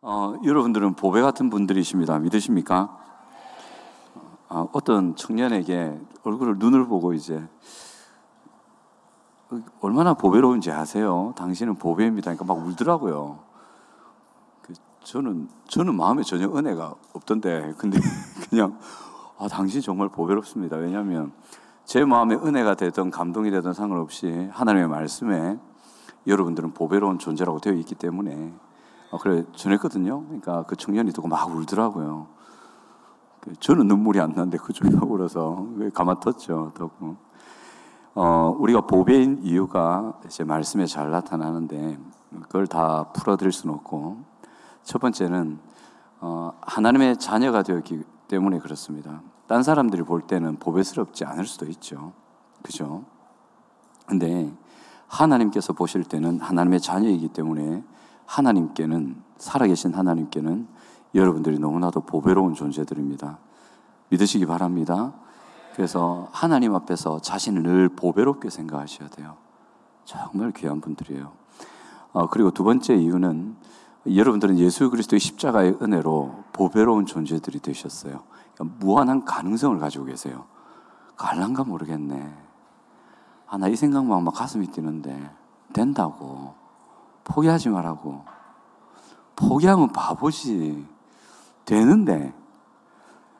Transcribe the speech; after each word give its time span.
어, 0.00 0.36
여러분들은 0.44 0.94
보배 0.94 1.20
같은 1.20 1.50
분들이십니다. 1.50 2.20
믿으십니까? 2.20 2.96
어, 4.48 4.68
어떤 4.72 5.16
청년에게 5.16 5.98
얼굴을 6.22 6.58
눈을 6.58 6.86
보고 6.86 7.14
이제 7.14 7.44
얼마나 9.80 10.14
보배로운지 10.14 10.70
아세요? 10.70 11.34
당신은 11.36 11.76
보배입니다. 11.76 12.32
그러니까 12.32 12.44
막 12.44 12.64
울더라고요. 12.64 13.40
그 14.62 14.74
저는 15.02 15.48
저는 15.66 15.96
마음에 15.96 16.22
전혀 16.22 16.46
은혜가 16.46 16.94
없던데 17.14 17.74
근데 17.76 17.98
그냥 18.48 18.78
아 19.36 19.48
당신 19.48 19.80
정말 19.80 20.08
보배롭습니다. 20.10 20.76
왜냐하면 20.76 21.32
제 21.84 22.04
마음에 22.04 22.36
은혜가 22.36 22.76
되든 22.76 23.10
감동이 23.10 23.50
되든 23.50 23.72
상관없이 23.72 24.48
하나님의 24.52 24.88
말씀에 24.88 25.58
여러분들은 26.28 26.72
보배로운 26.74 27.18
존재라고 27.18 27.58
되어 27.58 27.72
있기 27.72 27.96
때문에 27.96 28.52
어, 29.10 29.18
그래 29.18 29.44
전했거든요. 29.54 30.24
그러니까 30.24 30.64
그 30.64 30.76
청년이 30.76 31.12
듣고 31.12 31.28
막 31.28 31.50
울더라고요. 31.50 32.26
그 33.40 33.54
저는 33.60 33.86
눈물이 33.86 34.20
안 34.20 34.30
나는데 34.30 34.58
그쪽이 34.58 34.94
울어서 35.04 35.66
가만뒀죠. 35.94 36.72
어, 38.14 38.56
우리가 38.58 38.82
보배인 38.82 39.40
이유가 39.42 40.18
이제 40.26 40.44
말씀에 40.44 40.86
잘 40.86 41.10
나타나는데 41.10 41.98
그걸 42.42 42.66
다 42.66 43.04
풀어드릴 43.12 43.52
수는 43.52 43.74
없고 43.76 44.18
첫 44.82 44.98
번째는 45.00 45.58
어, 46.20 46.52
하나님의 46.60 47.18
자녀가 47.18 47.62
되었기 47.62 48.02
때문에 48.26 48.58
그렇습니다. 48.58 49.22
딴 49.46 49.62
사람들이 49.62 50.02
볼 50.02 50.20
때는 50.22 50.56
보배스럽지 50.56 51.24
않을 51.24 51.46
수도 51.46 51.66
있죠. 51.66 52.12
그죠? 52.62 53.04
근데 54.04 54.52
하나님께서 55.06 55.72
보실 55.72 56.04
때는 56.04 56.40
하나님의 56.40 56.80
자녀이기 56.80 57.28
때문에 57.28 57.82
하나님께는 58.28 59.16
살아계신 59.38 59.94
하나님께는 59.94 60.68
여러분들이 61.14 61.58
너무나도 61.58 62.02
보배로운 62.02 62.54
존재들입니다. 62.54 63.38
믿으시기 64.10 64.46
바랍니다. 64.46 65.14
그래서 65.74 66.28
하나님 66.32 66.74
앞에서 66.74 67.20
자신을 67.20 67.62
늘 67.62 67.88
보배롭게 67.88 68.50
생각하셔야 68.50 69.08
돼요. 69.08 69.36
정말 70.04 70.52
귀한 70.52 70.80
분들이에요. 70.80 71.32
어, 72.12 72.28
그리고 72.28 72.50
두 72.50 72.64
번째 72.64 72.94
이유는 72.94 73.56
여러분들은 74.14 74.58
예수 74.58 74.90
그리스도의 74.90 75.20
십자가의 75.20 75.78
은혜로 75.80 76.44
보배로운 76.52 77.06
존재들이 77.06 77.60
되셨어요. 77.60 78.22
그러니까 78.54 78.76
무한한 78.84 79.24
가능성을 79.24 79.78
가지고 79.78 80.04
계세요. 80.06 80.46
갈란가 81.16 81.64
모르겠네. 81.64 82.34
아, 83.46 83.56
나 83.56 83.68
이 83.68 83.76
생각만 83.76 84.24
막 84.24 84.34
가슴이 84.34 84.66
뛰는데 84.68 85.30
된다고. 85.72 86.54
포기하지 87.28 87.68
말라고. 87.68 88.24
포기하면 89.36 89.92
바보지. 89.92 90.86
되는데. 91.64 92.34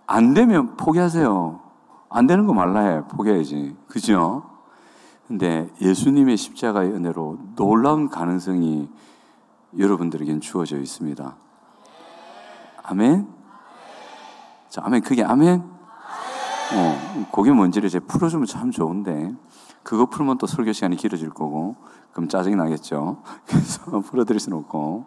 안 0.06 0.34
되면 0.34 0.76
포기하세요. 0.76 1.60
안 2.08 2.26
되는 2.26 2.46
거 2.46 2.54
말라 2.54 2.80
해. 2.80 3.02
포기해야지. 3.08 3.76
그죠? 3.88 4.48
근데 5.26 5.68
예수님의 5.82 6.36
십자가의 6.36 6.92
은혜로 6.92 7.38
놀라운 7.56 8.08
가능성이 8.08 8.88
여러분들에겐 9.76 10.40
주어져 10.40 10.78
있습니다. 10.78 11.36
아멘? 12.84 13.28
자, 14.70 14.82
아멘. 14.84 15.02
그게 15.02 15.22
아멘? 15.22 15.60
어, 15.60 17.26
그게 17.32 17.52
뭔지를 17.52 17.88
이제 17.88 17.98
풀어주면 17.98 18.46
참 18.46 18.70
좋은데, 18.70 19.34
그거 19.82 20.06
풀면 20.06 20.38
또 20.38 20.46
설교 20.46 20.72
시간이 20.72 20.96
길어질 20.96 21.30
거고, 21.30 21.76
그럼 22.18 22.28
짜증이 22.28 22.56
나겠죠. 22.56 23.22
그래서 23.46 24.00
풀어드릴 24.00 24.40
수는 24.40 24.58
없고, 24.58 25.04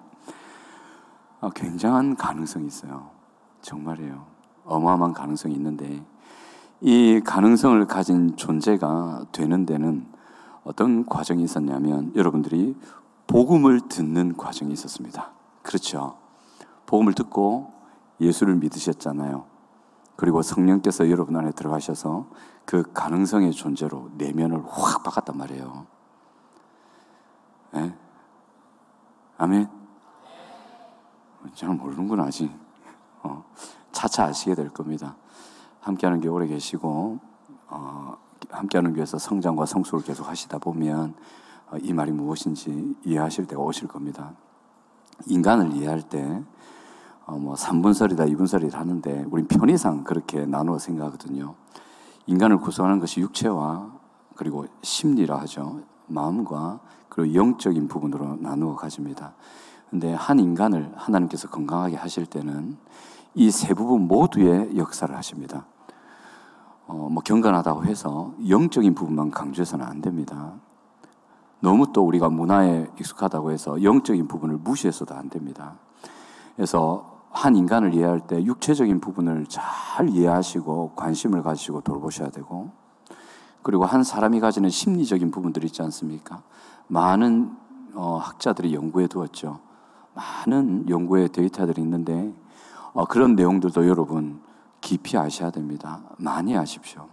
아, 1.41 1.49
굉장한 1.53 2.15
가능성이 2.15 2.67
있어요. 2.67 3.09
정말이에요. 3.61 4.25
어마어마한 4.63 5.11
가능성이 5.11 5.55
있는데, 5.55 6.05
이 6.79 7.19
가능성을 7.25 7.85
가진 7.87 8.37
존재가 8.37 9.25
되는 9.33 9.65
데는 9.65 10.07
어떤 10.63 11.05
과정이 11.05 11.43
있었냐면, 11.43 12.13
여러분들이 12.15 12.77
복음을 13.27 13.81
듣는 13.89 14.37
과정이 14.37 14.71
있었습니다. 14.71 15.31
그렇죠. 15.63 16.15
복음을 16.85 17.13
듣고 17.13 17.73
예수를 18.21 18.55
믿으셨잖아요. 18.55 19.43
그리고 20.15 20.41
성령께서 20.41 21.09
여러분 21.09 21.35
안에 21.35 21.51
들어가셔서 21.51 22.29
그 22.63 22.83
가능성의 22.93 23.51
존재로 23.51 24.11
내면을 24.17 24.63
확 24.65 25.03
바꿨단 25.03 25.37
말이에요. 25.37 25.87
네? 27.71 27.95
아멘? 29.37 29.67
잘 31.55 31.69
모르는구나, 31.69 32.23
아직. 32.23 32.51
어, 33.23 33.43
차차 33.91 34.25
아시게 34.25 34.55
될 34.55 34.69
겁니다. 34.69 35.15
함께하는 35.79 36.19
게 36.19 36.27
오래 36.27 36.47
계시고, 36.47 37.19
어, 37.67 38.17
함께하는 38.49 38.93
교회에서 38.93 39.17
성장과 39.17 39.65
성숙을 39.65 40.03
계속 40.03 40.27
하시다 40.27 40.57
보면 40.57 41.15
어, 41.71 41.77
이 41.77 41.93
말이 41.93 42.11
무엇인지 42.11 42.97
이해하실 43.05 43.47
때가 43.47 43.61
오실 43.61 43.87
겁니다. 43.87 44.33
인간을 45.25 45.73
이해할 45.73 46.01
때, 46.01 46.43
어, 47.25 47.37
뭐 47.37 47.55
3분설이다, 47.55 48.29
2분설이다 48.35 48.73
하는데, 48.73 49.25
우린 49.31 49.47
편의상 49.47 50.03
그렇게 50.03 50.45
나누어 50.45 50.77
생각하거든요. 50.77 51.55
인간을 52.27 52.57
구성하는 52.57 52.99
것이 52.99 53.21
육체와 53.21 53.91
그리고 54.35 54.65
심리라 54.81 55.37
하죠. 55.41 55.81
마음과 56.11 56.79
그리고 57.09 57.33
영적인 57.33 57.87
부분으로 57.87 58.37
나누어 58.39 58.75
가집니다. 58.75 59.33
근데 59.89 60.13
한 60.13 60.39
인간을 60.39 60.93
하나님께서 60.95 61.49
건강하게 61.49 61.95
하실 61.97 62.25
때는 62.25 62.77
이 63.33 63.49
세 63.49 63.73
부분 63.73 64.07
모두의 64.07 64.77
역사를 64.77 65.15
하십니다. 65.15 65.65
어, 66.87 67.07
뭐 67.09 67.23
경건하다고 67.23 67.85
해서 67.85 68.33
영적인 68.47 68.93
부분만 68.93 69.31
강조해서는 69.31 69.85
안 69.85 70.01
됩니다. 70.01 70.53
너무 71.61 71.93
또 71.93 72.05
우리가 72.05 72.29
문화에 72.29 72.87
익숙하다고 72.99 73.51
해서 73.51 73.81
영적인 73.83 74.27
부분을 74.27 74.57
무시해서도 74.57 75.13
안 75.15 75.29
됩니다. 75.29 75.75
그래서 76.55 77.21
한 77.29 77.55
인간을 77.55 77.93
이해할 77.93 78.19
때 78.27 78.43
육체적인 78.43 78.99
부분을 78.99 79.45
잘 79.47 80.09
이해하시고 80.09 80.93
관심을 80.95 81.43
가지고 81.43 81.81
돌보셔야 81.81 82.29
되고 82.29 82.71
그리고 83.63 83.85
한 83.85 84.03
사람이 84.03 84.39
가지는 84.39 84.69
심리적인 84.69 85.31
부분들이 85.31 85.67
있지 85.67 85.81
않습니까? 85.81 86.41
많은 86.87 87.55
어, 87.93 88.17
학자들이 88.17 88.73
연구해 88.73 89.07
두었죠. 89.07 89.59
많은 90.13 90.89
연구의 90.89 91.29
데이터들이 91.29 91.81
있는데 91.81 92.33
어, 92.93 93.05
그런 93.05 93.35
내용들도 93.35 93.87
여러분 93.87 94.41
깊이 94.81 95.17
아셔야 95.17 95.51
됩니다. 95.51 96.01
많이 96.17 96.57
아십시오. 96.57 97.07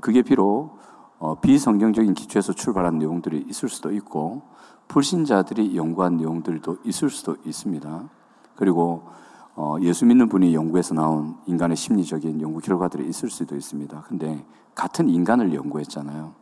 그게 0.00 0.22
비록 0.22 0.78
어, 1.18 1.36
비성경적인 1.40 2.14
기초에서 2.14 2.52
출발한 2.52 2.98
내용들이 2.98 3.46
있을 3.48 3.68
수도 3.68 3.92
있고 3.92 4.42
불신자들이 4.88 5.76
연구한 5.76 6.16
내용들도 6.16 6.78
있을 6.84 7.10
수도 7.10 7.36
있습니다. 7.44 8.08
그리고 8.54 9.08
어, 9.56 9.76
예수 9.80 10.04
믿는 10.04 10.28
분이 10.28 10.54
연구해서 10.54 10.94
나온 10.94 11.38
인간의 11.46 11.78
심리적인 11.78 12.42
연구 12.42 12.60
결과들이 12.60 13.08
있을 13.08 13.30
수도 13.30 13.56
있습니다. 13.56 14.02
근데 14.02 14.44
같은 14.74 15.08
인간을 15.08 15.54
연구했잖아요. 15.54 16.34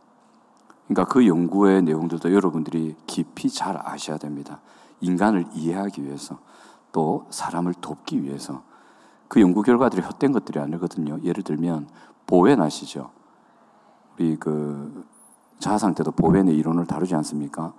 그러니까 0.85 1.05
그 1.11 1.25
연구의 1.25 1.81
내용들도 1.83 2.33
여러분들이 2.33 2.95
깊이 3.07 3.49
잘 3.49 3.79
아셔야 3.81 4.17
됩니다. 4.17 4.59
인간을 4.99 5.45
이해하기 5.53 6.03
위해서 6.03 6.39
또 6.91 7.25
사람을 7.29 7.73
돕기 7.75 8.21
위해서 8.21 8.63
그 9.29 9.39
연구 9.39 9.61
결과들이 9.61 10.01
헛된 10.01 10.33
것들이 10.33 10.59
아니거든요. 10.59 11.19
예를 11.23 11.41
들면 11.41 11.87
보웬 12.27 12.61
아시죠? 12.61 13.11
우리 14.15 14.35
그 14.35 15.05
자아 15.59 15.77
상태도 15.77 16.11
보웬의 16.11 16.55
이론을 16.57 16.85
다루지 16.85 17.15
않습니까? 17.15 17.73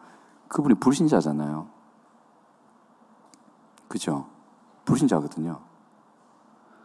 그분이 0.48 0.76
불신자잖아요. 0.76 1.66
그죠? 3.88 4.26
불신자거든요. 4.87 5.61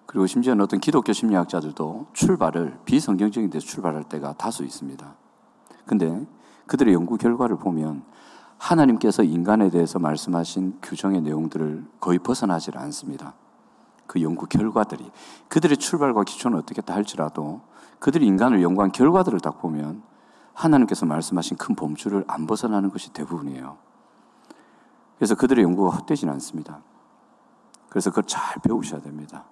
그리고 0.06 0.27
심지어는 0.27 0.62
어떤 0.62 0.81
기독교 0.81 1.13
심리학자들도 1.13 2.07
출발을 2.12 2.80
비성경적인 2.83 3.50
데서 3.50 3.65
출발할 3.65 4.03
때가 4.03 4.33
다수 4.33 4.65
있습니다. 4.65 5.15
근데 5.86 6.27
그들의 6.68 6.94
연구 6.94 7.18
결과를 7.18 7.57
보면 7.57 8.03
하나님께서 8.57 9.24
인간에 9.24 9.69
대해서 9.69 10.00
말씀하신 10.00 10.80
규정의 10.81 11.21
내용들을 11.21 11.86
거의 12.01 12.19
벗어나질 12.19 12.77
않습니다. 12.77 13.33
그 14.06 14.21
연구 14.21 14.45
결과들이 14.45 15.09
그들의 15.48 15.77
출발과 15.77 16.25
기초는 16.25 16.57
어떻겠다 16.59 16.94
할지라도 16.94 17.62
그들이 18.00 18.27
인간을 18.27 18.62
연구한 18.62 18.92
결과들을 18.92 19.39
딱 19.39 19.62
보면 19.62 20.03
하나님께서 20.53 21.06
말씀하신 21.06 21.56
큰 21.56 21.75
범주를 21.75 22.25
안 22.27 22.45
벗어나는 22.45 22.89
것이 22.89 23.13
대부분이에요. 23.13 23.77
그래서 25.15 25.36
그들의 25.36 25.63
연구가 25.63 25.95
헛되지는 25.95 26.33
않습니다. 26.33 26.81
그래서 27.91 28.09
그걸 28.09 28.23
잘 28.23 28.61
배우셔야 28.61 29.01
됩니다. 29.01 29.43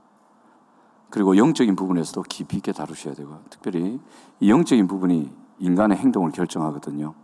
그리고 1.09 1.35
영적인 1.35 1.75
부분에서도 1.75 2.21
깊이 2.21 2.55
있게 2.55 2.71
다루셔야 2.71 3.13
되고, 3.13 3.37
특별히 3.49 3.99
이 4.39 4.49
영적인 4.49 4.87
부분이 4.87 5.29
인간의 5.59 5.97
행동을 5.97 6.31
결정하거든요. 6.31 7.15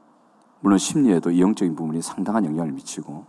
물론 0.59 0.77
심리에도 0.77 1.31
이 1.31 1.39
영적인 1.39 1.73
부분이 1.77 2.01
상당한 2.01 2.43
영향을 2.43 2.73
미치고, 2.73 3.25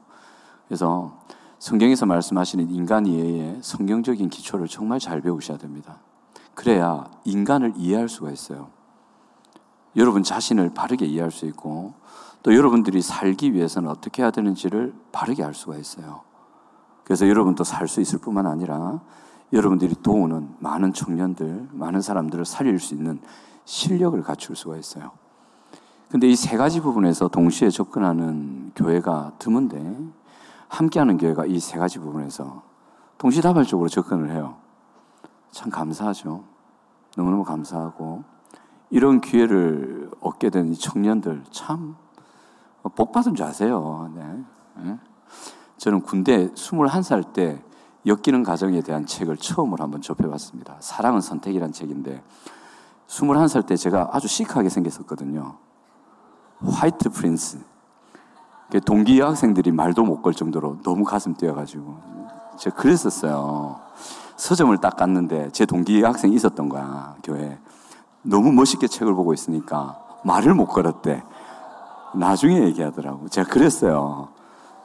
그래서 0.67 1.17
성경에서 1.61 2.06
말씀하시는 2.06 2.69
인간 2.71 3.06
이해의 3.06 3.61
성경적인 3.62 4.31
기초를 4.31 4.67
정말 4.67 4.99
잘 4.99 5.21
배우셔야 5.21 5.56
됩니다. 5.56 6.00
그래야 6.55 7.09
인간을 7.25 7.75
이해할 7.77 8.09
수가 8.09 8.33
있어요. 8.33 8.71
여러분 9.94 10.25
자신을 10.25 10.75
바르게 10.75 11.06
이해할 11.06 11.31
수 11.31 11.47
있고 11.47 11.94
또 12.43 12.53
여러분들이 12.53 13.00
살기 13.00 13.55
위해서는 13.55 13.88
어떻게 13.88 14.23
해야 14.23 14.33
되는지를 14.33 14.93
바르게 15.12 15.44
알 15.44 15.55
수가 15.55 15.77
있어요. 15.77 16.25
그래서 17.06 17.29
여러분도 17.29 17.62
살 17.62 17.87
수 17.87 18.00
있을 18.00 18.19
뿐만 18.19 18.47
아니라 18.47 19.00
여러분들이 19.53 19.94
도우는 20.03 20.56
많은 20.58 20.93
청년들, 20.93 21.69
많은 21.70 22.00
사람들을 22.00 22.44
살릴 22.44 22.81
수 22.81 22.94
있는 22.94 23.20
실력을 23.64 24.20
갖출 24.23 24.56
수가 24.56 24.76
있어요. 24.76 25.12
근데 26.11 26.29
이 26.29 26.35
세 26.35 26.56
가지 26.56 26.81
부분에서 26.81 27.29
동시에 27.29 27.70
접근하는 27.70 28.73
교회가 28.75 29.32
드문데 29.38 29.99
함께하는 30.69 31.17
교회가 31.19 31.47
이 31.47 31.61
세 31.61 31.79
가지 31.79 31.99
부분에서 32.00 32.62
동시다발적으로 33.19 33.88
접근을 33.88 34.31
해요. 34.31 34.56
참 35.52 35.70
감사하죠. 35.70 36.43
너무너무 37.17 37.44
감사하고 37.44 38.25
이런 38.91 39.20
기회를 39.20 40.11
얻게 40.20 40.50
된이 40.50 40.75
청년들 40.75 41.44
참 41.52 41.97
복 42.94 43.11
받은 43.12 43.35
줄 43.35 43.44
아세요. 43.47 44.11
네. 44.14 44.99
네. 45.76 45.78
저는 45.78 46.00
군대 46.00 46.49
21살 46.49 47.32
때 47.32 47.62
엮이는 48.06 48.43
가정에 48.44 48.81
대한 48.81 49.05
책을 49.05 49.37
처음으로 49.37 49.82
한번 49.82 50.00
접해봤습니다. 50.00 50.76
사랑은 50.81 51.20
선택이란 51.20 51.73
책인데 51.73 52.23
21살 53.08 53.67
때 53.67 53.76
제가 53.76 54.11
아주 54.12 54.26
시크하게 54.26 54.69
생겼었거든요. 54.69 55.56
화이트 56.64 57.11
프린스. 57.11 57.58
동기 58.84 59.20
여학생들이 59.20 59.70
말도 59.70 60.02
못 60.05 60.23
걸 60.23 60.32
정도로 60.34 60.78
너무 60.82 61.05
가슴 61.05 61.34
뛰어가지고. 61.34 62.00
제가 62.58 62.76
그랬었어요. 62.76 63.81
서점을 64.37 64.76
딱 64.78 64.96
갔는데 64.96 65.50
제 65.52 65.67
동기 65.67 66.00
여학생이 66.00 66.34
있었던 66.34 66.69
거야, 66.69 67.17
교회. 67.23 67.58
너무 68.23 68.50
멋있게 68.52 68.88
책을 68.88 69.14
보고 69.14 69.32
있으니까 69.34 69.99
말을 70.25 70.55
못 70.55 70.67
걸었대. 70.67 71.23
나중에 72.14 72.62
얘기하더라고. 72.64 73.28
제가 73.28 73.49
그랬어요. 73.49 74.28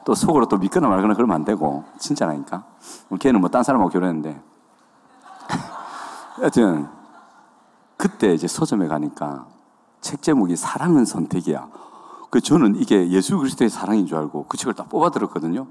또 0.04 0.14
속으로 0.14 0.46
또 0.46 0.56
믿거나 0.58 0.88
말거나 0.88 1.14
그러면 1.14 1.36
안 1.36 1.44
되고. 1.44 1.84
진짜라니까. 1.98 2.64
뭐 3.08 3.18
걔는 3.18 3.40
뭐 3.40 3.50
딴 3.50 3.62
사람하고 3.62 3.90
결혼했는데. 3.90 4.40
하여튼, 6.36 6.88
그때 7.96 8.34
이제 8.34 8.48
서점에 8.48 8.88
가니까 8.88 9.46
책 10.00 10.22
제목이 10.22 10.56
사랑은 10.56 11.04
선택이야. 11.04 11.68
그 12.30 12.40
저는 12.40 12.76
이게 12.76 13.08
예수 13.10 13.38
그리스도의 13.38 13.70
사랑인 13.70 14.06
줄 14.06 14.18
알고 14.18 14.46
그 14.48 14.56
책을 14.56 14.74
딱 14.74 14.88
뽑아 14.88 15.10
들었거든요. 15.10 15.66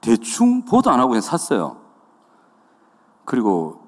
대충 0.00 0.64
보도 0.64 0.90
안 0.90 1.00
하고 1.00 1.10
그냥 1.10 1.20
샀어요. 1.20 1.76
그리고 3.24 3.82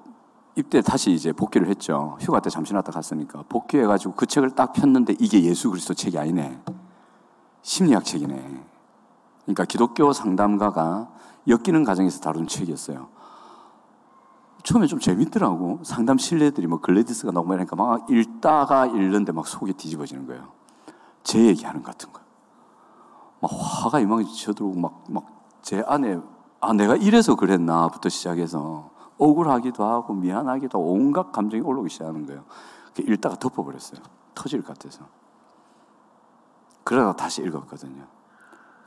입대 0.55 0.81
다시 0.81 1.11
이제 1.11 1.31
복귀를 1.31 1.69
했죠. 1.69 2.17
휴가 2.19 2.41
때 2.41 2.49
잠시 2.49 2.73
나갔다 2.73 2.91
갔으니까. 2.91 3.45
복귀해가지고 3.49 4.13
그 4.13 4.25
책을 4.25 4.51
딱 4.51 4.73
폈는데 4.73 5.15
이게 5.19 5.41
예수 5.43 5.69
그리스도 5.69 5.93
책이 5.93 6.19
아니네. 6.19 6.61
심리학 7.61 8.03
책이네. 8.03 8.70
그러니까 9.43 9.65
기독교 9.65 10.13
상담가가 10.13 11.09
엮이는 11.47 11.83
과정에서 11.83 12.19
다룬 12.19 12.47
책이었어요. 12.47 13.09
처음에 14.63 14.85
좀 14.87 14.99
재밌더라고. 14.99 15.79
상담 15.83 16.17
실내들이 16.17 16.67
뭐 16.67 16.79
글래디스가 16.79 17.31
나오고 17.31 17.53
이러니까 17.53 17.75
막 17.75 18.09
읽다가 18.09 18.85
읽는데 18.85 19.31
막 19.31 19.47
속이 19.47 19.73
뒤집어지는 19.73 20.27
거예요. 20.27 20.51
제 21.23 21.43
얘기하는 21.45 21.81
것 21.81 21.91
같은 21.91 22.13
거예요. 22.13 22.27
막 23.41 23.51
화가 23.51 23.99
이만히 23.99 24.31
쳐들어오고 24.35 24.79
막, 24.79 25.03
막 25.09 25.41
제 25.61 25.83
안에, 25.85 26.19
아, 26.59 26.73
내가 26.73 26.95
이래서 26.95 27.35
그랬나부터 27.35 28.09
시작해서 28.09 28.89
억울하기도 29.17 29.83
하고 29.83 30.13
미안하기도 30.13 30.77
하고 30.77 30.91
온갖 30.91 31.31
감정이 31.31 31.61
올라오기 31.61 31.89
시작하는 31.89 32.25
거예요. 32.25 32.43
읽다가 32.99 33.35
덮어버렸어요. 33.35 34.01
터질 34.33 34.61
것 34.63 34.73
같아서. 34.73 35.05
그러다 36.83 37.15
다시 37.15 37.43
읽었거든요. 37.43 38.05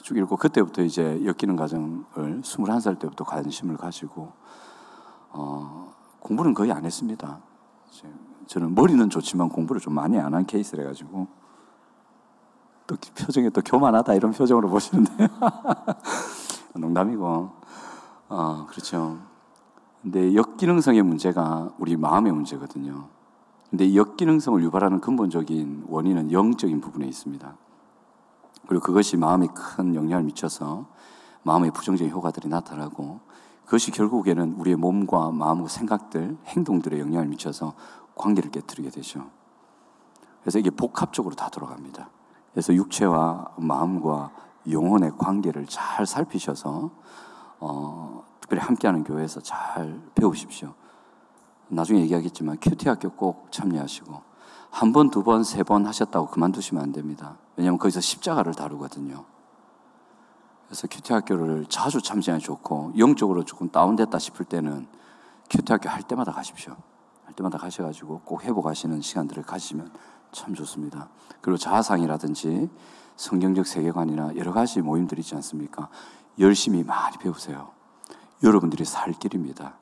쭉 0.05 0.19
읽고 0.19 0.37
그때부터 0.37 0.83
이제 0.83 1.19
엮이는 1.25 1.57
과정을 1.57 2.43
21살 2.43 2.99
때부터 2.99 3.25
관심을 3.25 3.79
가지고 3.79 4.33
어, 5.31 5.95
공부는 6.21 6.53
거의 6.53 6.73
안 6.73 6.85
했습니다. 6.85 7.41
저는 8.47 8.75
머리는 8.75 9.09
좋지만 9.09 9.49
공부를 9.49 9.81
좀 9.81 9.95
많이 9.95 10.19
안 10.19 10.35
한 10.35 10.45
케이스래 10.45 10.85
가지고 10.85 11.27
또 12.87 12.97
표정이 13.19 13.49
또 13.49 13.63
교만하다 13.63 14.13
이런 14.13 14.33
표정으로 14.33 14.69
보시는데 14.69 15.11
농담이고 16.77 17.51
어, 18.29 18.67
그렇죠. 18.69 19.21
근데 20.03 20.35
역기능성의 20.35 21.03
문제가 21.03 21.73
우리 21.79 21.97
마음의 21.97 22.31
문제거든요. 22.31 23.09
근데 23.71 23.87
이 23.87 23.97
역기능성을 23.97 24.63
유발하는 24.65 25.01
근본적인 25.01 25.87
원인은 25.89 26.31
영적인 26.31 26.83
부분에 26.83 27.07
있습니다. 27.07 27.57
그리고 28.67 28.83
그것이 28.85 29.17
마음에 29.17 29.47
큰 29.55 29.95
영향을 29.95 30.25
미쳐서 30.25 30.87
마음의 31.43 31.73
부정적인 31.73 32.13
효과들이 32.13 32.49
나타나고 32.49 33.21
그것이 33.65 33.91
결국에는 33.91 34.55
우리의 34.55 34.77
몸과 34.77 35.31
마음과 35.31 35.69
생각들, 35.69 36.37
행동들에 36.47 36.99
영향을 37.01 37.27
미쳐서 37.29 37.75
관계를 38.15 38.51
깨뜨리게 38.51 38.91
되죠. 38.91 39.27
그래서 40.43 40.59
이게 40.59 40.71
복합적으로 40.71 41.35
다 41.35 41.49
돌아갑니다. 41.49 42.09
그래서 42.53 42.75
육체와 42.75 43.55
마음과 43.57 44.31
영혼의 44.71 45.13
관계를 45.19 45.67
잘 45.67 46.07
살피셔서 46.07 46.91
어, 47.61 48.25
특별히 48.41 48.63
함께하는 48.63 49.05
교회에서 49.05 49.41
잘 49.41 50.01
배우십시오. 50.15 50.75
나중에 51.69 52.01
얘기하겠지만 52.03 52.59
QT 52.61 52.89
학교 52.89 53.11
꼭 53.11 53.51
참여하시고 53.51 54.23
한 54.71 54.93
번, 54.93 55.11
두 55.11 55.23
번, 55.23 55.45
세 55.45 55.63
번 55.63 55.87
하셨다고 55.87 56.29
그만두시면 56.29 56.83
안 56.83 56.93
됩니다. 56.93 57.37
왜냐하면 57.57 57.79
거기서 57.79 58.01
십자가를 58.01 58.55
다루거든요. 58.55 59.25
그래서 60.67 60.89
QT 60.89 61.13
학교를 61.13 61.67
자주 61.69 62.01
참여하면 62.03 62.41
좋고 62.41 62.95
영적으로 62.99 63.45
조금 63.45 63.69
다운됐다 63.71 64.19
싶을 64.19 64.45
때는 64.45 64.87
QT 65.51 65.73
학교 65.73 65.89
할 65.89 66.03
때마다 66.03 66.33
가십시오. 66.33 66.77
할 67.25 67.35
때마다 67.35 67.59
가셔가지고 67.59 68.23
꼭 68.25 68.45
회복하시는 68.45 69.01
시간들을 69.01 69.43
가시면 69.45 69.93
참 70.33 70.55
좋습니다. 70.55 71.09
그리고 71.41 71.57
자아상이라든지 71.57 72.69
성경적 73.17 73.67
세계관이나 73.67 74.37
여러 74.37 74.53
가지 74.53 74.81
모임들 74.81 75.19
있지 75.21 75.35
않습니까? 75.37 75.89
열심히 76.39 76.83
많이 76.83 77.17
배우세요. 77.19 77.71
여러분들이 78.43 78.85
살 78.85 79.13
길입니다. 79.13 79.79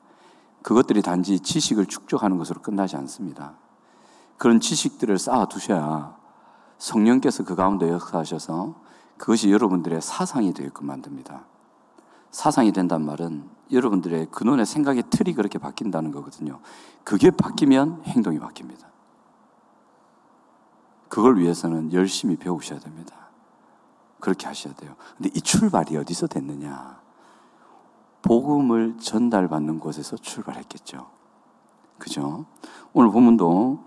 그것들이 0.61 1.01
단지 1.01 1.39
지식을 1.39 1.87
축적하는 1.87 2.37
것으로 2.37 2.61
끝나지 2.61 2.95
않습니다. 2.95 3.55
그런 4.37 4.59
지식들을 4.59 5.17
쌓아 5.17 5.45
두셔야 5.45 6.15
성령께서 6.83 7.45
그 7.45 7.55
가운데 7.55 7.89
역사하셔서 7.89 8.75
그것이 9.17 9.49
여러분들의 9.53 10.01
사상이 10.01 10.53
되게끔 10.53 10.85
만듭니다. 10.87 11.45
사상이 12.29 12.73
된단 12.73 13.05
말은 13.05 13.49
여러분들의 13.71 14.27
근원의 14.31 14.65
생각의 14.65 15.03
틀이 15.09 15.33
그렇게 15.33 15.59
바뀐다는 15.59 16.11
거거든요. 16.11 16.59
그게 17.05 17.31
바뀌면 17.31 18.01
행동이 18.03 18.37
바뀝니다. 18.37 18.87
그걸 21.07 21.37
위해서는 21.37 21.93
열심히 21.93 22.35
배우셔야 22.35 22.79
됩니다. 22.79 23.15
그렇게 24.19 24.47
하셔야 24.47 24.73
돼요. 24.73 24.95
근데 25.15 25.29
이 25.33 25.39
출발이 25.39 25.95
어디서 25.95 26.27
됐느냐? 26.27 26.99
복음을 28.23 28.97
전달받는 28.99 29.79
곳에서 29.79 30.17
출발했겠죠. 30.17 31.09
그죠? 31.97 32.45
오늘 32.91 33.09
본문도 33.11 33.47
어, 33.47 33.85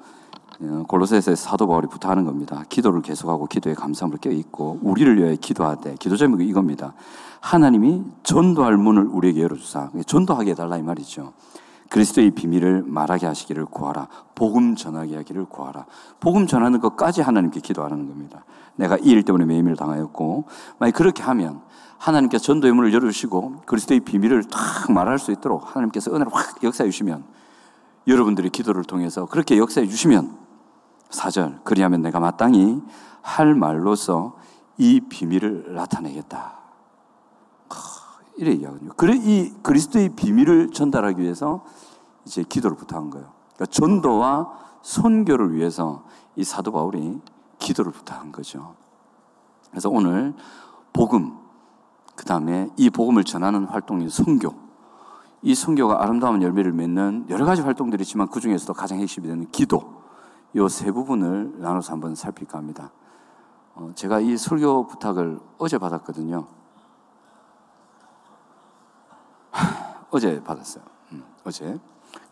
골로새서 0.88 1.34
사도 1.34 1.66
바울이 1.66 1.86
부탁하는 1.86 2.24
겁니다. 2.24 2.64
기도를 2.68 3.02
계속하고 3.02 3.46
기도에 3.46 3.74
감사함을 3.74 4.18
껴 4.18 4.30
있고 4.30 4.78
우리를 4.82 5.18
위해 5.18 5.36
기도하되 5.36 5.96
기도 5.98 6.16
제목이 6.16 6.46
이겁니다. 6.46 6.94
하나님이 7.40 8.02
전도할 8.22 8.76
문을 8.76 9.06
우리에게 9.06 9.42
열어주사 9.42 9.90
전도하게 10.06 10.52
해달라 10.52 10.78
이 10.78 10.82
말이죠. 10.82 11.32
그리스도의 11.90 12.30
비밀을 12.32 12.82
말하게 12.86 13.26
하시기를 13.26 13.66
구하라. 13.66 14.08
복음 14.34 14.74
전하게 14.74 15.16
하기를 15.16 15.44
구하라. 15.44 15.86
복음 16.18 16.46
전하는 16.46 16.80
것까지 16.80 17.20
하나님께 17.22 17.60
기도하는 17.60 18.08
겁니다. 18.08 18.44
내가 18.76 18.96
이 18.98 19.10
일 19.10 19.22
때문에 19.22 19.44
매임을 19.44 19.76
당하였고 19.76 20.44
만약 20.78 20.92
그렇게 20.94 21.22
하면 21.22 21.60
하나님께서 21.98 22.44
전도의 22.44 22.72
문을 22.72 22.92
열어주시고 22.92 23.62
그리스도의 23.66 24.00
비밀을 24.00 24.44
탁 24.44 24.90
말할 24.92 25.18
수 25.18 25.30
있도록 25.32 25.74
하나님께서 25.76 26.10
은혜를 26.10 26.32
확 26.34 26.62
역사해 26.62 26.90
주시면 26.90 27.24
여러분들이 28.06 28.50
기도를 28.50 28.84
통해서 28.84 29.26
그렇게 29.26 29.56
역사해 29.56 29.86
주시면 29.86 30.45
사절 31.10 31.60
그리하면 31.64 32.02
내가 32.02 32.20
마땅히 32.20 32.82
할 33.22 33.54
말로서 33.54 34.36
이 34.78 35.00
비밀을 35.00 35.74
나타내겠다. 35.74 36.56
이래 38.36 38.52
얘기하거든요. 38.52 38.92
그래 38.96 39.14
이 39.16 39.52
그리스도의 39.62 40.10
비밀을 40.10 40.70
전달하기 40.70 41.20
위해서 41.20 41.64
이제 42.26 42.42
기도를 42.42 42.76
부탁한 42.76 43.10
거예요. 43.10 43.32
그러니까 43.54 43.66
전도와 43.66 44.52
선교를 44.82 45.54
위해서 45.54 46.04
이 46.36 46.44
사도 46.44 46.70
바울이 46.70 47.20
기도를 47.58 47.92
부탁한 47.92 48.32
거죠. 48.32 48.74
그래서 49.70 49.88
오늘 49.88 50.34
복음 50.92 51.38
그 52.14 52.24
다음에 52.24 52.68
이 52.76 52.90
복음을 52.90 53.24
전하는 53.24 53.64
활동인 53.64 54.08
선교. 54.08 54.54
이 55.42 55.54
선교가 55.54 56.02
아름다운 56.02 56.42
열매를 56.42 56.72
맺는 56.72 57.26
여러 57.28 57.44
가지 57.44 57.62
활동들이 57.62 58.02
있지만 58.02 58.28
그 58.28 58.40
중에서도 58.40 58.72
가장 58.74 58.98
핵심이 58.98 59.28
되는 59.28 59.48
기도. 59.50 59.95
이세 60.56 60.90
부분을 60.90 61.60
나눠서 61.60 61.92
한번 61.92 62.14
살필까 62.14 62.56
합니다. 62.56 62.90
어, 63.74 63.90
제가 63.94 64.20
이 64.20 64.38
설교 64.38 64.86
부탁을 64.86 65.38
어제 65.58 65.76
받았거든요. 65.76 66.46
어제 70.10 70.42
받았어요. 70.42 70.82
음, 71.12 71.24
어제 71.44 71.78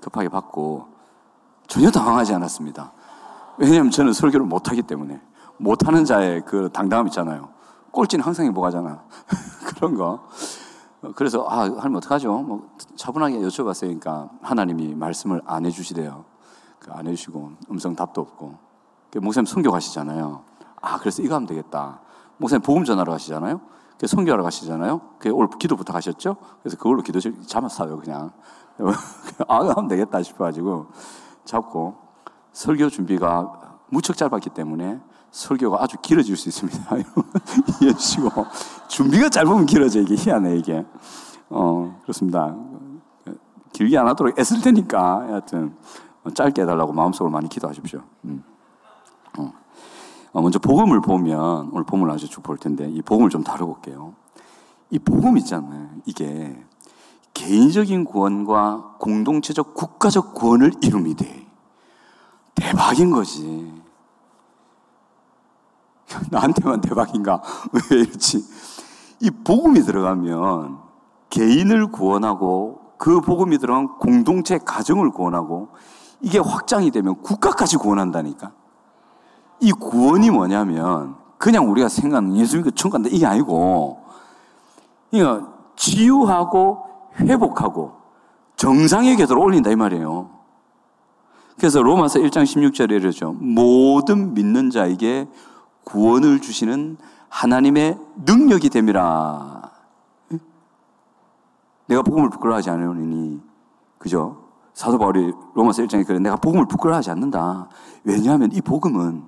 급하게 0.01 0.31
받고 0.31 0.89
전혀 1.67 1.91
당황하지 1.91 2.33
않았습니다. 2.35 2.93
왜냐하면 3.59 3.91
저는 3.91 4.15
설교를 4.15 4.47
못하기 4.47 4.83
때문에 4.83 5.21
못하는 5.59 6.07
자의 6.07 6.43
그 6.47 6.71
당당함 6.73 7.07
있잖아요. 7.09 7.51
꼴찌는 7.91 8.25
항상 8.25 8.47
행복하잖아. 8.47 9.05
그런 9.77 9.95
거. 9.97 10.27
그래서 11.15 11.47
아 11.47 11.65
하면 11.65 11.97
어떡하죠? 11.97 12.39
뭐 12.39 12.71
차분하게 12.97 13.41
여쭤봤으니까 13.41 14.31
하나님이 14.41 14.95
말씀을 14.95 15.43
안 15.45 15.67
해주시대요. 15.67 16.34
그안 16.85 17.07
해주시고 17.07 17.53
음성 17.71 17.97
답도 17.97 18.21
없고. 18.21 18.59
그 19.11 19.19
목사님 19.19 19.47
선교 19.47 19.71
가시잖아요. 19.71 20.43
아 20.81 20.99
그래서 20.99 21.23
이거 21.23 21.35
하면 21.37 21.47
되겠다. 21.47 22.01
목사님 22.37 22.63
복음 22.63 22.85
전하러 22.85 23.13
가시잖아요. 23.13 23.61
그 23.99 24.07
선교하러 24.07 24.43
가시잖아요. 24.43 25.01
그 25.19 25.31
오늘 25.31 25.49
기도 25.59 25.77
부탁하셨죠? 25.77 26.37
그래서 26.63 26.77
그걸로 26.77 27.03
기도 27.03 27.21
잡았어요 27.47 27.99
그냥. 27.99 28.33
아 29.49 29.59
하면 29.59 29.89
되겠다 29.89 30.23
싶어가지고 30.23 30.89
잡고 31.45 31.97
설교 32.53 32.89
준비가 32.91 33.79
무척 33.89 34.17
짧았기 34.17 34.51
때문에 34.51 35.01
설교가 35.35 35.83
아주 35.83 35.97
길어질 36.01 36.37
수 36.37 36.49
있습니다. 36.49 36.97
이해해 37.83 37.95
주시고. 37.97 38.31
준비가 38.89 39.29
짧으면 39.29 39.67
길어져, 39.67 40.01
이게 40.01 40.15
희한해, 40.15 40.57
이게. 40.57 40.87
어, 41.51 41.99
그렇습니다. 42.03 42.55
길게 43.73 43.99
안 43.99 44.07
하도록 44.09 44.39
애쓸 44.39 44.61
테니까, 44.61 45.23
하여튼, 45.23 45.77
짧게 46.33 46.63
해달라고 46.63 46.93
마음속으로 46.93 47.31
많이 47.31 47.49
기도하십시오. 47.49 48.01
음. 48.25 48.43
어. 49.39 49.53
어, 50.33 50.41
먼저 50.43 50.59
복음을 50.59 51.01
보면, 51.01 51.71
오늘 51.73 51.85
복음을 51.85 52.11
아주 52.11 52.29
쭉 52.29 52.43
볼 52.43 52.57
텐데, 52.59 52.89
이 52.89 53.03
복음을 53.03 53.31
좀 53.31 53.43
다뤄볼게요. 53.45 54.15
이 54.91 54.99
복음 54.99 55.37
있잖아요. 55.39 55.91
이게 56.07 56.57
개인적인 57.35 58.05
구원과 58.05 58.97
공동체적 59.01 59.75
국가적 59.75 60.35
구원을 60.35 60.73
이룹니 60.83 61.15
돼. 61.15 61.47
대박인 62.55 63.11
거지. 63.11 63.73
나한테만 66.31 66.81
대박인가? 66.81 67.43
왜 67.91 67.99
이렇지? 68.01 68.45
이 69.21 69.31
복음이 69.31 69.81
들어가면 69.81 70.79
개인을 71.31 71.91
구원하고 71.91 72.81
그 72.99 73.21
복음이 73.21 73.59
들어간 73.59 73.99
공동체 73.99 74.59
가정을 74.59 75.11
구원하고 75.11 75.71
이게 76.25 76.39
확장이 76.39 76.91
되면 76.91 77.21
국가까지 77.23 77.77
구원한다니까. 77.77 78.53
이 79.61 79.73
구원이 79.73 80.31
뭐냐면 80.31 81.17
그냥 81.37 81.71
우리가 81.71 81.89
생각하는 81.89 82.37
예수 82.37 82.57
믿고 82.57 82.71
천국 82.71 82.95
간다 82.95 83.11
이게 83.13 83.27
아니고 83.27 84.03
그러니까 85.11 85.53
치유하고 85.77 86.87
회복하고 87.21 87.93
정상의 88.57 89.17
궤도로 89.17 89.43
올린다 89.43 89.71
이 89.71 89.77
말이에요. 89.77 90.31
그래서 91.59 91.83
로마서 91.83 92.21
1장 92.21 92.45
16절에 92.45 92.93
이러죠. 92.93 93.33
모든 93.35 94.33
믿는 94.35 94.71
자에게 94.71 95.29
구원을 95.85 96.41
주시는 96.41 96.97
하나님의 97.29 97.99
능력이 98.25 98.71
됨이라. 98.71 99.71
내가 101.87 102.03
복음을 102.03 102.31
부끄러워하지 102.31 102.71
않으니, 102.71 103.43
그죠? 103.99 104.44
사도 104.75 104.99
바울이 104.99 105.33
로마서 105.55 105.83
1장에 105.85 106.07
그래. 106.07 106.19
내가 106.19 106.37
복음을 106.37 106.67
부끄러워하지 106.67 107.11
않는다. 107.11 107.69
왜냐하면 108.03 108.51
이 108.53 108.61
복음은 108.61 109.23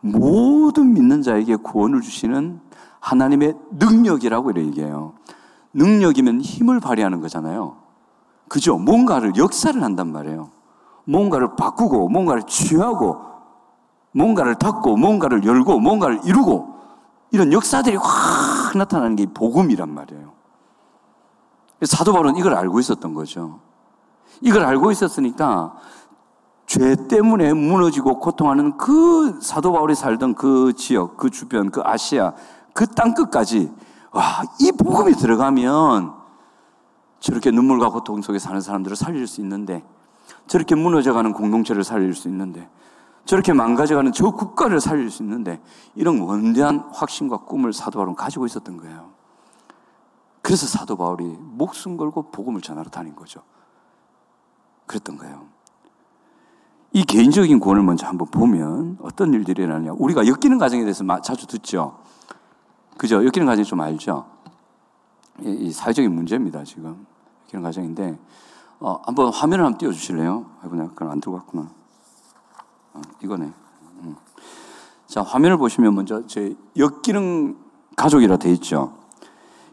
모든 0.00 0.94
믿는 0.94 1.22
자에게 1.22 1.56
구원을 1.56 2.00
주시는 2.00 2.60
하나님의 3.00 3.54
능력이라고 3.72 4.56
얘기해요. 4.56 5.14
능력이면 5.74 6.40
힘을 6.40 6.80
발휘하는 6.80 7.20
거잖아요. 7.20 7.76
그죠? 8.48 8.78
뭔가를 8.78 9.36
역사를 9.36 9.80
한단 9.82 10.12
말이에요. 10.12 10.50
뭔가를 11.04 11.56
바꾸고, 11.56 12.08
뭔가를 12.08 12.44
취하고, 12.44 13.20
뭔가를 14.12 14.54
닫고, 14.54 14.96
뭔가를 14.96 15.44
열고, 15.44 15.80
뭔가를 15.80 16.20
이루고, 16.24 16.74
이런 17.32 17.52
역사들이 17.52 17.96
확 17.96 18.76
나타나는 18.76 19.16
게 19.16 19.26
복음이란 19.26 19.92
말이에요. 19.92 20.32
사도 21.82 22.12
바울은 22.12 22.36
이걸 22.36 22.54
알고 22.54 22.80
있었던 22.80 23.14
거죠. 23.14 23.60
이걸 24.40 24.64
알고 24.64 24.90
있었으니까 24.90 25.74
죄 26.66 26.96
때문에 27.08 27.52
무너지고 27.52 28.18
고통하는 28.18 28.76
그 28.76 29.38
사도 29.40 29.72
바울이 29.72 29.94
살던 29.94 30.34
그 30.34 30.72
지역, 30.76 31.16
그 31.16 31.30
주변, 31.30 31.70
그 31.70 31.80
아시아, 31.84 32.32
그 32.72 32.86
땅 32.86 33.14
끝까지 33.14 33.72
와, 34.12 34.42
이 34.60 34.72
복음이 34.72 35.12
들어가면 35.14 36.12
저렇게 37.20 37.50
눈물과 37.50 37.90
고통 37.90 38.20
속에 38.22 38.38
사는 38.38 38.60
사람들을 38.60 38.96
살릴 38.96 39.26
수 39.26 39.40
있는데 39.40 39.84
저렇게 40.46 40.74
무너져가는 40.74 41.32
공동체를 41.32 41.84
살릴 41.84 42.14
수 42.14 42.28
있는데 42.28 42.68
저렇게 43.24 43.52
망가져가는 43.52 44.12
저 44.12 44.30
국가를 44.30 44.80
살릴 44.80 45.10
수 45.10 45.22
있는데 45.22 45.60
이런 45.94 46.20
원대한 46.20 46.88
확신과 46.92 47.38
꿈을 47.38 47.72
사도 47.72 47.98
바울은 47.98 48.14
가지고 48.14 48.46
있었던 48.46 48.76
거예요. 48.76 49.10
그래서 50.42 50.66
사도 50.66 50.96
바울이 50.96 51.24
목숨 51.40 51.96
걸고 51.96 52.30
복음을 52.30 52.60
전하러 52.60 52.88
다닌 52.88 53.16
거죠. 53.16 53.42
그랬던 54.86 55.18
거예요. 55.18 55.46
이 56.92 57.04
개인적인 57.04 57.60
구원을 57.60 57.82
먼저 57.82 58.06
한번 58.06 58.28
보면 58.28 58.98
어떤 59.02 59.34
일들이 59.34 59.62
일어나냐. 59.62 59.92
우리가 59.92 60.26
엮이는 60.26 60.58
과정에 60.58 60.82
대해서 60.82 61.04
자주 61.20 61.46
듣죠. 61.46 61.98
그죠? 62.96 63.16
엮이는 63.16 63.44
과정 63.44 63.64
좀 63.64 63.80
알죠? 63.80 64.26
이, 65.42 65.70
사회적인 65.70 66.14
문제입니다, 66.14 66.64
지금. 66.64 67.06
엮이는 67.48 67.62
과정인데, 67.62 68.18
어, 68.80 69.00
한번 69.04 69.30
화면을 69.30 69.64
한번 69.66 69.78
띄워주실래요? 69.78 70.46
아이고, 70.62 70.76
내가 70.76 70.88
그걸 70.90 71.10
안 71.10 71.20
들고 71.20 71.36
왔구나. 71.36 71.68
어, 72.94 73.02
이거네. 73.22 73.52
음. 74.02 74.16
자, 75.06 75.22
화면을 75.22 75.58
보시면 75.58 75.94
먼저 75.94 76.26
제 76.26 76.56
역기능 76.78 77.58
가족이라 77.96 78.38
돼 78.38 78.50
있죠. 78.52 78.94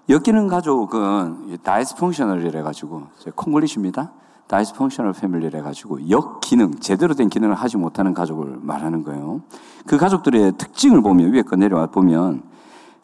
역기능 0.09 0.47
가족은 0.47 1.59
dysfunctional이라 1.63 2.63
가지고 2.63 3.03
콩글리시입니다. 3.35 4.11
dysfunctional 4.47 5.13
family라 5.13 5.63
가지고 5.63 6.09
역기능, 6.09 6.75
제대로 6.79 7.13
된 7.13 7.29
기능을 7.29 7.55
하지 7.55 7.77
못하는 7.77 8.13
가족을 8.13 8.59
말하는 8.61 9.03
거예요. 9.03 9.41
그 9.87 9.97
가족들의 9.97 10.53
특징을 10.57 11.01
보면 11.01 11.33
위에 11.33 11.41
거 11.43 11.55
내려와 11.55 11.87
보면 11.87 12.43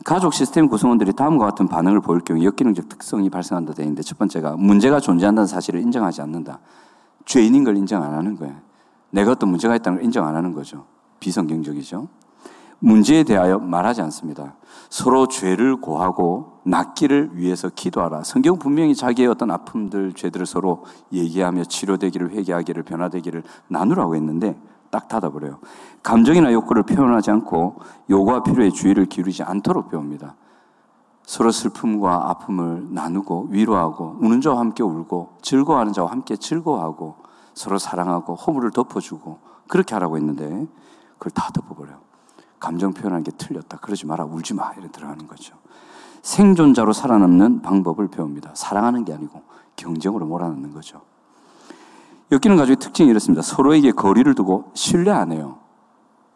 가족 0.04 0.34
시스템 0.34 0.68
구성원들이 0.68 1.14
다음과 1.14 1.46
같은 1.46 1.68
반응을 1.68 2.02
보일 2.02 2.22
경우 2.22 2.44
역기능적 2.44 2.90
특성이 2.90 3.30
발생한다 3.30 3.74
되어 3.74 3.86
있는데 3.86 4.02
첫 4.02 4.18
번째가 4.18 4.58
문제가 4.58 5.00
존재한다는 5.00 5.48
사실을 5.48 5.80
인정하지 5.82 6.22
않는다. 6.22 6.60
죄인인 7.26 7.64
걸 7.64 7.78
인정 7.78 8.04
안 8.04 8.14
하는 8.14 8.36
거예요. 8.36 8.56
내가 9.12 9.32
어떤 9.32 9.50
문제가 9.50 9.76
있다는 9.76 9.98
걸 9.98 10.06
인정 10.06 10.28
안 10.28 10.36
하는 10.36 10.54
거죠. 10.54 10.86
비성경적이죠. 11.20 12.08
문제에 12.80 13.24
대하여 13.24 13.60
말하지 13.60 14.02
않습니다. 14.04 14.56
서로 14.90 15.28
죄를 15.28 15.78
고하고 15.82 16.60
낫기를 16.64 17.32
위해서 17.34 17.70
기도하라. 17.70 18.24
성경 18.24 18.58
분명히 18.58 18.96
자기의 18.96 19.28
어떤 19.28 19.52
아픔들, 19.52 20.14
죄들을 20.14 20.46
서로 20.46 20.86
얘기하며 21.12 21.66
치료되기를, 21.66 22.32
회개하기를, 22.32 22.84
변화되기를 22.84 23.44
나누라고 23.68 24.16
했는데 24.16 24.60
딱 24.90 25.08
닫아버려요. 25.08 25.60
감정이나 26.02 26.52
욕구를 26.54 26.84
표현하지 26.84 27.32
않고 27.32 27.76
요구와 28.10 28.44
필요에 28.44 28.70
주의를 28.70 29.06
기울이지 29.06 29.44
않도록 29.44 29.90
배웁니다. 29.90 30.36
서로 31.24 31.52
슬픔과 31.52 32.32
아픔을 32.32 32.88
나누고 32.90 33.50
위로하고 33.52 34.18
우는 34.20 34.42
자와 34.42 34.60
함께 34.60 34.82
울고 34.82 35.38
즐거워하는 35.44 35.94
자와 35.94 36.10
함께 36.10 36.36
즐거워하고 36.36 37.18
서로 37.54 37.78
사랑하고 37.78 38.34
허물을 38.34 38.72
덮어주고 38.72 39.38
그렇게 39.68 39.94
하라고 39.94 40.18
했는데 40.18 40.66
그걸 41.20 41.32
다 41.32 41.52
덮어버려요. 41.54 42.09
감정 42.60 42.94
표현하는 42.94 43.24
게 43.24 43.32
틀렸다. 43.32 43.78
그러지 43.78 44.06
마라. 44.06 44.26
울지 44.26 44.54
마. 44.54 44.74
이래 44.74 44.90
들어가는 44.92 45.28
거죠. 45.28 45.56
생존자로 46.22 46.94
살아남는 46.94 47.62
방법을 47.62 48.10
배웁니다. 48.10 48.52
사랑하는 48.54 49.06
게 49.06 49.14
아니고 49.14 49.44
경쟁으로 49.76 50.26
몰아넣는 50.26 50.74
거죠. 50.74 51.02
엮이는 52.32 52.58
가족의 52.58 52.76
특징이 52.78 53.10
이렇습니다. 53.10 53.42
서로에게 53.42 53.92
거리를 53.92 54.34
두고 54.36 54.72
신뢰 54.76 55.12
안 55.12 55.32
해요. 55.32 55.60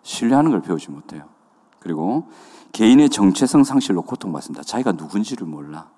신뢰하는 0.02 0.52
걸 0.52 0.62
배우지 0.62 0.90
못해요. 0.90 1.26
그리고 1.80 2.30
개인의 2.72 3.10
정체성 3.10 3.64
상실로 3.64 4.02
고통받습니다. 4.02 4.64
자기가 4.64 4.94
누군지를 4.94 5.46
몰라. 5.46 5.90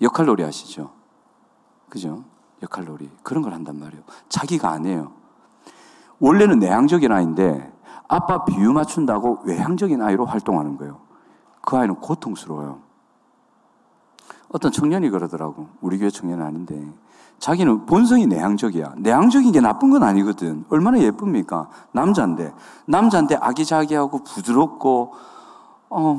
역할놀이 0.00 0.42
하시죠? 0.42 0.92
그죠? 1.88 2.24
역할놀이. 2.62 3.10
그런 3.22 3.42
걸 3.42 3.52
한단 3.52 3.78
말이에요. 3.78 4.02
자기가 4.28 4.70
안 4.70 4.86
해요. 4.86 5.12
원래는 6.20 6.58
내향적인 6.60 7.12
아이인데 7.12 7.73
아빠 8.08 8.44
비유 8.44 8.72
맞춘다고 8.72 9.40
외향적인 9.44 10.00
아이로 10.02 10.26
활동하는 10.26 10.76
거예요. 10.76 10.98
그 11.62 11.76
아이는 11.76 11.96
고통스러워요. 11.96 12.78
어떤 14.52 14.70
청년이 14.70 15.10
그러더라고. 15.10 15.68
우리 15.80 15.98
교회 15.98 16.10
청년은 16.10 16.44
아닌데. 16.44 16.86
자기는 17.38 17.86
본성이 17.86 18.26
내향적이야. 18.26 18.94
내향적인 18.98 19.52
게 19.52 19.60
나쁜 19.60 19.90
건 19.90 20.02
아니거든. 20.02 20.64
얼마나 20.70 20.98
예쁩니까? 21.00 21.68
남자인데. 21.92 22.54
남자인데 22.86 23.36
아기자기하고 23.36 24.22
부드럽고, 24.22 25.12
어, 25.90 26.18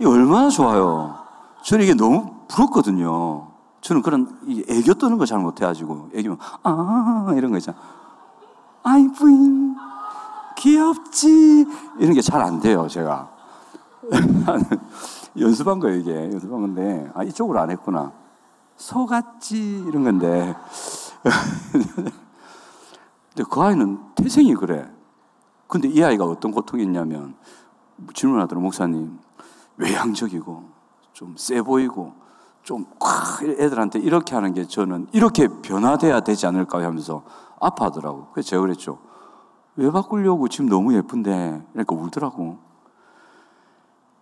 이 0.00 0.04
얼마나 0.04 0.48
좋아요. 0.50 1.14
저는 1.62 1.84
이게 1.84 1.94
너무 1.94 2.34
부럽거든요. 2.48 3.48
저는 3.80 4.02
그런 4.02 4.38
애교 4.68 4.94
떠는 4.94 5.16
거 5.18 5.24
잘 5.24 5.38
못해가지고 5.38 6.10
애교면 6.14 6.38
아 6.62 7.32
이런 7.34 7.50
거 7.50 7.56
있잖아. 7.58 7.78
아이 8.82 9.08
부인 9.12 9.74
귀엽지? 10.60 11.66
이런 11.98 12.14
게 12.14 12.20
잘 12.20 12.42
안 12.42 12.60
돼요 12.60 12.86
제가. 12.88 13.30
연습한 15.38 15.78
거예요 15.80 15.96
이게. 15.96 16.12
연습한 16.32 16.60
건데 16.60 17.10
아 17.14 17.22
이쪽으로 17.24 17.58
안 17.60 17.70
했구나. 17.70 18.12
속았지? 18.76 19.84
이런 19.88 20.04
건데. 20.04 20.54
근데 23.34 23.48
그 23.48 23.60
아이는 23.60 23.98
태생이 24.14 24.54
그래. 24.54 24.88
근데 25.66 25.88
이 25.88 26.02
아이가 26.02 26.24
어떤 26.24 26.50
고통이 26.50 26.82
있냐면 26.82 27.34
질문하더라 28.14 28.60
목사님. 28.60 29.18
외향적이고 29.76 30.64
좀 31.14 31.34
세 31.36 31.62
보이고 31.62 32.12
좀 32.62 32.84
애들한테 33.42 33.98
이렇게 34.00 34.34
하는 34.34 34.52
게 34.52 34.66
저는 34.66 35.06
이렇게 35.12 35.48
변화돼야 35.62 36.20
되지 36.20 36.46
않을까 36.46 36.82
하면서 36.82 37.22
아파하더라고. 37.60 38.28
그래서 38.32 38.50
제가 38.50 38.62
그랬죠. 38.62 38.98
왜 39.80 39.90
바꾸려고 39.90 40.46
지금 40.48 40.68
너무 40.68 40.94
예쁜데. 40.94 41.62
그러니까 41.72 41.96
울더라고. 41.96 42.58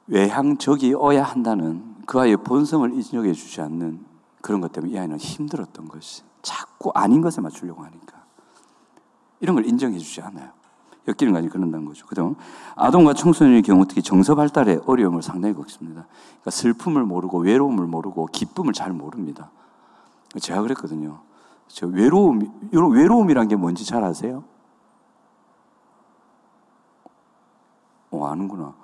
외향적이어야 0.06 1.24
한다는 1.24 1.96
그 2.06 2.20
아이의 2.20 2.38
본성을 2.38 2.94
인정해 2.94 3.32
주지 3.32 3.60
않는 3.60 4.04
그런 4.40 4.60
것 4.60 4.70
때문에 4.70 4.92
이 4.92 4.98
아이는 4.98 5.18
힘들었던 5.18 5.88
것이 5.88 6.22
자꾸 6.42 6.92
아닌 6.94 7.20
것에 7.20 7.40
맞추려고 7.40 7.82
하니까 7.82 8.22
이런 9.40 9.56
걸 9.56 9.66
인정해 9.66 9.98
주지 9.98 10.22
않아요. 10.22 10.50
엮이는 11.08 11.34
까지 11.34 11.48
그런다는 11.48 11.86
거죠. 11.86 12.06
그죠? 12.06 12.36
아동과 12.76 13.14
청소년의 13.14 13.62
경우 13.62 13.84
특히 13.86 14.00
정서 14.00 14.36
발달에 14.36 14.78
어려움을 14.86 15.22
상당히 15.22 15.54
겪습니다. 15.54 16.06
그러니까 16.06 16.50
슬픔을 16.52 17.02
모르고 17.02 17.40
외로움을 17.40 17.86
모르고 17.86 18.26
기쁨을 18.26 18.72
잘 18.72 18.92
모릅니다. 18.92 19.50
제가 20.40 20.62
그랬거든요. 20.62 21.18
저 21.66 21.86
외로움, 21.88 22.48
외로움이란 22.72 23.48
게 23.48 23.56
뭔지 23.56 23.84
잘 23.84 24.04
아세요? 24.04 24.44
어, 28.10 28.26
아는구나. 28.26 28.74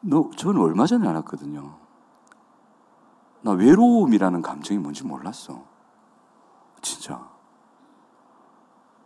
너, 0.00 0.30
저는 0.36 0.60
얼마 0.60 0.86
전에 0.86 1.06
알았거든요. 1.08 1.74
나 3.42 3.50
외로움이라는 3.52 4.42
감정이 4.42 4.78
뭔지 4.78 5.04
몰랐어. 5.04 5.62
진짜. 6.80 7.24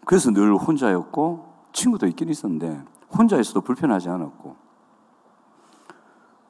그래서 0.05 0.31
늘 0.31 0.55
혼자였고, 0.55 1.57
친구도 1.77 2.07
있긴 2.07 2.31
있었는데 2.31 2.83
혼자 3.11 3.39
있어도 3.39 3.61
불편하지 3.61 4.09
않았고 4.09 4.57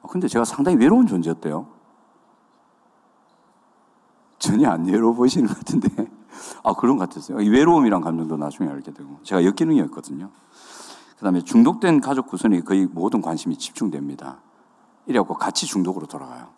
근데 0.09 0.29
제가 0.29 0.45
상당히 0.45 0.77
외로운 0.77 1.05
존재였대요. 1.05 1.67
전혀 4.39 4.69
안 4.69 4.85
외로워 4.85 5.13
보이시는 5.13 5.47
것 5.47 5.57
같은데 5.57 5.89
아 6.63 6.73
그런 6.73 6.97
것 6.97 7.09
같았어요. 7.09 7.41
이 7.41 7.49
외로움이란 7.49 7.99
감정도 7.99 8.37
나중에 8.37 8.69
알게 8.69 8.93
되고 8.93 9.19
제가 9.23 9.43
역기능이었거든요. 9.43 10.29
그 11.17 11.23
다음에 11.23 11.41
중독된 11.41 12.01
가족 12.01 12.27
구성이 12.27 12.61
거의 12.61 12.85
모든 12.85 13.21
관심이 13.21 13.57
집중됩니다. 13.57 14.39
이래갖고 15.07 15.35
같이 15.35 15.65
중독으로 15.65 16.07
돌아가요. 16.07 16.49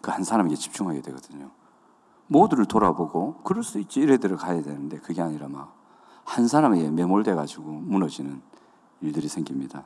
그 0.00 0.10
한 0.10 0.22
사람에게 0.22 0.54
집중하게 0.54 1.00
되거든요. 1.02 1.50
모두를 2.28 2.66
돌아보고 2.66 3.40
그럴 3.42 3.64
수 3.64 3.78
있지 3.78 4.00
이래 4.00 4.18
들어 4.18 4.36
가야 4.36 4.62
되는데 4.62 4.98
그게 4.98 5.22
아니라 5.22 5.48
막 5.48 5.76
한 6.26 6.48
사람에게 6.48 6.90
매몰돼 6.90 7.34
가지고 7.34 7.70
무너지는 7.70 8.42
일들이 9.00 9.28
생깁니다. 9.28 9.84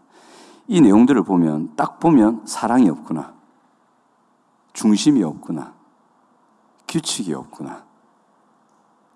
이 0.66 0.80
내용들을 0.80 1.22
보면 1.22 1.76
딱 1.76 2.00
보면 2.00 2.46
사랑이 2.46 2.88
없구나. 2.88 3.34
중심이 4.72 5.22
없구나. 5.22 5.74
규칙이 6.88 7.34
없구나. 7.34 7.84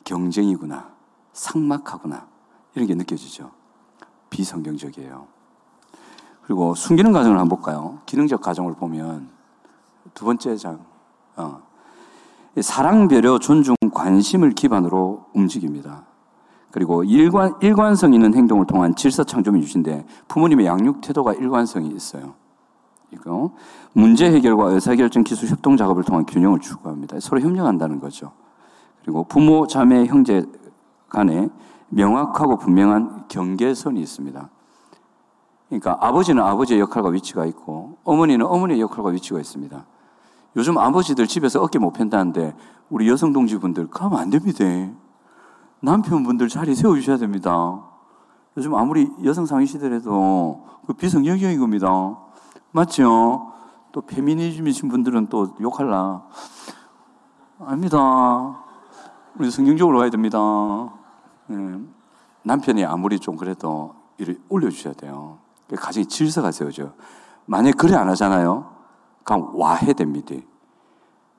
경쟁이구나. 0.04 0.92
상막하구나. 1.32 2.28
이런 2.74 2.86
게 2.86 2.94
느껴지죠. 2.94 3.50
비성경적이에요. 4.34 5.26
그리고 6.42 6.74
숨기는 6.74 7.12
과정을 7.12 7.38
한번 7.38 7.56
볼까요? 7.56 8.00
기능적 8.04 8.40
과정을 8.42 8.74
보면 8.74 9.28
두 10.12 10.24
번째 10.24 10.56
장, 10.56 10.80
어. 11.36 11.62
사랑, 12.60 13.08
배려, 13.08 13.38
존중, 13.38 13.74
관심을 13.92 14.52
기반으로 14.52 15.24
움직입니다. 15.34 16.04
그리고 16.70 17.04
일관, 17.04 17.54
일관성 17.60 18.14
있는 18.14 18.34
행동을 18.34 18.66
통한 18.66 18.94
질서 18.94 19.24
창조를 19.24 19.60
주신데 19.60 20.04
부모님의 20.28 20.66
양육 20.66 21.00
태도가 21.00 21.34
일관성이 21.34 21.88
있어요. 21.90 22.34
이거 23.12 23.52
문제 23.92 24.30
해결과 24.30 24.70
의사결정 24.70 25.22
기술 25.22 25.48
협동 25.48 25.76
작업을 25.76 26.02
통한 26.02 26.26
균형을 26.26 26.58
추구합니다. 26.58 27.20
서로 27.20 27.40
협력한다는 27.40 28.00
거죠. 28.00 28.32
그리고 29.02 29.24
부모, 29.24 29.66
자매, 29.66 30.06
형제 30.06 30.44
간에 31.08 31.48
명확하고 31.94 32.56
분명한 32.58 33.24
경계선이 33.28 34.00
있습니다. 34.00 34.50
그러니까 35.68 35.98
아버지는 36.00 36.42
아버지의 36.42 36.80
역할과 36.80 37.10
위치가 37.10 37.46
있고 37.46 37.98
어머니는 38.04 38.46
어머니의 38.46 38.80
역할과 38.80 39.10
위치가 39.10 39.40
있습니다. 39.40 39.86
요즘 40.56 40.78
아버지들 40.78 41.26
집에서 41.26 41.62
어깨 41.62 41.78
못 41.78 41.92
편다는데 41.92 42.54
우리 42.90 43.08
여성 43.08 43.32
동지분들 43.32 43.88
가면 43.88 44.18
안 44.18 44.30
됩니다. 44.30 44.64
남편분들 45.80 46.48
자리 46.48 46.74
세워주셔야 46.74 47.16
됩니다. 47.16 47.82
요즘 48.56 48.74
아무리 48.74 49.10
여성 49.24 49.46
상위시대라도 49.46 50.64
그 50.86 50.92
비성경적인 50.92 51.58
겁니다. 51.58 52.18
맞죠? 52.70 53.52
또 53.90 54.00
페미니즘이신 54.02 54.88
분들은 54.88 55.28
또 55.28 55.54
욕할라. 55.60 56.22
아닙니다. 57.58 58.64
우리 59.38 59.50
성경적으로 59.50 59.98
가야 59.98 60.10
됩니다. 60.10 60.38
네. 61.48 61.80
남편이 62.42 62.84
아무리 62.84 63.18
좀 63.18 63.36
그래도 63.36 63.94
이를 64.18 64.40
올려주셔야 64.48 64.94
돼요. 64.94 65.38
가정에 65.76 66.04
질서가 66.04 66.50
세워져. 66.52 66.92
만약 67.46 67.76
그래 67.76 67.94
안 67.94 68.08
하잖아요. 68.10 68.70
그럼 69.24 69.50
와해됩니다. 69.54 70.34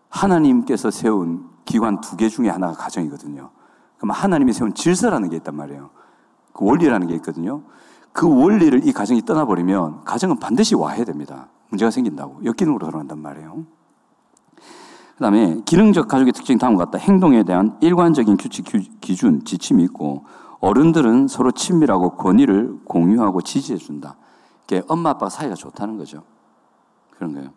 하나님께서 0.10 0.92
세운 0.92 1.50
기관 1.66 2.00
두 2.02 2.16
개 2.16 2.30
중에 2.30 2.50
하나가 2.50 2.74
가정이거든요. 2.74 3.50
그럼 3.98 4.12
하나님이 4.12 4.54
세운 4.54 4.74
질서라는 4.74 5.30
게 5.30 5.38
있단 5.38 5.56
말이에요. 5.56 5.90
그 6.54 6.66
원리라는 6.66 7.08
게 7.08 7.16
있거든요. 7.16 7.64
그 8.14 8.28
원리를 8.28 8.88
이 8.88 8.94
가정이 8.94 9.24
떠나버리면 9.24 10.04
가정은 10.06 10.40
반드시 10.40 10.76
와야 10.76 11.04
됩니다. 11.04 11.50
문제가 11.70 11.92
생긴다고. 11.92 12.46
역기능으로 12.46 12.80
돌아간단 12.80 13.20
말이에요. 13.20 13.66
그 15.16 15.22
다음에 15.22 15.62
기능적 15.64 16.10
가족의 16.10 16.34
특징이 16.34 16.60
다음과 16.60 16.86
같다. 16.86 16.98
행동에 16.98 17.44
대한 17.44 17.78
일관적인 17.80 18.36
규칙, 18.36 18.66
기준, 19.00 19.46
지침이 19.46 19.84
있고 19.84 20.26
어른들은 20.60 21.30
서로 21.30 21.52
친밀하고 21.52 22.18
권위를 22.18 22.80
공유하고 22.84 23.42
지지해준다. 23.42 24.18
이게 24.66 24.84
엄마 24.90 25.12
아빠 25.12 25.30
사이가 25.30 25.56
좋다는 25.56 25.98
거죠. 25.98 26.24
그런 27.12 27.34
거예요. 27.34 27.50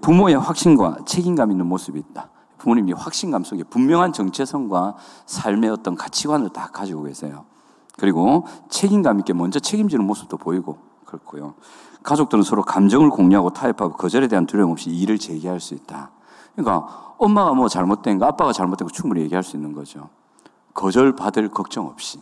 부모의 0.00 0.38
확신과 0.38 0.98
책임감 1.04 1.50
있는 1.50 1.66
모습이 1.66 1.98
있다. 1.98 2.30
부모님이 2.56 2.92
확신감 2.92 3.44
속에 3.44 3.64
분명한 3.64 4.12
정체성과 4.12 4.94
삶의 5.26 5.70
어떤 5.70 5.96
가치관을 5.96 6.50
다 6.50 6.70
가지고 6.72 7.02
계세요. 7.02 7.44
그리고 7.98 8.46
책임감 8.70 9.18
있게 9.18 9.32
먼저 9.34 9.58
책임지는 9.58 10.06
모습도 10.06 10.38
보이고 10.38 10.78
그렇고요. 11.04 11.54
가족들은 12.02 12.42
서로 12.42 12.62
감정을 12.62 13.10
공유하고 13.10 13.50
타협하고 13.50 13.96
거절에 13.96 14.28
대한 14.28 14.46
두려움 14.46 14.70
없이 14.70 14.88
일을 14.90 15.18
제기할 15.18 15.60
수 15.60 15.74
있다. 15.74 16.12
그러니까 16.56 17.14
엄마가 17.18 17.52
뭐 17.54 17.68
잘못된 17.68 18.18
거, 18.18 18.26
아빠가 18.26 18.52
잘못된 18.52 18.88
거 18.88 18.92
충분히 18.92 19.22
얘기할 19.22 19.42
수 19.42 19.56
있는 19.56 19.72
거죠. 19.72 20.08
거절 20.74 21.14
받을 21.16 21.48
걱정 21.48 21.86
없이. 21.86 22.20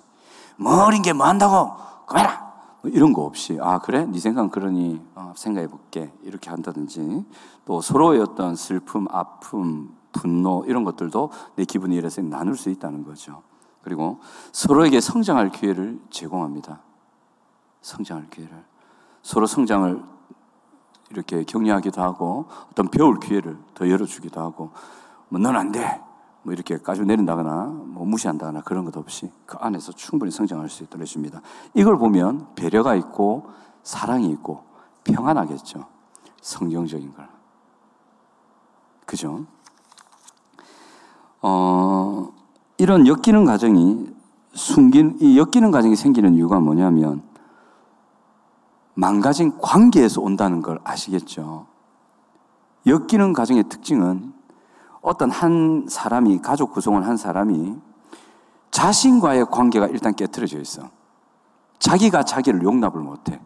뭐 0.56 0.84
어린 0.84 1.02
게 1.02 1.12
뭐 1.12 1.26
한다고? 1.26 1.72
그만라! 2.06 2.48
뭐 2.82 2.90
이런 2.92 3.12
거 3.12 3.22
없이. 3.22 3.58
아, 3.60 3.78
그래? 3.78 4.06
네 4.06 4.18
생각은 4.18 4.50
그러니 4.50 5.00
어, 5.14 5.32
생각해 5.36 5.68
볼게. 5.68 6.12
이렇게 6.22 6.50
한다든지. 6.50 7.24
또 7.64 7.80
서로의 7.80 8.20
어떤 8.20 8.56
슬픔, 8.56 9.06
아픔, 9.10 9.96
분노 10.12 10.64
이런 10.66 10.84
것들도 10.84 11.30
내 11.56 11.64
기분이 11.64 11.94
이래서 11.96 12.22
나눌 12.22 12.56
수 12.56 12.70
있다는 12.70 13.04
거죠. 13.04 13.42
그리고 13.82 14.18
서로에게 14.52 15.00
성장할 15.00 15.50
기회를 15.50 16.00
제공합니다. 16.10 16.80
성장할 17.82 18.28
기회를. 18.30 18.64
서로 19.22 19.46
성장을 19.46 20.02
이렇게 21.10 21.44
격려하기도 21.44 22.02
하고 22.02 22.46
어떤 22.70 22.88
배울 22.88 23.18
기회를 23.20 23.56
더 23.74 23.88
열어주기도 23.88 24.40
하고 24.40 24.70
뭐 25.28 25.40
넌 25.40 25.56
안 25.56 25.72
돼. 25.72 26.00
뭐 26.42 26.52
이렇게 26.54 26.78
까지 26.78 27.02
내린다거나 27.02 27.64
뭐 27.86 28.06
무시한다거나 28.06 28.62
그런 28.62 28.84
것 28.84 28.96
없이 28.96 29.30
그 29.44 29.56
안에서 29.60 29.92
충분히 29.92 30.30
성장할 30.30 30.68
수 30.68 30.82
있도록 30.84 31.02
해줍니다. 31.02 31.42
이걸 31.74 31.98
보면 31.98 32.48
배려가 32.54 32.94
있고 32.94 33.50
사랑이 33.82 34.30
있고 34.30 34.64
평안하겠죠. 35.04 35.84
성경적인 36.40 37.12
걸. 37.12 37.28
그죠? 39.04 39.44
어, 41.42 42.32
이런 42.78 43.06
엮이는 43.06 43.44
과정이 43.44 44.06
숨긴, 44.52 45.18
이 45.20 45.38
엮이는 45.38 45.70
과정이 45.70 45.96
생기는 45.96 46.34
이유가 46.34 46.60
뭐냐면 46.60 47.22
망가진 48.98 49.56
관계에서 49.60 50.20
온다는 50.20 50.60
걸 50.60 50.80
아시겠죠? 50.82 51.66
엮이는 52.84 53.32
과정의 53.32 53.68
특징은 53.68 54.32
어떤 55.02 55.30
한 55.30 55.86
사람이, 55.88 56.40
가족 56.42 56.72
구성을 56.72 57.06
한 57.06 57.16
사람이 57.16 57.76
자신과의 58.72 59.46
관계가 59.52 59.86
일단 59.86 60.16
깨뜨려져 60.16 60.58
있어. 60.58 60.90
자기가 61.78 62.24
자기를 62.24 62.64
용납을 62.64 63.00
못해. 63.00 63.40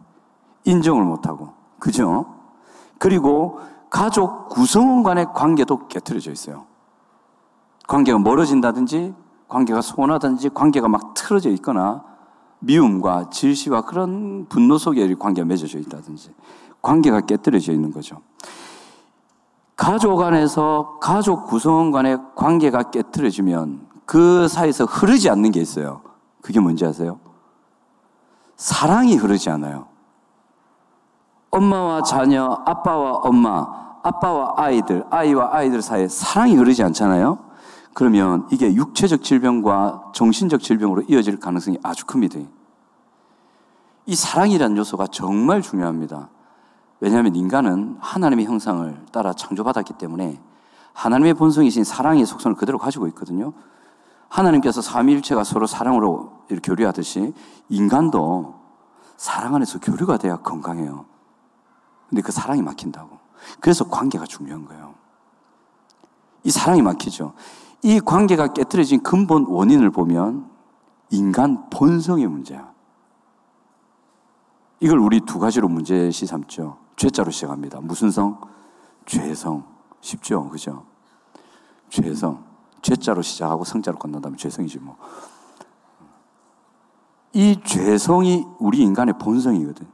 인정을 0.65 1.03
못하고. 1.03 1.53
그죠? 1.77 2.33
그리고 2.97 3.59
가족 3.91 4.49
구성원 4.49 5.03
간의 5.03 5.27
관계도 5.35 5.87
깨뜨려져 5.87 6.31
있어요. 6.31 6.65
관계가 7.87 8.17
멀어진다든지, 8.17 9.13
관계가 9.49 9.81
소원하든지, 9.81 10.49
관계가 10.49 10.87
막 10.87 11.13
틀어져 11.13 11.51
있거나, 11.51 12.03
미움과 12.63 13.29
질시와 13.29 13.81
그런 13.81 14.45
분노 14.47 14.77
속에 14.77 15.13
관계가 15.15 15.45
맺어져 15.45 15.79
있다든지, 15.79 16.31
관계가 16.81 17.21
깨뜨려져 17.21 17.73
있는 17.73 17.91
거죠. 17.91 18.17
가족 19.75 20.21
안에서 20.21 20.97
가족 21.01 21.47
구성원 21.47 21.91
간의 21.91 22.17
관계가 22.35 22.91
깨뜨려지면 22.91 23.87
그 24.05 24.47
사이에서 24.47 24.85
흐르지 24.85 25.29
않는 25.29 25.51
게 25.51 25.59
있어요. 25.59 26.01
그게 26.41 26.59
뭔지 26.59 26.85
아세요? 26.85 27.19
사랑이 28.55 29.15
흐르지 29.15 29.49
않아요. 29.49 29.87
엄마와 31.49 32.03
자녀, 32.03 32.61
아빠와 32.65 33.11
엄마, 33.23 33.67
아빠와 34.03 34.53
아이들, 34.57 35.05
아이와 35.09 35.49
아이들 35.51 35.81
사이에 35.81 36.07
사랑이 36.07 36.55
흐르지 36.55 36.83
않잖아요? 36.83 37.39
그러면 37.93 38.47
이게 38.51 38.73
육체적 38.73 39.23
질병과 39.23 40.11
정신적 40.13 40.61
질병으로 40.61 41.03
이어질 41.07 41.39
가능성이 41.39 41.77
아주 41.83 42.05
큽니다. 42.05 42.39
이 44.05 44.15
사랑이라는 44.15 44.77
요소가 44.77 45.07
정말 45.07 45.61
중요합니다. 45.61 46.29
왜냐하면 46.99 47.35
인간은 47.35 47.97
하나님의 47.99 48.45
형상을 48.45 49.05
따라 49.11 49.33
창조받았기 49.33 49.93
때문에 49.93 50.41
하나님의 50.93 51.33
본성이신 51.35 51.83
사랑의 51.83 52.25
속성을 52.25 52.55
그대로 52.55 52.77
가지고 52.77 53.07
있거든요. 53.07 53.53
하나님께서 54.29 54.81
삼위일체가 54.81 55.43
서로 55.43 55.67
사랑으로 55.67 56.45
교류하듯이 56.63 57.33
인간도 57.69 58.55
사랑 59.17 59.55
안에서 59.55 59.79
교류가 59.79 60.17
돼야 60.17 60.37
건강해요. 60.37 61.05
근데 62.09 62.21
그 62.21 62.31
사랑이 62.31 62.61
막힌다고. 62.61 63.19
그래서 63.59 63.87
관계가 63.87 64.25
중요한 64.25 64.65
거예요. 64.65 64.95
이 66.43 66.51
사랑이 66.51 66.81
막히죠. 66.81 67.33
이 67.83 67.99
관계가 67.99 68.53
깨뜨려진 68.53 69.03
근본 69.03 69.45
원인을 69.47 69.91
보면 69.91 70.49
인간 71.09 71.69
본성의 71.69 72.27
문제야. 72.27 72.71
이걸 74.79 74.99
우리 74.99 75.19
두 75.21 75.37
가지로 75.37 75.67
문제시 75.67 76.25
삼죠. 76.25 76.77
죄자로 76.95 77.31
시작합니다. 77.31 77.79
무슨 77.81 78.09
성? 78.09 78.39
죄성. 79.05 79.65
쉽죠? 79.99 80.49
그죠? 80.49 80.85
죄성. 81.89 82.43
죄자로 82.81 83.21
시작하고 83.21 83.65
성자로 83.65 83.97
끝난다면 83.97 84.37
죄성이지 84.37 84.79
뭐. 84.79 84.97
이 87.33 87.59
죄성이 87.63 88.45
우리 88.59 88.79
인간의 88.79 89.17
본성이거든. 89.19 89.87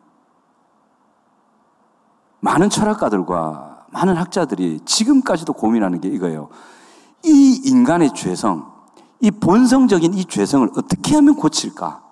많은 2.42 2.70
철학가들과 2.70 3.88
많은 3.92 4.16
학자들이 4.16 4.82
지금까지도 4.86 5.54
고민하는 5.54 6.00
게 6.02 6.08
이거예요. 6.10 6.50
이 7.24 7.62
인간의 7.66 8.14
죄성, 8.14 8.72
이 9.20 9.32
본성적인 9.32 10.14
이 10.14 10.26
죄성을 10.26 10.70
어떻게 10.76 11.16
하면 11.16 11.36
고칠까? 11.36 12.04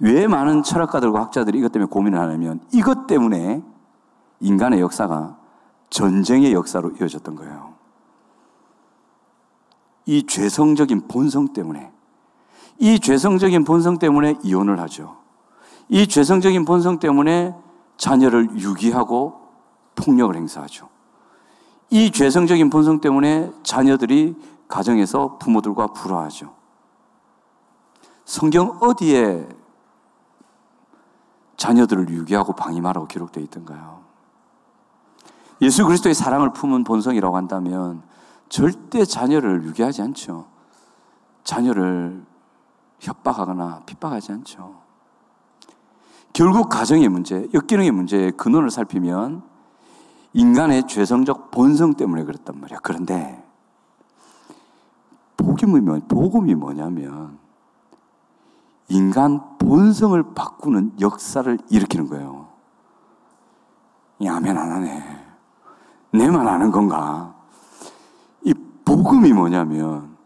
왜 0.00 0.26
많은 0.26 0.62
철학가들과 0.62 1.20
학자들이 1.20 1.58
이것 1.58 1.72
때문에 1.72 1.88
고민을 1.88 2.18
하냐면 2.18 2.60
이것 2.72 3.06
때문에 3.06 3.62
인간의 4.40 4.80
역사가 4.80 5.36
전쟁의 5.90 6.52
역사로 6.52 6.92
이어졌던 7.00 7.36
거예요. 7.36 7.74
이 10.06 10.26
죄성적인 10.26 11.08
본성 11.08 11.52
때문에 11.52 11.92
이 12.78 12.98
죄성적인 12.98 13.64
본성 13.64 13.98
때문에 13.98 14.36
이혼을 14.42 14.80
하죠. 14.80 15.16
이 15.88 16.06
죄성적인 16.06 16.64
본성 16.64 16.98
때문에 16.98 17.54
자녀를 17.96 18.58
유기하고 18.58 19.40
폭력을 19.94 20.34
행사하죠. 20.34 20.88
이 21.90 22.10
죄성적인 22.10 22.70
본성 22.70 23.00
때문에 23.00 23.52
자녀들이 23.62 24.36
가정에서 24.68 25.38
부모들과 25.38 25.88
불화하죠. 25.88 26.54
성경 28.24 28.78
어디에 28.80 29.46
자녀들을 31.56 32.08
유기하고 32.08 32.54
방임하라고 32.54 33.06
기록되어 33.06 33.42
있던가요? 33.44 34.02
예수 35.62 35.84
그리스도의 35.84 36.14
사랑을 36.14 36.52
품은 36.52 36.84
본성이라고 36.84 37.36
한다면 37.36 38.02
절대 38.48 39.04
자녀를 39.04 39.64
유기하지 39.64 40.02
않죠. 40.02 40.46
자녀를 41.44 42.24
협박하거나 43.00 43.82
핍박하지 43.86 44.32
않죠. 44.32 44.82
결국 46.32 46.68
가정의 46.68 47.08
문제, 47.08 47.48
역기능의 47.54 47.92
문제의 47.92 48.32
근원을 48.32 48.70
살피면 48.70 49.42
인간의 50.34 50.88
죄성적 50.88 51.50
본성 51.52 51.94
때문에 51.94 52.24
그랬단 52.24 52.60
말이야. 52.60 52.78
그런데 52.82 53.42
복음이, 55.36 55.80
뭐, 55.80 55.98
복음이 56.08 56.54
뭐냐면 56.54 57.38
인간 58.88 59.40
본성을 59.58 60.34
바꾸는 60.34 61.00
역사를 61.00 61.58
일으키는 61.70 62.08
거예요. 62.08 62.48
야면 64.22 64.58
안 64.58 64.72
하네. 64.72 65.24
내만 66.12 66.46
아는 66.46 66.70
건가? 66.70 67.34
이 68.42 68.52
복음이 68.84 69.32
뭐냐면 69.32 70.16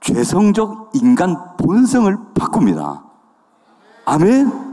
죄성적 0.00 0.92
인간 0.94 1.56
본성을 1.56 2.16
바꿉니다. 2.34 3.04
아멘? 4.06 4.66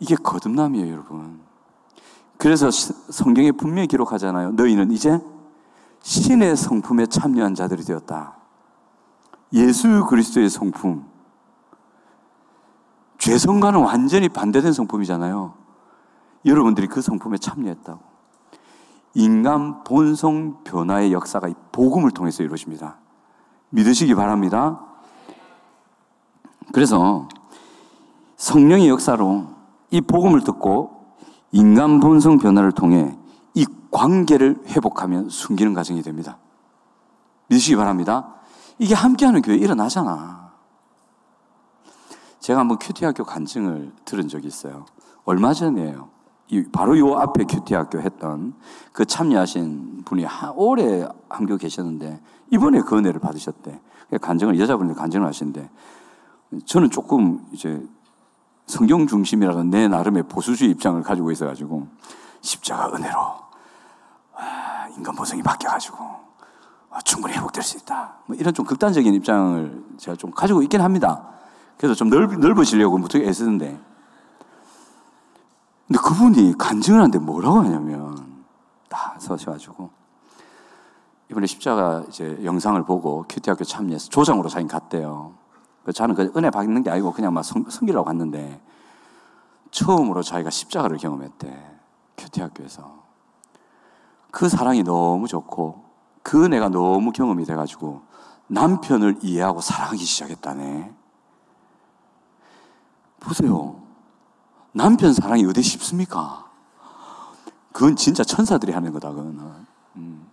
이게 0.00 0.14
거듭남이에요, 0.16 0.92
여러분. 0.92 1.40
그래서 2.42 2.72
성경에 2.72 3.52
분명히 3.52 3.86
기록하잖아요. 3.86 4.50
너희는 4.54 4.90
이제 4.90 5.20
신의 6.00 6.56
성품에 6.56 7.06
참여한 7.06 7.54
자들이 7.54 7.84
되었다. 7.84 8.36
예수 9.52 10.04
그리스도의 10.06 10.50
성품. 10.50 11.06
죄성과는 13.18 13.78
완전히 13.78 14.28
반대된 14.28 14.72
성품이잖아요. 14.72 15.54
여러분들이 16.44 16.88
그 16.88 17.00
성품에 17.00 17.38
참여했다고. 17.38 18.00
인간 19.14 19.84
본성 19.84 20.64
변화의 20.64 21.12
역사가 21.12 21.46
이 21.46 21.54
복음을 21.70 22.10
통해서 22.10 22.42
이루어집니다. 22.42 22.96
믿으시기 23.70 24.16
바랍니다. 24.16 24.80
그래서 26.72 27.28
성령의 28.34 28.88
역사로 28.88 29.46
이 29.92 30.00
복음을 30.00 30.42
듣고 30.42 31.01
인간 31.52 32.00
본성 32.00 32.38
변화를 32.38 32.72
통해 32.72 33.16
이 33.54 33.66
관계를 33.90 34.62
회복하면 34.66 35.28
숨기는 35.28 35.74
과정이 35.74 36.02
됩니다. 36.02 36.38
믿으시기 37.48 37.76
바랍니다. 37.76 38.34
이게 38.78 38.94
함께하는 38.94 39.42
교회 39.42 39.56
일어나잖아. 39.56 40.50
제가 42.40 42.60
한번 42.60 42.78
QT 42.78 43.04
학교 43.04 43.22
간증을 43.24 43.92
들은 44.04 44.28
적이 44.28 44.48
있어요. 44.48 44.86
얼마 45.24 45.52
전이에요. 45.52 46.08
바로 46.72 46.98
요 46.98 47.14
앞에 47.14 47.44
QT 47.44 47.74
학교 47.74 48.00
했던 48.00 48.54
그 48.92 49.04
참여하신 49.04 50.02
분이 50.04 50.26
오래 50.56 51.06
한교 51.28 51.56
계셨는데 51.56 52.20
이번에 52.50 52.80
그 52.80 52.96
은혜를 52.96 53.20
받으셨대. 53.20 53.80
간증을 54.20 54.58
여자분이 54.58 54.94
간증을 54.94 55.26
하신데 55.26 55.70
저는 56.66 56.90
조금 56.90 57.46
이제 57.52 57.82
성경 58.66 59.06
중심이라는 59.06 59.70
내 59.70 59.88
나름의 59.88 60.24
보수주의 60.24 60.70
입장을 60.70 61.02
가지고 61.02 61.30
있어가지고 61.30 61.88
십자가 62.40 62.88
은혜로 62.94 63.18
와, 63.18 64.88
인간 64.96 65.14
본성이 65.14 65.42
바뀌어가지고 65.42 65.96
와, 66.90 67.00
충분히 67.04 67.34
회복될 67.34 67.62
수 67.62 67.78
있다. 67.78 68.16
뭐 68.26 68.36
이런 68.36 68.54
좀 68.54 68.64
극단적인 68.64 69.12
입장을 69.14 69.84
제가 69.98 70.16
좀 70.16 70.30
가지고 70.30 70.62
있긴 70.62 70.80
합니다. 70.80 71.28
그래서 71.76 71.94
좀 71.94 72.10
넓, 72.10 72.38
넓어지려고 72.38 72.98
무척 72.98 73.22
애쓰는데 73.22 73.80
근데 75.88 76.00
그분이 76.00 76.56
간증을 76.56 77.00
하는데 77.00 77.18
뭐라고 77.18 77.60
하냐면 77.60 78.44
다 78.88 79.16
서셔가지고 79.18 79.90
이번에 81.30 81.46
십자가 81.46 82.04
이제 82.08 82.38
영상을 82.44 82.82
보고 82.84 83.24
큐티 83.28 83.50
학교 83.50 83.64
참여해서 83.64 84.08
조장으로 84.10 84.48
자기 84.48 84.66
갔대요. 84.68 85.34
저는 85.90 86.14
그 86.14 86.32
은혜 86.36 86.50
받는 86.50 86.82
게 86.82 86.90
아니고 86.90 87.12
그냥 87.12 87.34
막 87.34 87.42
성, 87.42 87.64
성기라고 87.68 88.04
갔는데 88.04 88.60
처음으로 89.70 90.22
자기가 90.22 90.50
십자가를 90.50 90.98
경험했대. 90.98 91.78
큐티 92.16 92.40
학교에서. 92.40 93.02
그 94.30 94.48
사랑이 94.48 94.82
너무 94.82 95.26
좋고 95.26 95.82
그 96.22 96.44
은혜가 96.44 96.68
너무 96.68 97.10
경험이 97.10 97.44
돼가지고 97.44 98.02
남편을 98.46 99.18
이해하고 99.22 99.60
사랑하기 99.60 100.04
시작했다네. 100.04 100.94
보세요. 103.20 103.80
남편 104.72 105.12
사랑이 105.12 105.44
어디 105.46 105.62
쉽습니까? 105.62 106.50
그건 107.72 107.96
진짜 107.96 108.22
천사들이 108.24 108.72
하는 108.72 108.92
거다, 108.92 109.10
그거는. 109.10 109.40
음. 109.96 110.26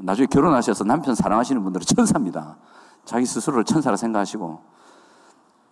나중에 0.00 0.26
결혼하셔서 0.26 0.84
남편 0.84 1.14
사랑하시는 1.14 1.62
분들은 1.62 1.86
천사입니다. 1.86 2.56
자기 3.04 3.24
스스로를 3.24 3.64
천사라 3.64 3.96
생각하시고, 3.96 4.60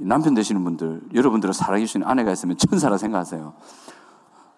남편 0.04 0.34
되시는 0.34 0.62
분들, 0.64 1.08
여러분들을 1.14 1.54
사랑해 1.54 1.86
주시는 1.86 2.06
아내가 2.06 2.32
있으면 2.32 2.56
천사라 2.56 2.98
생각하세요. 2.98 3.54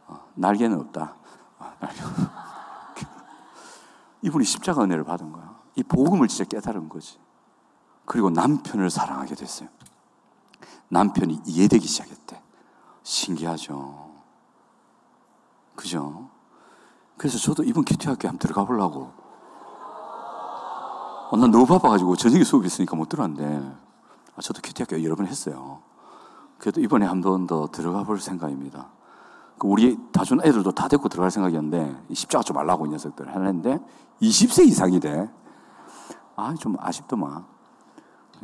어, 0.06 0.20
날개는 0.34 0.80
없다. 0.80 1.14
어, 1.58 1.72
날개. 1.80 2.00
이분이 4.22 4.44
십자가 4.44 4.82
은혜를 4.82 5.04
받은 5.04 5.32
거야. 5.32 5.58
이 5.76 5.82
복음을 5.82 6.28
진짜 6.28 6.44
깨달은 6.44 6.88
거지. 6.88 7.18
그리고 8.06 8.30
남편을 8.30 8.90
사랑하게 8.90 9.34
됐어요. 9.34 9.68
남편이 10.88 11.42
이해되기 11.46 11.86
시작했대. 11.86 12.40
신기하죠. 13.02 14.12
그죠? 15.74 16.30
그래서 17.16 17.38
저도 17.38 17.64
이번 17.64 17.84
큐티학교에 17.84 18.28
한번 18.28 18.38
들어가 18.38 18.64
보려고. 18.64 19.12
어, 21.30 21.36
난 21.36 21.50
너무 21.50 21.66
바빠가지고 21.66 22.16
저녁에 22.16 22.44
수업 22.44 22.64
있으니까 22.64 22.96
못 22.96 23.08
들어왔는데, 23.08 23.44
아, 23.44 23.83
저도 24.40 24.60
큐티학교 24.62 25.02
여러 25.04 25.14
번 25.16 25.26
했어요. 25.26 25.80
그래도 26.58 26.80
이번에 26.80 27.06
한 27.06 27.20
번 27.20 27.46
더 27.46 27.68
들어가 27.70 28.02
볼 28.04 28.20
생각입니다. 28.20 28.88
그 29.58 29.66
우리 29.68 29.98
다준 30.12 30.40
애들도 30.44 30.72
다 30.72 30.88
데리고 30.88 31.08
들어갈 31.08 31.30
생각이었는데, 31.30 32.04
십자가 32.14 32.42
좀 32.42 32.54
말라고 32.56 32.86
이 32.86 32.88
녀석들 32.90 33.34
하는데, 33.34 33.78
20세 34.20 34.66
이상이래. 34.66 35.30
아, 36.36 36.54
좀 36.54 36.76
아쉽더만. 36.80 37.44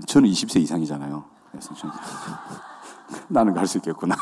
저는 0.07 0.29
20세 0.29 0.61
이상이잖아요. 0.61 1.24
그래서 1.50 1.74
좀 1.74 1.90
나는 3.29 3.55
갈 3.55 3.66
수 3.66 3.79
있겠구나. 3.79 4.14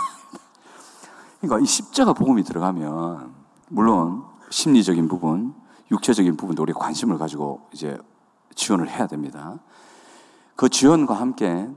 그러니까 1.40 1.62
이 1.62 1.66
십자가 1.66 2.12
복음이 2.14 2.42
들어가면 2.42 3.33
물론 3.68 4.24
심리적인 4.50 5.09
부분, 5.09 5.54
육체적인 5.90 6.37
부분도 6.37 6.62
우리 6.62 6.72
관심을 6.72 7.18
가지고 7.18 7.68
이제 7.72 7.98
지원을 8.54 8.88
해야 8.88 9.07
됩니다. 9.07 9.59
그 10.58 10.68
지원과 10.68 11.14
함께 11.14 11.70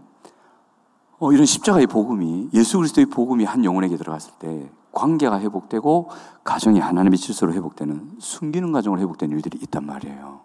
어, 1.19 1.31
이런 1.31 1.45
십자가의 1.45 1.85
복음이 1.85 2.49
예수 2.55 2.79
그리스도의 2.79 3.05
복음이 3.05 3.45
한 3.45 3.63
영혼에게 3.63 3.95
들어갔을 3.95 4.33
때 4.39 4.71
관계가 4.91 5.39
회복되고 5.39 6.09
가정이 6.43 6.79
하나님의 6.79 7.19
질서로 7.19 7.53
회복되는 7.53 8.15
숨기는 8.17 8.71
가정으로 8.71 8.99
회복되는 8.99 9.35
일들이 9.35 9.59
있단 9.61 9.85
말이에요. 9.85 10.41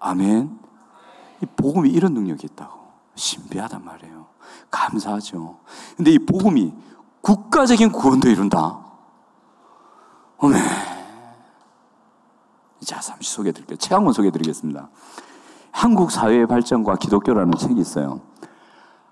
아멘. 0.00 0.58
이 1.42 1.46
복음이 1.46 1.88
이런 1.88 2.12
능력이 2.12 2.46
있다고. 2.52 2.78
신비하단 3.14 3.82
말이에요. 3.82 4.26
감사하죠. 4.70 5.60
근데 5.96 6.10
이 6.10 6.18
복음이 6.18 6.74
국가적인 7.22 7.90
구원도 7.90 8.28
이룬다. 8.28 8.84
어메. 10.36 10.58
자, 12.84 13.00
잠시 13.00 13.32
소개해 13.32 13.54
드릴게요. 13.54 13.78
책한권 13.78 14.12
소개해 14.12 14.30
드리겠습니다. 14.30 14.90
한국 15.74 16.12
사회의 16.12 16.46
발전과 16.46 16.94
기독교라는 16.96 17.52
책이 17.58 17.80
있어요. 17.80 18.20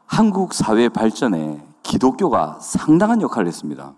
한국 0.07 0.55
사회 0.55 0.89
발전에 0.89 1.61
기독교가 1.83 2.59
상당한 2.61 3.21
역할을 3.21 3.49
했습니다. 3.49 3.95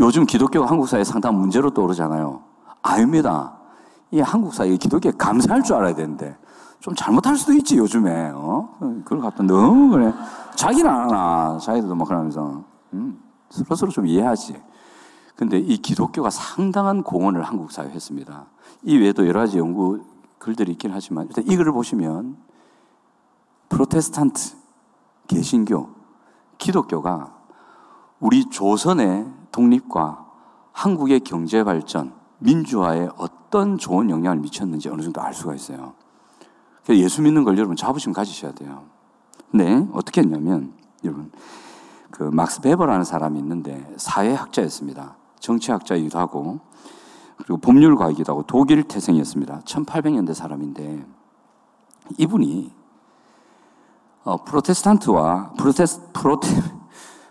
요즘 0.00 0.26
기독교가 0.26 0.66
한국 0.68 0.88
사회에 0.88 1.04
상당한 1.04 1.40
문제로 1.40 1.70
떠오르잖아요. 1.70 2.42
아닙니다. 2.82 3.56
이 4.10 4.18
한국 4.18 4.52
사회에 4.52 4.76
기독교에 4.78 5.12
감사할 5.16 5.62
줄 5.62 5.76
알아야 5.76 5.94
되는데 5.94 6.36
좀 6.80 6.96
잘못할 6.96 7.36
수도 7.36 7.52
있지 7.52 7.78
요즘에 7.78 8.32
어 8.34 8.76
그걸 9.04 9.20
갖다 9.20 9.44
너무 9.44 9.90
그래 9.90 10.12
자기는 10.56 10.90
안 10.90 11.02
하나 11.02 11.56
자기들도 11.58 11.94
막 11.94 12.08
그러면서 12.08 12.64
음, 12.94 13.22
서로 13.48 13.76
서로 13.76 13.92
좀 13.92 14.08
이해하지 14.08 14.60
근데 15.36 15.58
이 15.58 15.76
기독교가 15.76 16.30
상당한 16.30 17.04
공헌을 17.04 17.44
한국 17.44 17.70
사회에 17.70 17.92
했습니다 17.92 18.46
이 18.82 18.96
외에도 18.96 19.28
여러 19.28 19.40
가지 19.40 19.58
연구 19.58 20.00
글들이 20.40 20.72
있긴 20.72 20.90
하지만 20.92 21.26
일단 21.26 21.46
이 21.46 21.56
글을 21.56 21.70
보시면 21.72 22.36
프로테스탄트 23.68 24.56
개신교 25.28 25.90
기독교가 26.58 27.36
우리 28.18 28.50
조선의 28.50 29.26
독립과 29.52 30.26
한국의 30.72 31.20
경제 31.20 31.62
발전 31.62 32.12
민주화에 32.38 33.10
어떤 33.16 33.78
좋은 33.78 34.10
영향을 34.10 34.38
미쳤는지 34.38 34.88
어느 34.88 35.02
정도 35.02 35.20
알 35.20 35.34
수가 35.34 35.54
있어요. 35.54 35.94
예수 36.88 37.22
믿는 37.22 37.44
걸 37.44 37.56
여러분 37.58 37.76
자부심 37.76 38.12
가지셔야 38.12 38.52
돼요. 38.52 38.84
네, 39.52 39.86
어떻게 39.92 40.22
했냐면, 40.22 40.72
여러분, 41.04 41.30
그 42.10 42.22
막스 42.22 42.62
베버라는 42.62 43.04
사람이 43.04 43.38
있는데 43.38 43.94
사회학자였습니다. 43.96 45.16
정치학자이기도 45.38 46.18
하고, 46.18 46.60
그리고 47.44 47.58
법률가이기도 47.58 48.32
하고 48.32 48.44
독일 48.46 48.82
태생이었습니다. 48.84 49.60
1800년대 49.60 50.34
사람인데, 50.34 51.04
이분이 52.18 52.72
어, 54.24 54.44
프로테스탄트와 54.44 55.52
프로테스, 55.56 56.12
프로테, 56.12 56.48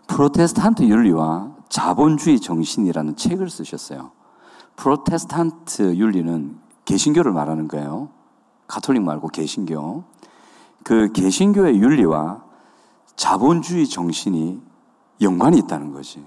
프로테스탄트 0.08 0.84
윤리와 0.84 1.56
자본주의 1.70 2.40
정신이라는 2.40 3.16
책을 3.16 3.50
쓰셨어요. 3.50 4.12
프로테스탄트 4.76 5.96
윤리는 5.98 6.58
개신교를 6.86 7.32
말하는 7.32 7.68
거예요. 7.68 8.10
가톨릭 8.68 9.04
말고 9.04 9.28
개신교. 9.28 10.04
그 10.84 11.12
개신교의 11.12 11.80
윤리와 11.80 12.42
자본주의 13.16 13.88
정신이 13.88 14.62
연관이 15.22 15.58
있다는 15.60 15.92
거지. 15.92 16.26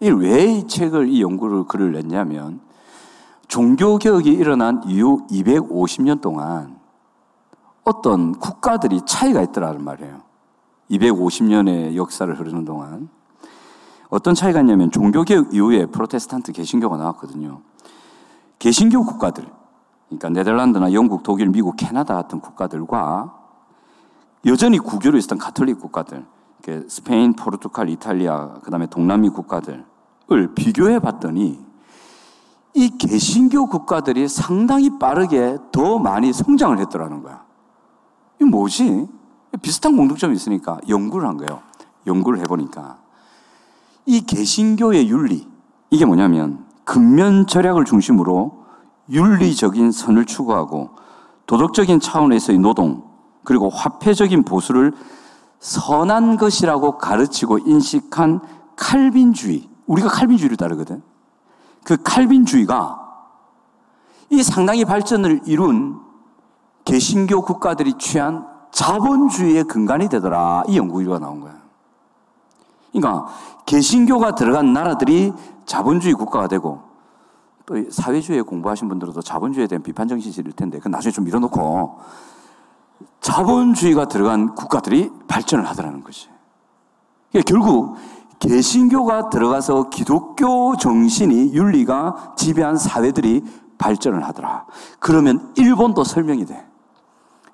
왜이 0.00 0.66
책을, 0.66 1.08
이 1.08 1.20
연구를, 1.20 1.64
글을 1.64 1.92
냈냐면, 1.92 2.60
종교개혁이 3.50 4.30
일어난 4.30 4.80
이후 4.86 5.26
250년 5.28 6.20
동안 6.20 6.78
어떤 7.82 8.32
국가들이 8.32 9.00
차이가 9.04 9.42
있더라는 9.42 9.82
말이에요. 9.82 10.22
250년의 10.92 11.96
역사를 11.96 12.32
흐르는 12.32 12.64
동안. 12.64 13.08
어떤 14.08 14.34
차이가 14.34 14.60
있냐면, 14.60 14.90
종교개혁 14.90 15.52
이후에 15.52 15.86
프로테스탄트 15.86 16.52
개신교가 16.52 16.96
나왔거든요. 16.96 17.60
개신교 18.60 19.04
국가들, 19.04 19.44
그러니까 20.08 20.28
네덜란드나 20.28 20.92
영국, 20.92 21.24
독일, 21.24 21.48
미국, 21.48 21.76
캐나다 21.76 22.14
같은 22.14 22.40
국가들과 22.40 23.36
여전히 24.46 24.78
구교로 24.78 25.18
있었던 25.18 25.38
가톨릭 25.38 25.80
국가들, 25.80 26.24
스페인, 26.88 27.32
포르투갈, 27.34 27.88
이탈리아, 27.88 28.54
그 28.62 28.70
다음에 28.70 28.86
동남미 28.86 29.30
국가들을 29.30 29.84
비교해 30.54 31.00
봤더니 31.00 31.69
이 32.74 32.96
개신교 32.98 33.66
국가들이 33.66 34.28
상당히 34.28 34.98
빠르게 34.98 35.58
더 35.72 35.98
많이 35.98 36.32
성장을 36.32 36.78
했더라는 36.78 37.22
거야. 37.22 37.44
이 38.40 38.44
뭐지? 38.44 39.08
비슷한 39.62 39.96
공통점이 39.96 40.34
있으니까 40.34 40.78
연구를 40.88 41.28
한 41.28 41.36
거예요. 41.36 41.60
연구를 42.06 42.40
해보니까. 42.40 42.98
이 44.06 44.20
개신교의 44.20 45.08
윤리, 45.08 45.46
이게 45.90 46.04
뭐냐면, 46.04 46.64
근면 46.84 47.46
절약을 47.46 47.84
중심으로 47.84 48.64
윤리적인 49.10 49.92
선을 49.92 50.24
추구하고 50.24 50.90
도덕적인 51.46 52.00
차원에서의 52.00 52.58
노동 52.58 53.02
그리고 53.44 53.68
화폐적인 53.68 54.44
보수를 54.44 54.92
선한 55.58 56.36
것이라고 56.36 56.98
가르치고 56.98 57.58
인식한 57.58 58.40
칼빈주의. 58.76 59.68
우리가 59.86 60.08
칼빈주의를 60.08 60.56
따르거든. 60.56 61.02
그 61.84 61.96
칼빈주의가 62.02 62.98
이 64.30 64.42
상당히 64.42 64.84
발전을 64.84 65.42
이룬 65.46 66.00
개신교 66.84 67.42
국가들이 67.42 67.94
취한 67.98 68.46
자본주의의 68.70 69.64
근간이 69.64 70.08
되더라. 70.08 70.64
이 70.68 70.76
연구 70.76 70.98
결과가 70.98 71.18
나온 71.18 71.40
거야. 71.40 71.54
그러니까 72.92 73.26
개신교가 73.66 74.34
들어간 74.34 74.72
나라들이 74.72 75.32
자본주의 75.66 76.14
국가가 76.14 76.48
되고 76.48 76.82
또 77.66 77.76
사회주의에 77.90 78.42
공부하신 78.42 78.88
분들도 78.88 79.22
자본주의에 79.22 79.68
대한 79.68 79.82
비판 79.82 80.08
정신이 80.08 80.30
있을 80.30 80.52
텐데 80.52 80.78
그 80.80 80.88
나중에 80.88 81.12
좀 81.12 81.24
밀어놓고 81.24 82.00
자본주의가 83.20 84.06
들어간 84.06 84.54
국가들이 84.54 85.10
발전을 85.28 85.68
하더라는 85.68 86.02
것이. 86.02 86.28
그러니까 87.30 87.48
결국 87.48 87.96
개신교가 88.40 89.28
들어가서 89.30 89.90
기독교 89.90 90.76
정신이 90.76 91.52
윤리가 91.54 92.34
지배한 92.36 92.76
사회들이 92.76 93.44
발전을 93.78 94.24
하더라. 94.26 94.66
그러면 94.98 95.52
일본도 95.56 96.04
설명이 96.04 96.46
돼. 96.46 96.66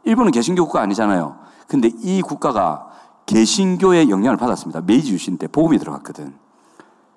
일본은 0.05 0.31
개신교 0.31 0.65
국가 0.65 0.81
아니잖아요. 0.81 1.37
근데 1.67 1.91
이 2.01 2.23
국가가 2.23 2.89
개신교의 3.27 4.09
영향을 4.09 4.37
받았습니다. 4.37 4.81
메이지 4.83 5.13
유신 5.13 5.37
때 5.37 5.49
복음이 5.49 5.79
들어갔거든. 5.79 6.35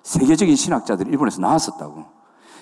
세계적인 0.02 0.56
신학자들이 0.56 1.10
일본에서 1.10 1.40
나왔었다고. 1.40 2.04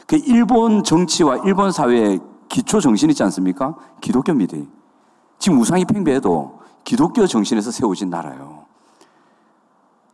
그 0.07 0.16
일본 0.16 0.85
정치와 0.85 1.38
일본 1.44 1.73
사회의 1.73 2.21
기초 2.49 2.81
정신 2.81 3.09
있지 3.11 3.23
않습니까? 3.23 3.75
기독교입니다. 4.01 4.57
지금 5.38 5.59
우상이 5.59 5.85
팽배해도 5.87 6.61
기독교 6.85 7.27
정신에서 7.27 7.71
세워진 7.71 8.11
나라예요. 8.11 8.58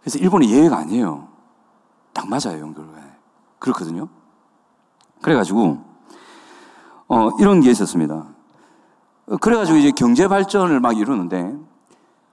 그래서 0.04 0.18
일본이 0.18 0.52
예외가 0.52 0.76
아니에요. 0.76 1.28
딱 2.12 2.28
맞아요, 2.28 2.60
연결. 2.60 2.84
그렇거든요. 3.58 4.08
그래가지고, 5.22 5.78
어, 7.08 7.30
이런 7.40 7.62
게 7.62 7.70
있었습니다. 7.70 8.26
그래가지고 9.40 9.78
이제 9.78 9.92
경제 9.92 10.28
발전을 10.28 10.78
막 10.80 10.98
이루는데, 10.98 11.56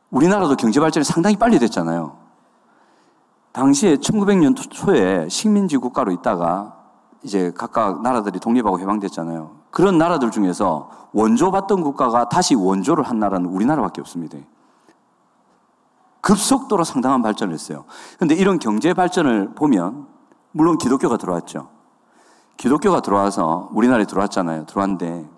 우리나라도 0.09 0.57
경제 0.57 0.81
발전이 0.81 1.05
상당히 1.05 1.37
빨리 1.37 1.59
됐잖아요. 1.59 2.17
당시에 3.53 3.95
1900년 3.95 4.53
초에 4.69 5.29
식민지 5.29 5.77
국가로 5.77 6.11
있다가 6.11 6.75
이제 7.23 7.53
각각 7.55 8.01
나라들이 8.01 8.41
독립하고 8.41 8.81
해방됐잖아요. 8.81 9.55
그런 9.69 9.97
나라들 9.97 10.29
중에서 10.31 10.89
원조받던 11.13 11.81
국가가 11.81 12.27
다시 12.27 12.53
원조를 12.55 13.05
한 13.05 13.19
나라는 13.19 13.49
우리나라밖에 13.49 14.01
없습니다. 14.01 14.37
급속도로 16.21 16.83
상당한 16.83 17.21
발전을 17.21 17.53
했어요. 17.53 17.85
근데 18.19 18.35
이런 18.35 18.59
경제 18.59 18.93
발전을 18.93 19.53
보면, 19.55 20.07
물론 20.51 20.77
기독교가 20.77 21.17
들어왔죠. 21.17 21.69
기독교가 22.57 23.01
들어와서 23.01 23.69
우리나라에 23.73 24.05
들어왔잖아요. 24.05 24.65
들어왔는데, 24.65 25.29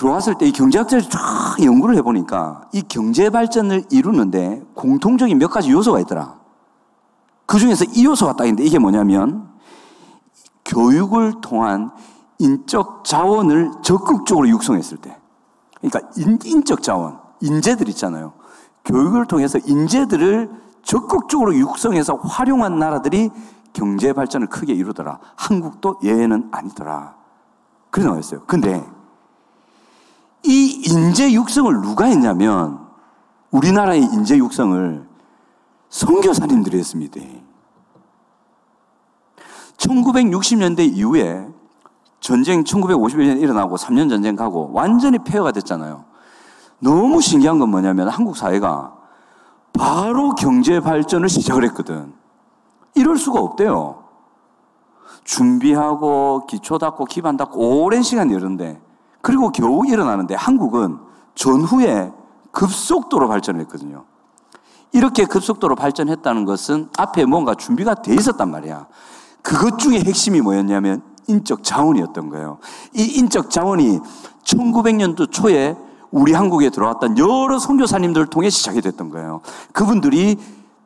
들어왔을 0.00 0.36
때 0.36 0.46
이 0.46 0.52
경제학자들이 0.52 1.10
쫙 1.10 1.56
연구를 1.62 1.96
해보니까 1.96 2.68
이 2.72 2.82
경제 2.88 3.28
발전을 3.28 3.84
이루는데 3.90 4.64
공통적인 4.74 5.36
몇 5.38 5.48
가지 5.48 5.70
요소가 5.70 6.00
있더라. 6.00 6.38
그 7.44 7.58
중에서 7.58 7.84
이 7.84 8.06
요소가 8.06 8.34
딱 8.34 8.44
있는데 8.44 8.64
이게 8.64 8.78
뭐냐면 8.78 9.50
교육을 10.64 11.42
통한 11.42 11.90
인적 12.38 13.04
자원을 13.04 13.72
적극적으로 13.82 14.48
육성했을 14.48 14.98
때. 14.98 15.18
그러니까 15.80 16.00
인, 16.16 16.64
적 16.64 16.82
자원, 16.82 17.18
인재들 17.40 17.88
있잖아요. 17.90 18.32
교육을 18.84 19.26
통해서 19.26 19.58
인재들을 19.58 20.50
적극적으로 20.82 21.54
육성해서 21.54 22.16
활용한 22.16 22.78
나라들이 22.78 23.30
경제 23.72 24.12
발전을 24.12 24.48
크게 24.48 24.72
이루더라. 24.72 25.18
한국도 25.36 26.00
예외는 26.02 26.48
아니더라. 26.50 27.14
그래 27.90 28.04
나와 28.04 28.18
있어요. 28.18 28.42
근데 28.46 28.84
이 30.44 30.82
인재 30.86 31.32
육성을 31.32 31.72
누가 31.82 32.06
했냐면 32.06 32.80
우리나라의 33.50 34.02
인재 34.02 34.38
육성을 34.38 35.08
선교사님들이 35.88 36.78
했습니다. 36.78 37.20
1960년대 39.76 40.80
이후에 40.94 41.48
전쟁 42.20 42.64
1951년에 42.64 43.40
일어나고 43.40 43.76
3년 43.76 44.08
전쟁 44.08 44.36
가고 44.36 44.70
완전히 44.72 45.18
폐허가 45.18 45.52
됐잖아요. 45.52 46.04
너무 46.80 47.20
신기한 47.20 47.58
건 47.58 47.70
뭐냐면 47.70 48.08
한국 48.08 48.36
사회가 48.36 48.94
바로 49.72 50.34
경제 50.34 50.80
발전을 50.80 51.28
시작을 51.28 51.64
했거든. 51.64 52.12
이럴 52.94 53.16
수가 53.16 53.40
없대요. 53.40 54.04
준비하고 55.24 56.46
기초 56.46 56.78
닦고 56.78 57.04
기반 57.04 57.36
닦고 57.36 57.84
오랜 57.84 58.02
시간 58.02 58.30
이러는데 58.30 58.80
그리고 59.22 59.50
겨우 59.50 59.86
일어나는데 59.86 60.34
한국은 60.34 60.98
전후에 61.34 62.12
급속도로 62.50 63.28
발전했거든요. 63.28 64.04
이렇게 64.92 65.24
급속도로 65.24 65.76
발전했다는 65.76 66.44
것은 66.46 66.88
앞에 66.96 67.24
뭔가 67.26 67.54
준비가 67.54 67.94
돼 67.94 68.14
있었단 68.14 68.50
말이야. 68.50 68.86
그것 69.42 69.78
중에 69.78 70.00
핵심이 70.00 70.40
뭐였냐면 70.40 71.02
인적 71.28 71.62
자원이었던 71.62 72.28
거예요. 72.30 72.58
이 72.94 73.04
인적 73.04 73.50
자원이 73.50 74.00
1900년도 74.42 75.30
초에 75.30 75.76
우리 76.10 76.32
한국에 76.32 76.70
들어왔던 76.70 77.18
여러 77.18 77.58
선교사님들을 77.58 78.26
통해 78.28 78.50
시작이 78.50 78.80
됐던 78.80 79.10
거예요. 79.10 79.40
그분들이 79.72 80.38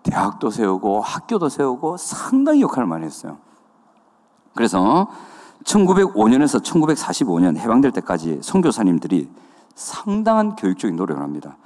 대학도 0.03 0.51
세우고 0.51 1.01
학교도 1.01 1.49
세우고 1.49 1.97
상당히 1.97 2.61
역할을 2.61 2.87
많이 2.87 3.07
했어요. 3.07 3.39
그래서 4.55 5.09
1905년에서 5.65 6.63
1945년 6.63 7.57
해방될 7.57 7.91
때까지 7.93 8.41
선교사님들이 8.43 9.31
상당한 9.75 10.57
교육적인 10.57 10.95
노력을 10.97 11.23
합니다. 11.23 11.57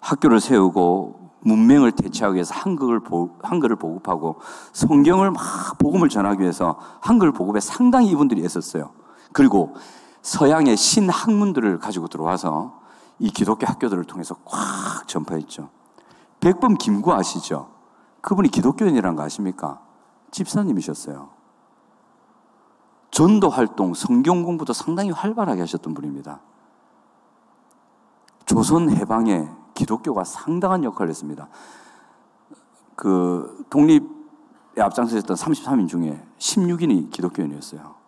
학교를 0.00 0.40
세우고 0.40 1.30
문맹을 1.40 1.92
대체하기 1.92 2.34
위해서 2.34 2.54
한글을, 2.54 3.00
보, 3.00 3.30
한글을 3.42 3.76
보급하고 3.76 4.36
성경을 4.72 5.30
막 5.30 5.78
복음을 5.78 6.10
전하기 6.10 6.42
위해서 6.42 6.76
한글 7.00 7.32
보급에 7.32 7.60
상당히 7.60 8.10
이분들이 8.10 8.44
애썼어요. 8.44 8.90
그리고 9.32 9.74
서양의 10.20 10.76
신학문들을 10.76 11.78
가지고 11.78 12.08
들어와서 12.08 12.79
이 13.20 13.30
기독교 13.30 13.66
학교들을 13.66 14.04
통해서 14.04 14.34
꽉 14.44 15.06
전파했죠. 15.06 15.68
백범 16.40 16.76
김구 16.76 17.12
아시죠? 17.12 17.70
그분이 18.22 18.48
기독교인이란 18.48 19.14
거 19.14 19.22
아십니까? 19.22 19.80
집사님이셨어요. 20.30 21.28
전도 23.10 23.50
활동, 23.50 23.92
성경 23.92 24.42
공부도 24.42 24.72
상당히 24.72 25.10
활발하게 25.10 25.60
하셨던 25.60 25.92
분입니다. 25.92 26.40
조선 28.46 28.90
해방에 28.90 29.48
기독교가 29.74 30.24
상당한 30.24 30.82
역할을 30.82 31.10
했습니다. 31.10 31.48
그 32.96 33.64
독립에 33.68 34.00
앞장서셨던 34.78 35.36
33인 35.36 35.88
중에 35.88 36.26
16인이 36.38 37.10
기독교인이었어요. 37.10 37.99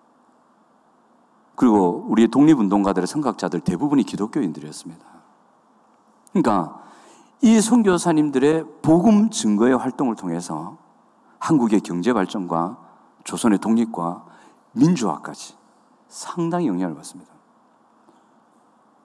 그리고 1.63 2.07
우리의 2.09 2.27
독립운동가들의 2.27 3.07
선각자들 3.07 3.61
대부분이 3.61 4.03
기독교인들이었습니다. 4.03 5.07
그러니까 6.33 6.83
이 7.41 7.61
선교사님들의 7.61 8.65
복음 8.83 9.31
증거의 9.31 9.77
활동을 9.77 10.17
통해서 10.17 10.79
한국의 11.39 11.83
경제 11.83 12.13
발전과 12.13 12.79
조선의 13.23 13.61
독립과 13.61 14.25
민주화까지 14.73 15.55
상당히 16.09 16.67
영향을 16.67 16.97
받습니다. 16.97 17.31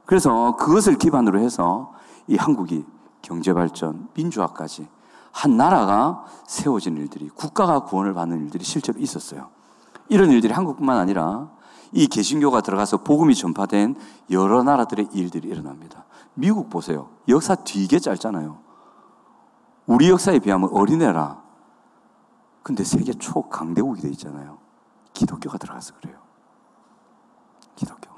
그래서 0.08 0.56
그것을 0.56 0.98
기반으로 0.98 1.40
해서 1.40 1.94
이 2.26 2.38
한국이 2.38 2.88
경제 3.22 3.54
발전, 3.54 4.10
민주화까지 4.16 4.88
한 5.32 5.58
나라가 5.58 6.26
세워진 6.48 6.98
일들이 6.98 7.30
국가가 7.30 7.82
구원을 7.82 8.16
받는 8.16 8.46
일들이 8.46 8.64
실제로 8.64 8.98
있었어요. 8.98 9.50
이런 10.10 10.32
일들이 10.32 10.54
한국뿐만 10.54 10.98
아니라 10.98 11.56
이 11.92 12.08
개신교가 12.08 12.62
들어가서 12.62 13.04
복음이 13.04 13.36
전파된 13.36 13.96
여러 14.30 14.64
나라들의 14.64 15.10
일들이 15.14 15.48
일어납니다. 15.48 16.06
미국 16.34 16.70
보세요. 16.70 17.10
역사 17.28 17.56
되게 17.56 18.00
짧잖아요. 18.00 18.60
우리 19.86 20.10
역사에 20.10 20.40
비하면 20.40 20.70
어린애라. 20.72 21.42
근데 22.62 22.84
세계 22.84 23.14
초강대국이 23.14 24.02
돼 24.02 24.10
있잖아요. 24.10 24.58
기독교가 25.14 25.58
들어가서 25.58 25.96
그래요. 25.96 26.18
기독교. 27.76 28.10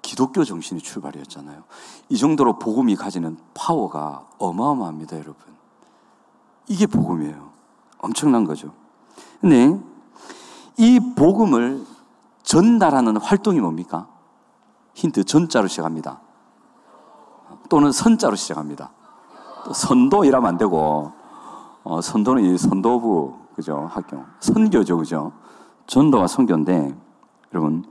기독교 0.00 0.44
정신이 0.44 0.80
출발이었잖아요. 0.80 1.64
이 2.08 2.16
정도로 2.16 2.58
복음이 2.58 2.94
가지는 2.94 3.36
파워가 3.54 4.28
어마어마합니다, 4.38 5.16
여러분. 5.16 5.36
이게 6.68 6.86
복음이에요. 6.86 7.50
엄청난 7.98 8.44
거죠. 8.44 8.72
근데 9.40 9.78
이 10.76 11.00
복음을 11.16 11.84
전달하는 12.44 13.16
활동이 13.16 13.58
뭡니까? 13.58 14.06
힌트 14.94 15.24
전자로 15.24 15.66
시작합니다. 15.66 16.20
또는 17.68 17.90
선자로 17.90 18.36
시작합니다. 18.36 18.92
선도 19.74 20.24
이라면 20.24 20.48
안 20.48 20.58
되고 20.58 21.12
어, 21.82 22.00
선도는 22.00 22.44
이 22.44 22.58
선도부 22.58 23.34
그죠 23.54 23.88
학교 23.90 24.22
선교죠 24.40 24.98
그죠 24.98 25.32
전도와 25.86 26.26
선교인데 26.26 26.94
여러분 27.52 27.84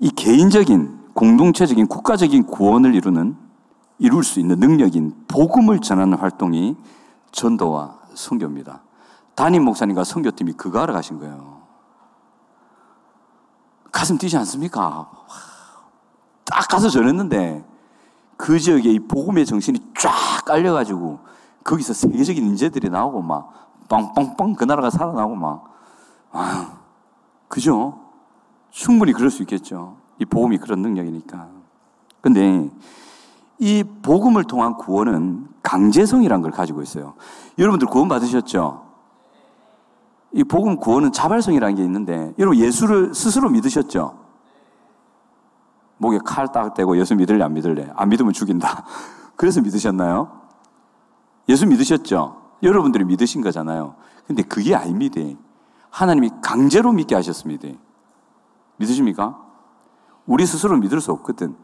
이 0.00 0.10
개인적인 0.10 1.10
공동체적인 1.14 1.86
국가적인 1.86 2.44
구원을 2.46 2.94
이루는 2.94 3.36
이룰 3.98 4.24
수 4.24 4.40
있는 4.40 4.58
능력인 4.58 5.26
복음을 5.28 5.80
전하는 5.80 6.18
활동이 6.18 6.76
전도와 7.30 7.98
선교입니다. 8.14 8.82
담임 9.34 9.64
목사님과 9.64 10.04
선교팀이 10.04 10.54
그거 10.54 10.80
하러 10.80 10.92
가신 10.92 11.18
거예요. 11.18 11.61
가슴 13.92 14.18
뛰지 14.18 14.36
않습니까? 14.38 15.10
딱 16.44 16.68
가서 16.68 16.88
전했는데 16.88 17.64
그 18.36 18.58
지역에 18.58 18.90
이 18.90 18.98
복음의 18.98 19.46
정신이 19.46 19.78
쫙 19.98 20.44
깔려가지고 20.44 21.20
거기서 21.62 21.92
세계적인 21.92 22.44
인재들이 22.44 22.88
나오고 22.88 23.22
막 23.22 23.70
빵빵빵 23.88 24.54
그 24.54 24.64
나라가 24.64 24.90
살아나고 24.90 25.36
막 25.36 25.72
아, 26.32 26.78
그죠? 27.46 28.00
충분히 28.70 29.12
그럴 29.12 29.30
수 29.30 29.42
있겠죠. 29.42 29.96
이 30.18 30.24
복음이 30.24 30.58
그런 30.58 30.80
능력이니까. 30.80 31.48
근데 32.22 32.70
이 33.58 33.84
복음을 34.02 34.44
통한 34.44 34.74
구원은 34.76 35.48
강제성이란 35.62 36.40
걸 36.40 36.50
가지고 36.50 36.82
있어요. 36.82 37.14
여러분들 37.58 37.86
구원 37.86 38.08
받으셨죠? 38.08 38.91
이 40.34 40.44
복음 40.44 40.76
구원은 40.76 41.12
자발성이라는 41.12 41.74
게 41.74 41.84
있는데 41.84 42.34
여러분 42.38 42.58
예수를 42.58 43.14
스스로 43.14 43.50
믿으셨죠? 43.50 44.18
목에 45.98 46.18
칼 46.24 46.48
딱 46.48 46.74
대고 46.74 46.96
예수 46.98 47.14
믿을래 47.14 47.44
안 47.44 47.52
믿을래? 47.54 47.90
안 47.94 48.08
믿으면 48.08 48.32
죽인다. 48.32 48.84
그래서 49.36 49.60
믿으셨나요? 49.60 50.40
예수 51.48 51.66
믿으셨죠? 51.66 52.40
여러분들이 52.62 53.04
믿으신 53.04 53.42
거잖아요. 53.42 53.94
근데 54.26 54.42
그게 54.42 54.74
아닙니다. 54.74 55.20
하나님이 55.90 56.30
강제로 56.40 56.92
믿게 56.92 57.14
하셨습니다. 57.14 57.68
믿으십니까? 58.76 59.38
우리 60.26 60.46
스스로 60.46 60.76
믿을 60.78 61.00
수 61.00 61.12
없거든. 61.12 61.54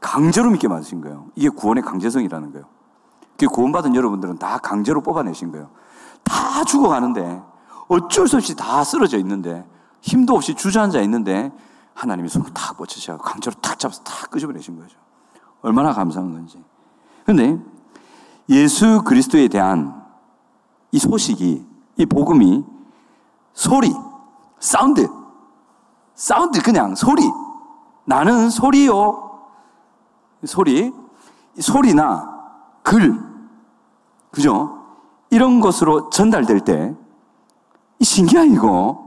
강제로 0.00 0.50
믿게 0.50 0.68
만드신 0.68 1.00
거예요. 1.00 1.26
이게 1.34 1.48
구원의 1.48 1.82
강제성이라는 1.82 2.52
거예요. 2.52 2.66
그 3.38 3.46
구원받은 3.46 3.94
여러분들은 3.94 4.38
다 4.38 4.58
강제로 4.58 5.00
뽑아내신 5.02 5.50
거예요. 5.52 5.70
다 6.22 6.64
죽어가는데 6.64 7.42
어쩔 7.88 8.26
수 8.28 8.36
없이 8.36 8.54
다 8.56 8.84
쓰러져 8.84 9.18
있는데 9.18 9.64
힘도 10.00 10.34
없이 10.34 10.54
주저앉아 10.54 11.00
있는데 11.02 11.52
하나님이 11.94 12.28
손을 12.28 12.52
탁 12.52 12.76
뻗치셔 12.76 13.18
강제로 13.18 13.54
탁 13.60 13.78
잡아서 13.78 14.02
탁 14.02 14.30
끄집어내신 14.30 14.76
거죠. 14.76 14.98
얼마나 15.62 15.92
감사한 15.92 16.32
건지. 16.32 16.62
근데 17.24 17.58
예수 18.48 19.02
그리스도에 19.02 19.48
대한 19.48 20.04
이 20.92 20.98
소식이, 20.98 21.66
이 21.96 22.06
복음이 22.06 22.64
소리, 23.52 23.92
sound, 24.60 25.08
sound 26.14 26.62
그냥 26.62 26.94
소리. 26.94 27.22
나는 28.04 28.50
소리요. 28.50 29.40
소리, 30.44 30.92
소리나 31.58 32.32
글, 32.82 33.18
그죠? 34.30 34.84
이런 35.30 35.60
것으로 35.60 36.10
전달될 36.10 36.60
때, 36.60 36.94
신기하 38.00 38.44
이거. 38.44 39.06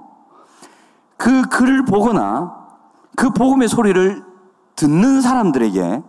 그 1.17 1.41
글을 1.49 1.85
보거나 1.85 2.67
그 3.15 3.31
복음의 3.31 3.67
소리를 3.67 4.23
듣는 4.75 5.21
사람들에게 5.21 6.01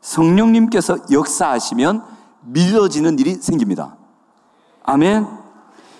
성령님께서 0.00 0.96
역사하시면 1.10 2.02
믿어지는 2.42 3.18
일이 3.18 3.34
생깁니다. 3.34 3.96
아멘. 4.84 5.26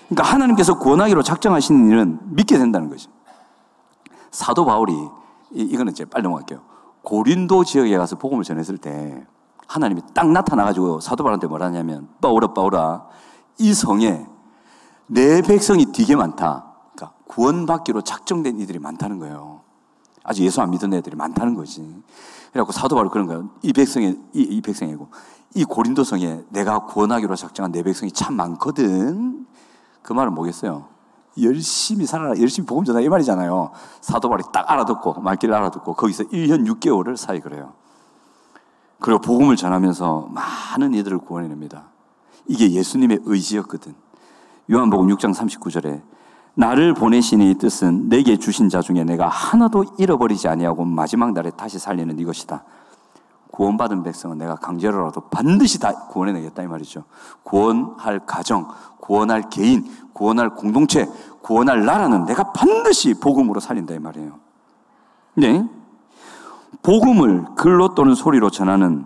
그러니까 0.07 0.33
하나님께서 0.33 0.79
구원하기로 0.79 1.21
작정하시는 1.21 1.91
일은 1.91 2.19
믿게 2.23 2.57
된다는 2.57 2.89
거죠. 2.89 3.11
사도 4.31 4.65
바울이 4.65 4.93
이거는 5.51 5.91
이제 5.91 6.05
빨리 6.05 6.23
넘어갈게요. 6.23 6.61
고린도 7.03 7.63
지역에 7.63 7.95
가서 7.97 8.17
복음을 8.17 8.43
전했을 8.43 8.77
때 8.77 9.25
하나님이 9.67 10.01
딱 10.15 10.31
나타나가지고 10.31 10.99
사도 10.99 11.23
바울한테 11.23 11.47
뭐라 11.47 11.67
하냐면 11.67 12.07
바울아 12.21 12.53
바울아 12.53 13.05
이 13.59 13.73
성에 13.73 14.25
내 15.11 15.41
백성이 15.41 15.91
되게 15.91 16.15
많다. 16.15 16.71
그러니까 16.93 17.17
구원받기로 17.27 18.01
작정된 18.01 18.59
이들이 18.59 18.77
많다는 18.77 19.17
거예요. 19.17 19.61
아직 20.23 20.43
예수 20.43 20.61
안 20.61 20.69
믿은 20.69 20.93
애들이 20.93 21.15
많다는 21.15 21.55
거지. 21.55 21.81
그래갖고 22.51 22.71
사도 22.71 22.95
바울 22.95 23.09
그런 23.09 23.25
거예요. 23.25 23.49
이 23.63 23.73
백성이 23.73 24.15
이, 24.33 24.41
이 24.41 24.61
백성이고 24.61 25.09
이 25.55 25.63
고린도 25.65 26.03
성에 26.03 26.41
내가 26.49 26.85
구원하기로 26.85 27.35
작정한 27.35 27.71
내 27.71 27.81
백성이 27.81 28.11
참 28.11 28.35
많거든. 28.35 29.47
그 30.03 30.13
말은 30.13 30.33
뭐겠어요? 30.35 30.87
열심히 31.41 32.05
살아라, 32.05 32.39
열심히 32.39 32.67
복음 32.67 32.83
전하 32.83 33.01
이 33.01 33.09
말이잖아요. 33.09 33.71
사도 34.01 34.29
바울이 34.29 34.43
딱 34.53 34.69
알아듣고 34.69 35.21
말귀를 35.21 35.55
알아듣고 35.55 35.95
거기서 35.95 36.25
1년 36.25 36.67
6개월을 36.67 37.17
사이 37.17 37.39
그래요. 37.39 37.73
그리고 38.99 39.21
복음을 39.21 39.55
전하면서 39.55 40.29
많은 40.31 40.93
이들을 40.93 41.19
구원해냅니다. 41.19 41.85
이게 42.45 42.69
예수님의 42.69 43.21
의지였거든. 43.23 44.08
요한복음 44.71 45.07
6장 45.07 45.33
39절에 45.33 46.01
나를 46.53 46.93
보내시니 46.93 47.55
뜻은 47.55 48.09
내게 48.09 48.37
주신 48.37 48.69
자 48.69 48.81
중에 48.81 49.03
내가 49.03 49.27
하나도 49.27 49.95
잃어버리지 49.97 50.47
아니하고 50.47 50.85
마지막 50.85 51.31
날에 51.33 51.49
다시 51.51 51.79
살리는 51.79 52.19
이것이다. 52.19 52.63
구원받은 53.51 54.03
백성은 54.03 54.37
내가 54.37 54.55
강제로라도 54.55 55.21
반드시 55.29 55.79
다 55.79 56.07
구원해내겠다 56.07 56.63
이 56.63 56.67
말이죠. 56.67 57.03
구원할 57.43 58.19
가정, 58.25 58.67
구원할 58.99 59.49
개인, 59.49 59.85
구원할 60.13 60.53
공동체, 60.53 61.07
구원할 61.41 61.85
나라는 61.85 62.25
내가 62.25 62.51
반드시 62.51 63.15
복음으로 63.15 63.59
살린다 63.59 63.95
이 63.95 63.99
말이에요. 63.99 64.39
네. 65.35 65.67
복음을 66.83 67.45
글로 67.55 67.95
또는 67.95 68.13
소리로 68.13 68.49
전하는 68.49 69.05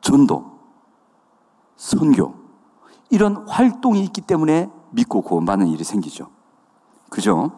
전도, 0.00 0.58
선교, 1.76 2.39
이런 3.10 3.44
활동이 3.48 4.02
있기 4.04 4.20
때문에 4.22 4.70
믿고 4.90 5.22
구원받는 5.22 5.68
일이 5.68 5.84
생기죠. 5.84 6.28
그죠? 7.10 7.50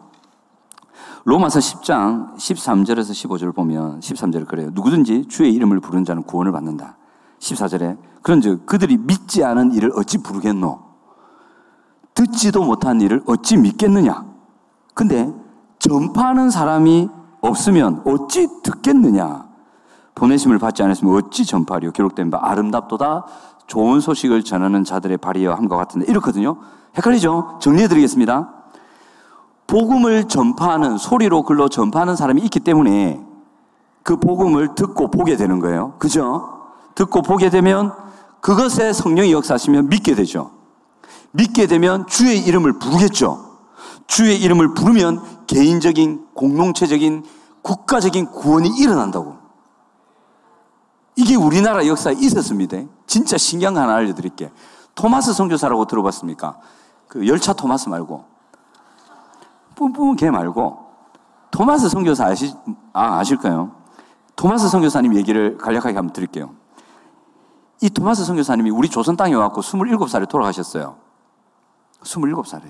로마서 1.25 1.59
10장 1.59 2.35
13절에서 2.35 3.11
15절을 3.11 3.55
보면 3.55 3.99
13절을 4.01 4.47
그래요. 4.47 4.69
누구든지 4.73 5.27
주의 5.27 5.53
이름을 5.53 5.79
부르는 5.79 6.03
자는 6.05 6.23
구원을 6.23 6.51
받는다. 6.51 6.97
14절에 7.39 7.97
그런즉 8.21 8.65
그들이 8.65 8.97
믿지 8.97 9.43
않은 9.43 9.73
일을 9.73 9.91
어찌 9.95 10.17
부르겠노? 10.17 10.81
듣지도 12.13 12.63
못한 12.63 13.01
일을 13.01 13.23
어찌 13.25 13.57
믿겠느냐? 13.57 14.25
근데 14.93 15.33
전파하는 15.79 16.49
사람이 16.49 17.09
없으면 17.41 18.03
어찌 18.05 18.47
듣겠느냐? 18.63 19.53
보내심을 20.15 20.59
받지 20.59 20.83
않았으면 20.83 21.15
어찌 21.15 21.45
전파하리요? 21.45 21.91
기록된 21.91 22.29
바 22.29 22.39
아름답도다 22.41 23.25
좋은 23.67 23.99
소식을 23.99 24.43
전하는 24.43 24.83
자들의 24.83 25.17
발이여 25.17 25.53
함과 25.53 25.77
같은데 25.77 26.05
이렇거든요. 26.09 26.57
헷갈리죠? 26.95 27.59
정리해 27.61 27.87
드리겠습니다. 27.87 28.53
복음을 29.67 30.25
전파하는 30.25 30.97
소리로 30.97 31.43
글로 31.43 31.69
전파하는 31.69 32.15
사람이 32.15 32.41
있기 32.43 32.59
때문에 32.59 33.21
그 34.03 34.17
복음을 34.17 34.75
듣고 34.75 35.09
보게 35.09 35.37
되는 35.37 35.59
거예요. 35.59 35.93
그죠? 35.97 36.61
듣고 36.95 37.21
보게 37.21 37.49
되면 37.49 37.93
그것에 38.41 38.93
성령이 38.93 39.31
역사하시면 39.31 39.89
믿게 39.89 40.15
되죠. 40.15 40.51
믿게 41.31 41.67
되면 41.67 42.05
주의 42.07 42.37
이름을 42.39 42.79
부르겠죠. 42.79 43.53
주의 44.05 44.39
이름을 44.39 44.73
부르면 44.73 45.45
개인적인, 45.47 46.27
공동체적인, 46.33 47.23
국가적인 47.61 48.27
구원이 48.27 48.69
일어난다고. 48.77 49.42
이게 51.15 51.35
우리나라 51.35 51.85
역사에 51.85 52.13
있었습니다. 52.13 52.77
진짜 53.05 53.37
거 53.73 53.81
하나 53.81 53.95
알려드릴게. 53.95 54.51
토마스 54.95 55.33
선교사라고 55.33 55.85
들어봤습니까? 55.85 56.59
그 57.07 57.27
열차 57.27 57.53
토마스 57.53 57.89
말고. 57.89 58.25
뿜뿜 59.75 60.15
걔 60.15 60.31
말고. 60.31 60.83
토마스 61.51 61.89
선교사 61.89 62.25
아시, 62.25 62.53
아, 62.93 63.19
아실까요? 63.19 63.71
토마스 64.35 64.69
선교사님 64.69 65.15
얘기를 65.15 65.57
간략하게 65.57 65.95
한번 65.95 66.13
드릴게요. 66.13 66.55
이 67.81 67.89
토마스 67.89 68.25
선교사님이 68.25 68.71
우리 68.71 68.89
조선 68.89 69.15
땅에 69.15 69.33
와갖고 69.35 69.61
27살에 69.61 70.27
돌아가셨어요. 70.27 70.95
27살에. 72.01 72.63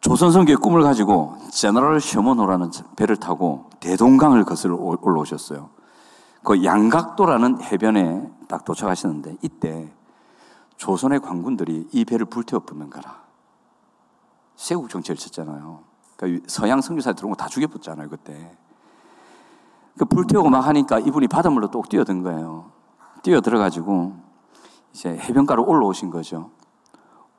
조선 0.00 0.32
선교의 0.32 0.56
꿈을 0.56 0.82
가지고 0.82 1.36
제너럴 1.52 2.00
셔먼호라는 2.00 2.72
배를 2.96 3.16
타고 3.16 3.70
대동강을 3.80 4.44
거슬러 4.44 4.74
올라오셨어요. 4.76 5.70
그 6.44 6.64
양각도라는 6.64 7.62
해변에 7.62 8.30
딱 8.48 8.64
도착하시는데 8.64 9.36
이때 9.42 9.92
조선의 10.76 11.20
관군들이 11.20 11.88
이 11.92 12.04
배를 12.04 12.26
불태워 12.26 12.60
붙는 12.60 12.90
거라. 12.90 13.22
세국 14.56 14.88
정치를 14.90 15.16
쳤잖아요. 15.16 15.80
그러니까 16.16 16.44
서양 16.48 16.80
선교사에 16.80 17.14
들어온 17.14 17.32
거 17.32 17.36
다 17.36 17.48
죽여붙잖아요, 17.48 18.08
그때. 18.08 18.56
그 19.96 20.04
불태우고 20.04 20.50
막 20.50 20.66
하니까 20.66 20.98
이분이 20.98 21.28
바닷물로 21.28 21.70
똑 21.70 21.88
뛰어든 21.88 22.22
거예요. 22.22 22.70
뛰어 23.22 23.40
들어가지고 23.40 24.16
이제 24.92 25.10
해변가로 25.10 25.64
올라오신 25.64 26.10
거죠. 26.10 26.50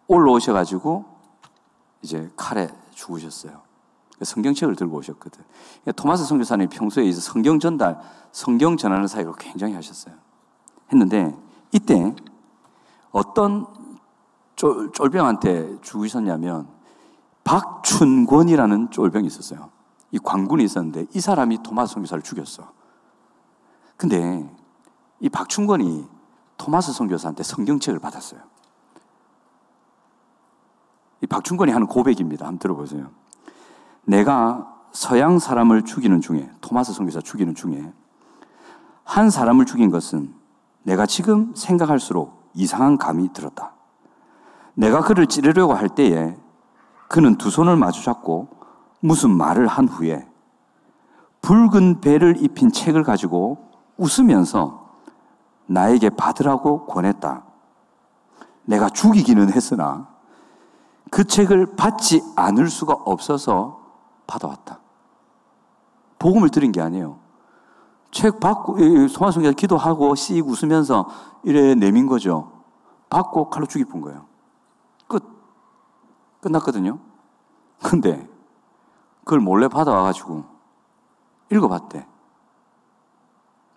올라오셔가지고 0.08 1.06
이제 2.02 2.32
칼에 2.36 2.70
죽으셨어요. 2.92 3.62
성경책을 4.24 4.76
들고 4.76 4.98
오셨거든. 4.98 5.44
그러니까 5.82 5.92
토마스 5.94 6.26
선교사님 6.26 6.70
평소에 6.70 7.06
이제 7.06 7.20
성경 7.20 7.60
전달, 7.60 8.00
성경 8.32 8.78
전하는 8.78 9.08
사이로 9.08 9.34
굉장히 9.34 9.74
하셨어요. 9.74 10.16
했는데 10.92 11.36
이때 11.72 12.16
어떤 13.12 13.68
쫄, 14.56 14.92
쫄병한테 14.92 15.82
죽으셨냐면 15.82 16.68
박춘권이라는 17.44 18.92
쫄병이 18.92 19.28
있었어요. 19.28 19.70
이 20.12 20.20
광군이 20.20 20.64
있었는데 20.64 21.08
이 21.14 21.20
사람이 21.20 21.64
토마스 21.64 21.96
선교사를 21.96 22.22
죽였어. 22.24 22.72
근데 23.98 24.50
이 25.20 25.30
박춘권이 25.30 26.08
토마스 26.58 26.94
선교사한테 26.94 27.44
성경책을 27.44 28.00
받았어요. 28.00 28.42
이 31.22 31.28
박춘권이 31.28 31.72
하는 31.72 31.88
고백입니다. 31.88 32.46
한번 32.46 32.60
들어보세요. 32.60 33.10
내가 34.06 34.70
서양 34.92 35.40
사람을 35.40 35.84
죽이는 35.84 36.22
중에 36.22 36.50
토마스 36.62 36.94
선교사 36.94 37.22
죽이는 37.22 37.56
중에 37.56 37.92
한 39.04 39.30
사람을 39.30 39.66
죽인 39.66 39.90
것은 39.90 40.34
내가 40.84 41.06
지금 41.06 41.54
생각할수록 41.56 42.52
이상한 42.54 42.98
감이 42.98 43.34
들었다. 43.34 43.74
내가 44.76 45.02
그를 45.02 45.28
찌르려고 45.28 45.74
할 45.74 45.90
때에 45.90 46.36
그는 47.08 47.38
두 47.38 47.50
손을 47.50 47.76
마주 47.76 48.04
잡고 48.04 48.50
무슨 49.00 49.32
말을 49.32 49.68
한 49.68 49.88
후에 49.88 50.28
붉은 51.42 52.02
배를 52.02 52.42
입힌 52.42 52.72
책을 52.72 53.04
가지고 53.04 53.70
웃으면서 53.98 54.90
나에게 55.66 56.10
받으라고 56.12 56.86
권했다. 56.86 57.44
내가 58.66 58.90
죽이기는 58.90 59.52
했으나 59.52 60.08
그 61.12 61.26
책을 61.26 61.76
받지 61.76 62.24
않을 62.36 62.70
수가 62.70 62.94
없어서 62.94 63.83
받아왔다. 64.28 64.80
복음을 66.20 66.50
드린 66.50 66.72
게 66.72 66.82
아니에요. 66.82 67.20
책 68.12 68.40
받고, 68.40 68.78
소마성기가 69.08 69.54
기도하고 69.54 70.16
씩 70.16 70.48
웃으면서 70.48 71.08
이래 71.44 71.76
내민 71.76 72.08
거죠. 72.08 72.52
받고 73.10 73.50
칼로 73.50 73.66
죽이 73.66 73.86
푼 73.86 74.02
거예요. 74.02 74.26
끝. 75.08 75.24
끝났거든요. 76.42 77.00
근데 77.82 78.28
그걸 79.20 79.40
몰래 79.40 79.68
받아와가지고 79.68 80.46
읽어봤대. 81.52 82.08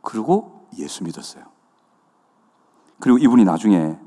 그리고 0.03 0.68
예수 0.78 1.03
믿었어요. 1.03 1.44
그리고 3.01 3.18
이분이 3.18 3.44
나중에 3.44 3.99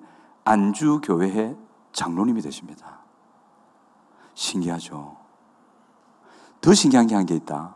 안주교회의 0.45 1.57
장로님이 1.91 2.41
되십니다. 2.41 2.99
신기하죠. 4.33 5.18
더 6.61 6.73
신기한 6.73 7.07
게 7.07 7.15
한 7.15 7.25
게 7.25 7.35
있다. 7.35 7.75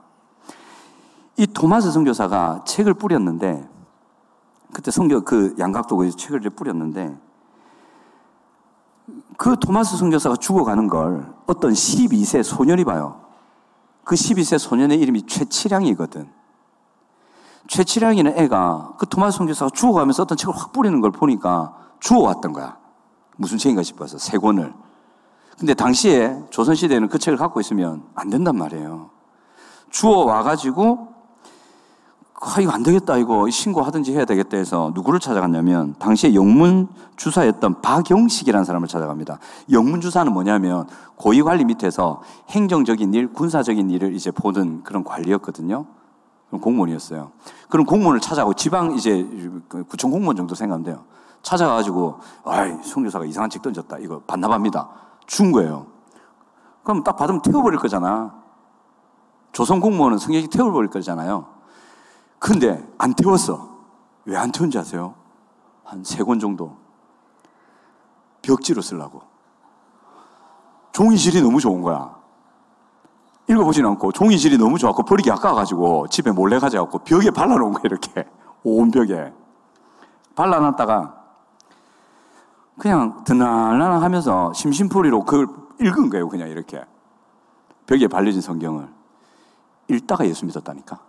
이 1.37 1.47
토마스 1.47 1.91
선교사가 1.91 2.63
책을 2.65 2.93
뿌렸는데 2.93 3.67
그때 4.71 4.91
선교 4.91 5.21
그 5.21 5.55
양각도에 5.57 6.11
책을 6.11 6.41
뿌렸는데 6.51 7.17
그 9.37 9.57
토마스 9.59 9.97
선교사가 9.97 10.35
죽어가는 10.35 10.87
걸 10.87 11.33
어떤 11.47 11.73
12세 11.73 12.43
소년이 12.43 12.83
봐요. 12.85 13.21
그 14.03 14.15
12세 14.15 14.57
소년의 14.57 14.99
이름이 14.99 15.23
최치량이거든. 15.27 16.29
최치량이는 17.67 18.37
애가 18.37 18.95
그 18.97 19.07
토마스 19.07 19.37
선교사가 19.37 19.71
죽어가면서 19.71 20.23
어떤 20.23 20.37
책을 20.37 20.55
확 20.55 20.71
뿌리는 20.71 20.99
걸 21.01 21.11
보니까 21.11 21.75
주워왔던 21.99 22.53
거야. 22.53 22.77
무슨 23.37 23.57
책인가 23.57 23.81
싶어서 23.83 24.17
세 24.17 24.37
권을. 24.37 24.73
근데 25.57 25.73
당시에 25.73 26.37
조선시대에는 26.49 27.07
그 27.09 27.19
책을 27.19 27.37
갖고 27.37 27.59
있으면 27.59 28.03
안 28.15 28.29
된단 28.29 28.57
말이에요. 28.57 29.09
주워 29.89 30.25
와가지고 30.25 31.13
아, 32.45 32.59
이거 32.59 32.73
안 32.73 32.83
되겠다, 32.83 33.15
이거 33.15 33.49
신고하든지 33.49 34.13
해야 34.13 34.25
되겠다 34.25 34.57
해서 34.57 34.91
누구를 34.93 35.21
찾아갔냐면, 35.21 35.95
당시에 35.97 36.33
영문 36.33 36.89
주사였던 37.15 37.81
박영식이라는 37.81 38.65
사람을 38.65 38.89
찾아갑니다. 38.89 39.39
영문 39.71 40.01
주사는 40.01 40.29
뭐냐면, 40.33 40.85
고위 41.15 41.41
관리 41.41 41.63
밑에서 41.63 42.21
행정적인 42.49 43.13
일, 43.13 43.31
군사적인 43.31 43.89
일을 43.89 44.13
이제 44.13 44.29
보는 44.29 44.83
그런 44.83 45.05
관리였거든요. 45.05 45.85
공무원이었어요. 46.51 47.31
그런 47.69 47.85
공무원을 47.85 48.19
찾아가고 48.19 48.55
지방 48.55 48.91
이제 48.91 49.25
그 49.69 49.85
구청 49.85 50.11
공무원 50.11 50.35
정도 50.35 50.53
생각하면 50.53 50.83
돼요. 50.83 51.05
찾아가가지고, 51.43 52.19
아이, 52.43 52.73
송교사가 52.83 53.23
이상한 53.23 53.49
책 53.49 53.61
던졌다. 53.61 53.99
이거 53.99 54.19
반납합니다. 54.27 54.89
준 55.25 55.51
거예요. 55.51 55.87
그럼 56.83 57.03
딱 57.03 57.15
받으면 57.15 57.41
태워버릴 57.41 57.79
거잖아. 57.79 58.33
조선 59.51 59.79
공무원은 59.79 60.17
성격이 60.17 60.47
태워버릴 60.49 60.89
거잖아요. 60.89 61.47
근데 62.39 62.85
안 62.97 63.13
태웠어. 63.13 63.69
왜 64.25 64.35
안 64.37 64.51
태운지 64.51 64.77
아세요? 64.77 65.15
한 65.83 66.01
세 66.03 66.23
권 66.23 66.39
정도. 66.39 66.75
벽지로 68.41 68.81
쓰려고. 68.81 69.21
종이질이 70.91 71.41
너무 71.41 71.59
좋은 71.59 71.81
거야. 71.81 72.15
읽어보진 73.49 73.85
않고 73.85 74.11
종이질이 74.11 74.57
너무 74.57 74.77
좋았고 74.77 75.03
버리기 75.03 75.29
아까워가지고 75.31 76.07
집에 76.07 76.31
몰래 76.31 76.59
가져갖고 76.59 76.99
벽에 76.99 77.29
발라놓은 77.29 77.73
거야 77.73 77.81
이렇게 77.85 78.25
온 78.63 78.89
벽에 78.91 79.33
발라놨다가 80.35 81.22
그냥 82.79 83.23
드날날 83.23 84.01
하면서 84.01 84.51
심심풀이로 84.53 85.25
그걸 85.25 85.47
읽은 85.79 86.09
거예요 86.09 86.27
그냥 86.27 86.49
이렇게 86.49 86.83
벽에 87.85 88.07
발려진 88.07 88.41
성경을 88.41 88.87
읽다가 89.89 90.25
예수 90.25 90.45
믿었다니까 90.45 90.99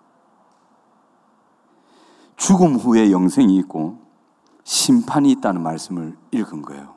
죽음 2.36 2.74
후에 2.74 3.10
영생이 3.10 3.56
있고 3.58 3.98
심판이 4.64 5.30
있다는 5.32 5.62
말씀을 5.62 6.16
읽은 6.32 6.62
거예요. 6.62 6.94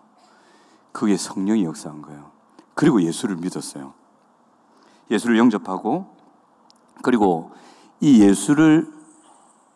그게 0.92 1.16
성령이 1.16 1.64
역사한 1.64 2.02
거예요. 2.02 2.32
그리고 2.74 3.02
예수를 3.02 3.36
믿었어요. 3.36 3.94
예수를 5.12 5.38
영접하고 5.38 6.16
그리고 7.04 7.52
이 8.00 8.22
예수를 8.22 8.92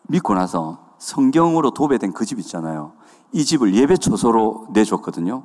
믿고 0.08 0.34
나서 0.34 0.96
성경으로 0.98 1.72
도배된 1.72 2.14
그 2.14 2.26
집 2.26 2.40
있잖아요. 2.40 2.94
이 3.34 3.46
집을 3.46 3.74
예배 3.74 3.98
초소로 3.98 4.68
내줬거든요. 4.72 5.44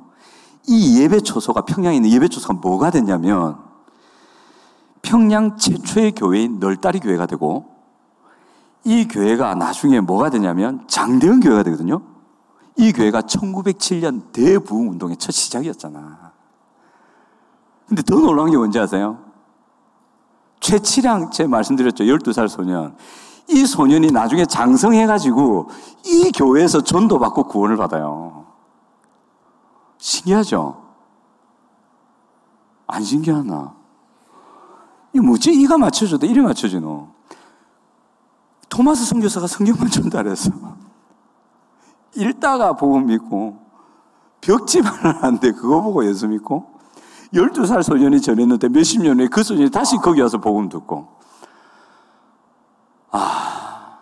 이 0.67 1.01
예배 1.01 1.21
초소가 1.21 1.61
평양에 1.61 1.95
있는 1.95 2.09
예배 2.09 2.27
초소가 2.27 2.55
뭐가 2.55 2.91
됐냐면 2.91 3.57
평양 5.01 5.57
최초의 5.57 6.13
교회인 6.13 6.59
널다리 6.59 6.99
교회가 6.99 7.25
되고 7.25 7.75
이 8.83 9.07
교회가 9.07 9.55
나중에 9.55 9.99
뭐가 10.01 10.29
되냐면 10.29 10.85
장대현 10.87 11.39
교회가 11.39 11.63
되거든요. 11.63 12.01
이 12.75 12.91
교회가 12.91 13.21
1907년 13.21 14.31
대부흥 14.31 14.89
운동의 14.91 15.17
첫 15.17 15.31
시작이었잖아. 15.31 16.31
근데 17.87 18.01
더 18.03 18.15
놀라운 18.15 18.51
게 18.51 18.57
뭔지 18.57 18.79
아세요? 18.79 19.19
최치량, 20.59 21.31
제 21.31 21.47
말씀드렸죠. 21.47 22.03
12살 22.03 22.47
소년. 22.49 22.95
이 23.49 23.65
소년이 23.65 24.11
나중에 24.11 24.45
장성해가지고 24.45 25.69
이 26.05 26.31
교회에서 26.31 26.81
전도받고 26.81 27.45
구원을 27.45 27.77
받아요. 27.77 28.45
신기하죠? 29.97 30.83
안 32.87 33.03
신기하나? 33.03 33.73
이 35.13 35.19
뭐지? 35.19 35.53
이가 35.53 35.77
맞춰줘도 35.77 36.25
이리 36.25 36.41
맞춰지노. 36.41 37.07
토마스 38.69 39.05
선교사가 39.05 39.47
성경만 39.47 39.89
전달해서 39.89 40.51
읽다가 42.15 42.75
복음 42.75 43.07
믿고 43.07 43.57
벽지만 44.41 44.93
하는데 44.93 45.51
그거 45.51 45.81
보고 45.81 46.05
예수 46.05 46.27
믿고 46.27 46.77
12살 47.33 47.81
소년이 47.81 48.21
전했는데 48.21 48.69
몇십 48.69 49.01
년 49.01 49.19
후에 49.19 49.27
그 49.27 49.41
소년이 49.41 49.71
다시 49.71 49.97
거기 49.97 50.21
와서 50.21 50.37
복음 50.37 50.69
듣고 50.69 51.16
아 53.11 53.99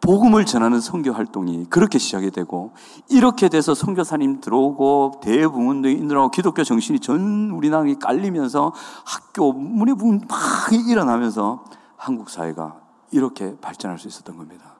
복음을 0.00 0.44
전하는 0.44 0.80
선교 0.80 1.12
활동이 1.12 1.66
그렇게 1.66 1.98
시작이 1.98 2.30
되고 2.32 2.72
이렇게 3.08 3.48
돼서 3.48 3.72
선교사님 3.74 4.40
들어오고 4.40 5.20
대부분들이 5.22 5.94
인들하고 5.94 6.30
기독교 6.30 6.64
정신이 6.64 6.98
전 6.98 7.50
우리나라에 7.50 7.94
깔리면서 7.94 8.72
학교 9.04 9.52
부분 9.52 10.20
막 10.28 10.38
일어나면서 10.72 11.64
한국 11.96 12.30
사회가 12.30 12.80
이렇게 13.12 13.56
발전할 13.60 13.98
수 13.98 14.08
있었던 14.08 14.36
겁니다. 14.36 14.72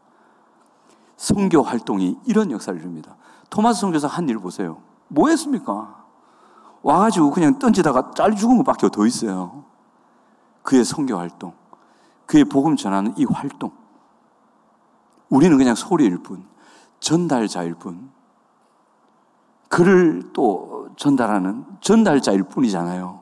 성교 1.16 1.62
활동이 1.62 2.18
이런 2.26 2.50
역사를 2.50 2.76
이룹니다. 2.76 3.14
토마스 3.48 3.80
성교사 3.80 4.08
한 4.08 4.28
일 4.28 4.38
보세요. 4.38 4.78
뭐 5.06 5.28
했습니까? 5.28 6.02
와가지고 6.82 7.30
그냥 7.30 7.60
던지다가 7.60 8.10
짤 8.16 8.34
죽은 8.34 8.56
것밖에 8.58 8.88
더 8.88 9.06
있어요. 9.06 9.64
그의 10.64 10.84
성교 10.84 11.16
활동, 11.16 11.52
그의 12.26 12.44
복음 12.44 12.76
전하는 12.76 13.14
이 13.16 13.24
활동. 13.24 13.72
우리는 15.28 15.56
그냥 15.56 15.74
소리일 15.74 16.18
뿐, 16.18 16.44
전달자일 17.00 17.74
뿐, 17.74 18.10
글을 19.68 20.30
또 20.34 20.88
전달하는 20.96 21.64
전달자일 21.80 22.42
뿐이잖아요. 22.44 23.20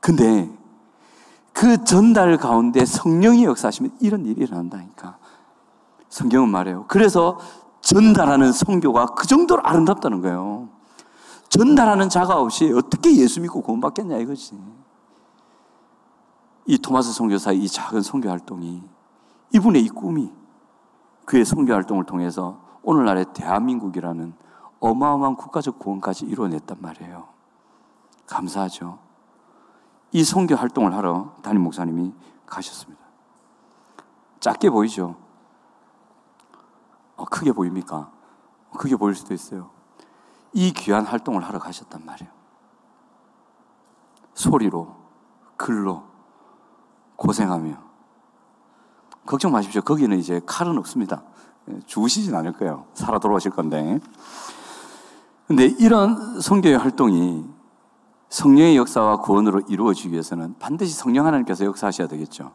근데 0.00 0.50
그 1.52 1.84
전달 1.84 2.38
가운데 2.38 2.86
성령이 2.86 3.44
역사하시면 3.44 3.98
이런 4.00 4.24
일이 4.24 4.40
일어난다니까. 4.42 5.18
성경은 6.08 6.48
말해요. 6.48 6.86
그래서 6.88 7.38
전달하는 7.82 8.52
성교가 8.52 9.06
그 9.14 9.26
정도로 9.26 9.62
아름답다는 9.62 10.22
거예요. 10.22 10.68
전달하는 11.50 12.08
자가 12.08 12.40
없이 12.40 12.72
어떻게 12.74 13.14
예수 13.16 13.40
믿고 13.40 13.60
구원받겠냐 13.60 14.16
이거지. 14.18 14.58
이 16.70 16.78
토마스 16.78 17.12
성교사의 17.12 17.58
이 17.58 17.66
작은 17.66 18.00
성교 18.00 18.30
활동이 18.30 18.80
이분의 19.52 19.82
이 19.82 19.88
꿈이 19.88 20.32
그의 21.24 21.44
성교 21.44 21.72
활동을 21.72 22.04
통해서 22.04 22.62
오늘날의 22.84 23.32
대한민국이라는 23.34 24.32
어마어마한 24.78 25.34
국가적 25.34 25.80
구원까지 25.80 26.26
이루어냈단 26.26 26.76
말이에요. 26.80 27.26
감사하죠. 28.24 29.00
이 30.12 30.22
성교 30.22 30.54
활동을 30.54 30.94
하러 30.94 31.34
담임 31.42 31.62
목사님이 31.62 32.14
가셨습니다. 32.46 33.02
작게 34.38 34.70
보이죠? 34.70 35.16
어, 37.16 37.24
크게 37.24 37.50
보입니까? 37.50 38.12
크게 38.78 38.94
보일 38.94 39.16
수도 39.16 39.34
있어요. 39.34 39.70
이 40.52 40.72
귀한 40.72 41.04
활동을 41.04 41.42
하러 41.42 41.58
가셨단 41.58 42.06
말이에요. 42.06 42.30
소리로, 44.34 44.94
글로, 45.56 46.09
고생하며. 47.20 47.74
걱정 49.26 49.52
마십시오. 49.52 49.82
거기는 49.82 50.18
이제 50.18 50.40
칼은 50.46 50.78
없습니다. 50.78 51.22
예, 51.68 51.78
죽으시진 51.86 52.34
않을 52.34 52.54
거예요. 52.54 52.86
살아 52.94 53.18
돌아오실 53.18 53.50
건데. 53.50 54.00
근데 55.46 55.66
이런 55.66 56.40
성교의 56.40 56.78
활동이 56.78 57.44
성령의 58.30 58.76
역사와 58.76 59.18
구원으로 59.18 59.60
이루어지기 59.68 60.12
위해서는 60.12 60.54
반드시 60.58 60.94
성령 60.94 61.26
하나님께서 61.26 61.64
역사하셔야 61.66 62.08
되겠죠. 62.08 62.52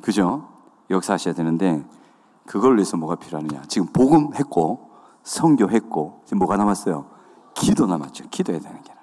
그죠? 0.00 0.48
역사하셔야 0.88 1.34
되는데 1.34 1.84
그걸 2.46 2.76
위해서 2.76 2.96
뭐가 2.96 3.16
필요하느냐? 3.16 3.62
지금 3.68 3.88
복음 3.92 4.34
했고 4.34 4.90
성교 5.22 5.70
했고 5.70 6.22
지금 6.24 6.38
뭐가 6.38 6.56
남았어요? 6.56 7.10
기도 7.54 7.86
남았죠. 7.86 8.28
기도해야 8.30 8.60
되는 8.62 8.82
게. 8.82 8.95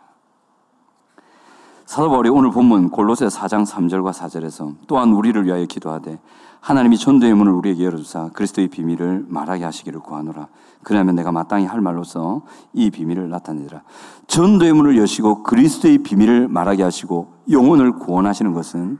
사도 1.94 2.10
바울이 2.10 2.28
오늘 2.30 2.50
본문 2.50 2.90
골로새 2.90 3.28
4장 3.28 3.68
3절과 3.68 4.14
4절에서 4.14 4.78
또한 4.88 5.14
우리를 5.14 5.46
위하여 5.46 5.64
기도하되 5.64 6.20
하나님이 6.60 6.98
전도의 6.98 7.36
문을 7.36 7.52
우리에게 7.52 7.86
열어주사 7.86 8.30
그리스도의 8.34 8.70
비밀을 8.70 9.28
말하게 9.28 9.64
하시기를 9.66 10.00
구하노라. 10.00 10.48
그러면 10.82 11.14
내가 11.14 11.32
마땅히 11.32 11.68
할 11.68 11.82
말로서 11.82 12.42
이 12.74 12.90
비밀을 12.90 13.30
나타내리라. 13.30 13.84
전도의 14.26 14.74
문을 14.74 14.98
여시고 14.98 15.44
그리스도의 15.44 16.00
비밀을 16.00 16.48
말하게 16.48 16.82
하시고 16.82 17.32
영혼을 17.52 17.92
구원하시는 18.00 18.54
것은 18.54 18.98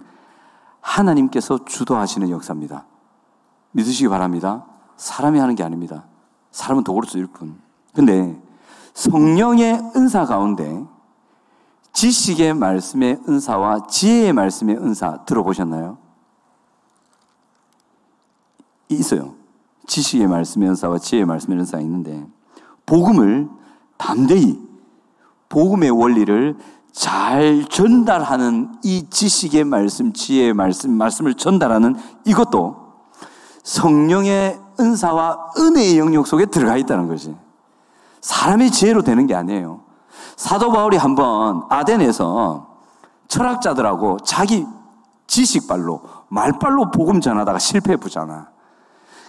하나님께서 0.80 1.66
주도하시는 1.66 2.30
역사입니다. 2.30 2.86
믿으시기 3.72 4.08
바랍니다. 4.08 4.68
사람이 4.98 5.40
하는 5.40 5.56
게 5.56 5.64
아닙니다. 5.64 6.06
사람은 6.52 6.84
도구로 6.84 7.08
쓰일 7.08 7.26
뿐. 7.26 7.56
근데 7.96 8.40
성령의 8.94 9.82
은사 9.96 10.26
가운데 10.26 10.93
지식의 11.94 12.56
말씀의 12.56 13.22
은사와 13.28 13.88
지혜의 13.88 14.34
말씀의 14.34 14.78
은사 14.78 15.24
들어보셨나요? 15.26 15.98
있어요. 18.90 19.36
지식의 19.88 20.28
말씀의 20.28 20.70
은사와 20.70 20.98
지혜의 20.98 21.26
말씀의 21.26 21.60
은사가 21.60 21.82
있는데 21.82 22.26
복음을 22.86 23.48
담대히 23.98 24.60
복음의 25.50 25.92
원리를 25.92 26.58
잘 26.92 27.66
전달하는 27.70 28.72
이 28.84 29.08
지식의 29.10 29.64
말씀, 29.64 30.14
지혜의 30.14 30.54
말씀, 30.54 30.92
말씀을 30.92 31.36
전달하는 31.36 31.96
이것도 32.26 32.84
성령의 33.64 34.60
은사와 34.80 35.54
은혜의 35.58 36.00
영역 36.00 36.28
속에 36.28 36.46
들어가 36.46 36.76
있다는 36.78 37.08
것이 37.08 37.36
사람의 38.22 38.72
지혜로 38.72 39.04
되는 39.04 39.28
게 39.28 39.36
아니에요. 39.36 39.83
사도 40.36 40.72
바울이 40.72 40.98
한번 40.98 41.64
아덴에서 41.70 42.78
철학자들하고 43.28 44.20
자기 44.24 44.66
지식발로 45.28 46.02
말발로 46.30 46.92
복음 46.92 47.22
전하다가 47.22 47.60
실패해 47.60 47.98
보잖아. 47.98 48.50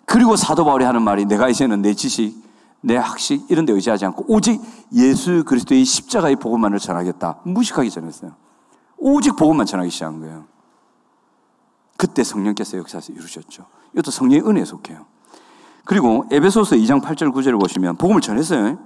그리고 0.06 0.36
사도 0.36 0.64
바울이 0.64 0.84
하는 0.84 1.02
말이 1.02 1.24
내가 1.24 1.48
이제는 1.48 1.82
내 1.82 1.94
지식, 1.94 2.42
내 2.80 2.96
학식 2.96 3.50
이런 3.50 3.64
데 3.64 3.72
의지하지 3.72 4.04
않고 4.06 4.26
오직 4.28 4.60
예수 4.92 5.44
그리스도의 5.44 5.84
십자가의 5.84 6.36
복음만을 6.36 6.78
전하겠다. 6.78 7.40
무식하게 7.44 7.88
전했어요. 7.88 8.32
오직 8.98 9.36
복음만 9.36 9.66
전하기 9.66 9.90
시작한 9.90 10.20
거예요. 10.20 10.44
그때 11.96 12.22
성령께서 12.22 12.76
역사에서 12.76 13.12
이루셨죠. 13.12 13.64
이것도 13.92 14.10
성령의 14.10 14.46
은혜에 14.46 14.64
속해요. 14.64 15.06
그리고 15.84 16.26
에베소서 16.30 16.76
2장 16.76 17.02
8절 17.02 17.32
9절을 17.32 17.60
보시면 17.60 17.96
복음을 17.96 18.20
전했어요. 18.20 18.78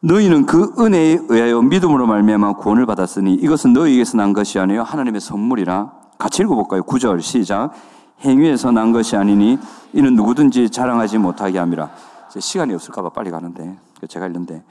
너희는 0.00 0.46
그 0.46 0.74
은혜에 0.78 1.18
의하여 1.28 1.60
믿음으로 1.62 2.06
말미암아 2.06 2.54
구원을 2.54 2.86
받았으니 2.86 3.34
이것은 3.34 3.72
너희에게서 3.72 4.16
난 4.16 4.32
것이 4.32 4.58
아니요 4.58 4.82
하나님의 4.82 5.20
선물이라. 5.20 5.92
같이 6.18 6.42
읽어볼까요? 6.42 6.82
9절 6.82 7.20
시작. 7.20 7.72
행위에서 8.20 8.70
난 8.72 8.92
것이 8.92 9.16
아니니 9.16 9.58
이는 9.92 10.14
누구든지 10.14 10.70
자랑하지 10.70 11.18
못하게 11.18 11.58
함이라. 11.58 11.90
시간이 12.38 12.74
없을까봐 12.74 13.10
빨리 13.10 13.30
가는데 13.30 13.76
제가 14.08 14.26
읽는데 14.26 14.62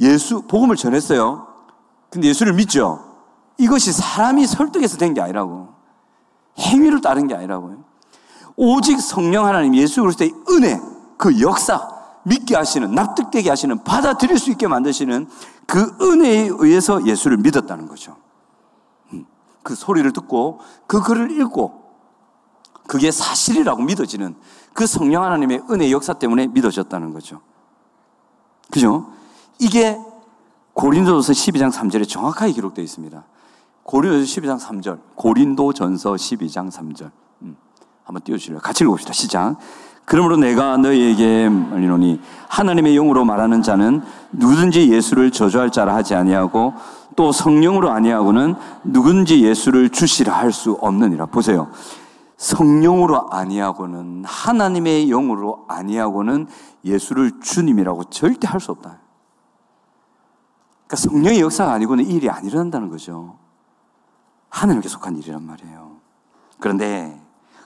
예수 0.00 0.42
복음을 0.42 0.76
전했어요. 0.76 1.46
근데 2.10 2.28
예수를 2.28 2.52
믿죠. 2.54 3.00
이것이 3.58 3.92
사람이 3.92 4.46
설득해서 4.46 4.96
된 4.98 5.14
게 5.14 5.20
아니라고. 5.20 5.68
행위를 6.58 7.00
따른 7.00 7.26
게 7.26 7.34
아니라고요. 7.34 7.78
오직 8.56 9.00
성령 9.00 9.46
하나님 9.46 9.74
예수 9.74 10.02
그리스도의 10.02 10.34
은혜, 10.50 10.80
그 11.16 11.40
역사, 11.40 11.88
믿게 12.24 12.56
하시는, 12.56 12.94
납득되게 12.94 13.50
하시는, 13.50 13.82
받아들일 13.84 14.38
수 14.38 14.50
있게 14.50 14.68
만드시는 14.68 15.28
그 15.66 15.96
은혜에 16.00 16.50
의해서 16.58 17.06
예수를 17.06 17.38
믿었다는 17.38 17.88
거죠. 17.88 18.16
음, 19.12 19.26
그 19.62 19.74
소리를 19.74 20.12
듣고 20.12 20.60
그 20.86 21.02
글을 21.02 21.30
읽고 21.40 21.82
그게 22.86 23.10
사실이라고 23.10 23.82
믿어지는 23.82 24.34
그 24.72 24.86
성령 24.86 25.22
하나님의 25.24 25.62
은혜 25.70 25.90
역사 25.90 26.12
때문에 26.12 26.48
믿어졌다는 26.48 27.12
거죠. 27.12 27.40
그죠? 28.70 29.12
이게 29.58 29.98
고린도전서 30.74 31.32
12장 31.32 31.70
3절에 31.70 32.08
정확하게 32.08 32.52
기록되어 32.52 32.82
있습니다. 32.82 33.24
고린도전서 33.82 34.40
12장 34.40 34.58
3절. 34.58 35.00
고린도전서 35.14 36.12
12장 36.14 36.70
3절. 36.70 37.10
음, 37.42 37.56
한번 38.04 38.22
띄워주실래요? 38.22 38.60
같이 38.60 38.84
읽어봅시다. 38.84 39.12
시작. 39.12 39.56
그러므로 40.04 40.36
내가 40.36 40.76
너희에게 40.76 41.48
말리노니 41.48 42.20
하나님의 42.48 42.94
영으로 42.94 43.24
말하는 43.24 43.62
자는 43.62 44.02
누구든지 44.32 44.92
예수를 44.92 45.30
저주할 45.30 45.70
자라 45.70 45.94
하지 45.94 46.14
아니하고 46.14 46.74
또 47.16 47.30
성령으로 47.30 47.90
아니하고는 47.90 48.54
누군지 48.84 49.42
예수를 49.42 49.90
주시라 49.90 50.34
할 50.34 50.52
수 50.52 50.72
없느니라. 50.80 51.26
보세요. 51.26 51.70
성령으로 52.36 53.30
아니하고는 53.30 54.24
하나님의 54.26 55.06
영으로 55.06 55.64
아니하고는 55.68 56.48
예수를 56.84 57.40
주님이라고 57.40 58.04
절대 58.04 58.48
할 58.48 58.60
수 58.60 58.72
없다. 58.72 58.98
그러니까 60.86 60.96
성령의 60.96 61.40
역사가 61.40 61.72
아니고는 61.72 62.04
이 62.04 62.14
일이 62.14 62.28
안 62.28 62.44
일어난다는 62.44 62.88
거죠. 62.90 63.36
하나님께 64.50 64.88
속한 64.88 65.16
일이란 65.16 65.42
말이에요. 65.44 65.92
그런데 66.58 67.21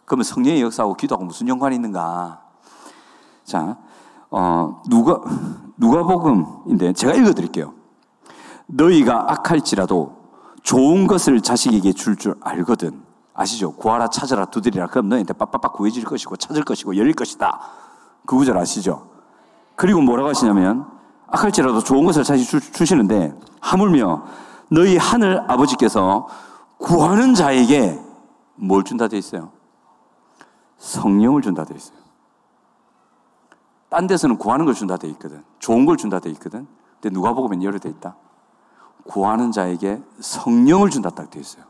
그러면 0.06 0.24
성령의 0.24 0.62
역사하고 0.62 0.94
기도하고 0.94 1.26
무슨 1.26 1.48
연관이 1.48 1.74
있는가? 1.74 2.40
자, 3.44 3.76
어, 4.30 4.80
누가, 4.88 5.20
누가복음인데 5.76 6.94
제가 6.94 7.14
읽어드릴게요. 7.14 7.74
너희가 8.66 9.32
악할지라도 9.32 10.16
좋은 10.62 11.06
것을 11.06 11.40
자식에게 11.40 11.92
줄줄 11.92 12.36
알거든. 12.40 13.02
아시죠? 13.34 13.72
구하라 13.72 14.08
찾아라 14.08 14.46
두드리라. 14.46 14.86
그럼 14.86 15.08
너희한테 15.10 15.34
빡빡빡 15.34 15.74
구해질 15.74 16.04
것이고 16.04 16.36
찾을 16.36 16.64
것이고 16.64 16.96
열릴 16.96 17.12
것이다. 17.12 17.60
그 18.24 18.36
구절 18.36 18.56
아시죠? 18.56 19.08
그리고 19.74 20.00
뭐라고 20.00 20.28
하시냐면 20.28 20.86
악할지라도 21.28 21.80
좋은 21.80 22.04
것을 22.04 22.24
자식 22.24 22.48
주, 22.48 22.72
주시는데 22.72 23.38
하물며 23.60 24.24
너희 24.70 24.96
하늘 24.96 25.44
아버지께서 25.50 26.26
구하는 26.78 27.34
자에게 27.34 28.00
뭘 28.54 28.84
준다 28.84 29.08
돼 29.08 29.18
있어요? 29.18 29.55
성령을 30.78 31.42
준다 31.42 31.64
돼 31.64 31.74
있어요. 31.74 31.96
딴 33.88 34.06
데서는 34.06 34.36
구하는 34.38 34.64
걸 34.64 34.74
준다 34.74 34.96
돼 34.96 35.08
있거든. 35.08 35.42
좋은 35.58 35.86
걸 35.86 35.96
준다 35.96 36.18
돼 36.18 36.30
있거든. 36.30 36.66
근데 37.00 37.12
누가 37.14 37.32
보면 37.32 37.62
열어 37.62 37.78
돼 37.78 37.88
있다. 37.88 38.16
구하는 39.04 39.52
자에게 39.52 40.02
성령을 40.20 40.90
준다 40.90 41.10
딱 41.10 41.30
돼 41.30 41.40
있어요. 41.40 41.64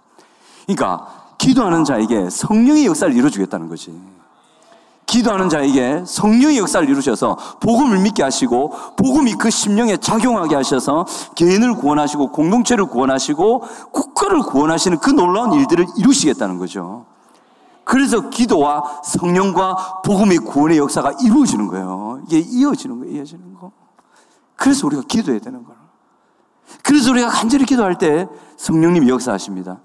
그러니까 0.67 1.35
기도하는 1.39 1.85
자에게 1.85 2.31
성령의 2.31 2.87
역사를 2.87 3.15
이루어주겠다는 3.15 3.69
거지. 3.69 4.01
기도하는 5.05 5.49
자에게 5.49 6.03
성령의 6.05 6.59
역사를 6.59 6.89
이루셔서 6.89 7.37
복음을 7.61 7.99
믿게 8.01 8.25
하시고 8.25 8.71
복음이 8.97 9.35
그 9.35 9.51
심령에 9.51 9.99
작용하게 9.99 10.57
하셔서 10.57 11.07
개인을 11.37 11.75
구원하시고 11.75 12.33
공동체를 12.33 12.87
구원하시고 12.87 13.61
국가를 13.93 14.41
구원하시는 14.41 14.99
그 14.99 15.11
놀라운 15.11 15.53
일들을 15.53 15.87
이루시겠다는 15.99 16.59
거죠. 16.59 17.07
그래서 17.87 18.31
기도와 18.31 19.01
성령과 19.05 20.03
복음의 20.05 20.39
구원의 20.39 20.77
역사가 20.77 21.13
이루어지는 21.23 21.69
거예요. 21.69 22.21
이게 22.27 22.41
이어지는 22.41 22.99
거예요. 22.99 23.15
이어지는 23.15 23.55
거. 23.55 23.71
그래서 24.57 24.89
우리가 24.89 25.03
기도해야 25.07 25.41
되는 25.41 25.63
거예요. 25.63 25.79
그래서 26.83 27.13
우리가 27.13 27.29
간절히 27.29 27.65
기도할 27.65 27.97
때 27.97 28.27
성령님이 28.57 29.09
역사하십니다. 29.09 29.79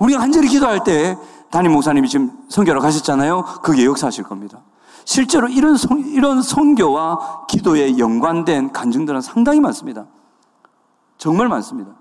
우리가 0.00 0.20
간절히 0.20 0.48
기도할 0.48 0.82
때 0.82 1.18
담임 1.50 1.72
목사님이 1.72 2.08
지금 2.08 2.32
성교를 2.48 2.80
가셨잖아요. 2.80 3.44
그게 3.62 3.84
역사하실 3.84 4.24
겁니다. 4.24 4.62
실제로 5.04 5.46
이런 5.46 5.76
성, 5.76 6.00
이런 6.00 6.40
성교와 6.40 7.44
기도에 7.48 7.98
연관된 7.98 8.72
간증들은 8.72 9.20
상당히 9.20 9.60
많습니다. 9.60 10.06
정말 11.18 11.48
많습니다. 11.48 11.92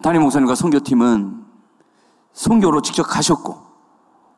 담임 0.00 0.22
목사님과 0.22 0.54
성교팀은 0.54 1.51
성교로 2.32 2.82
직접 2.82 3.04
가셨고 3.04 3.60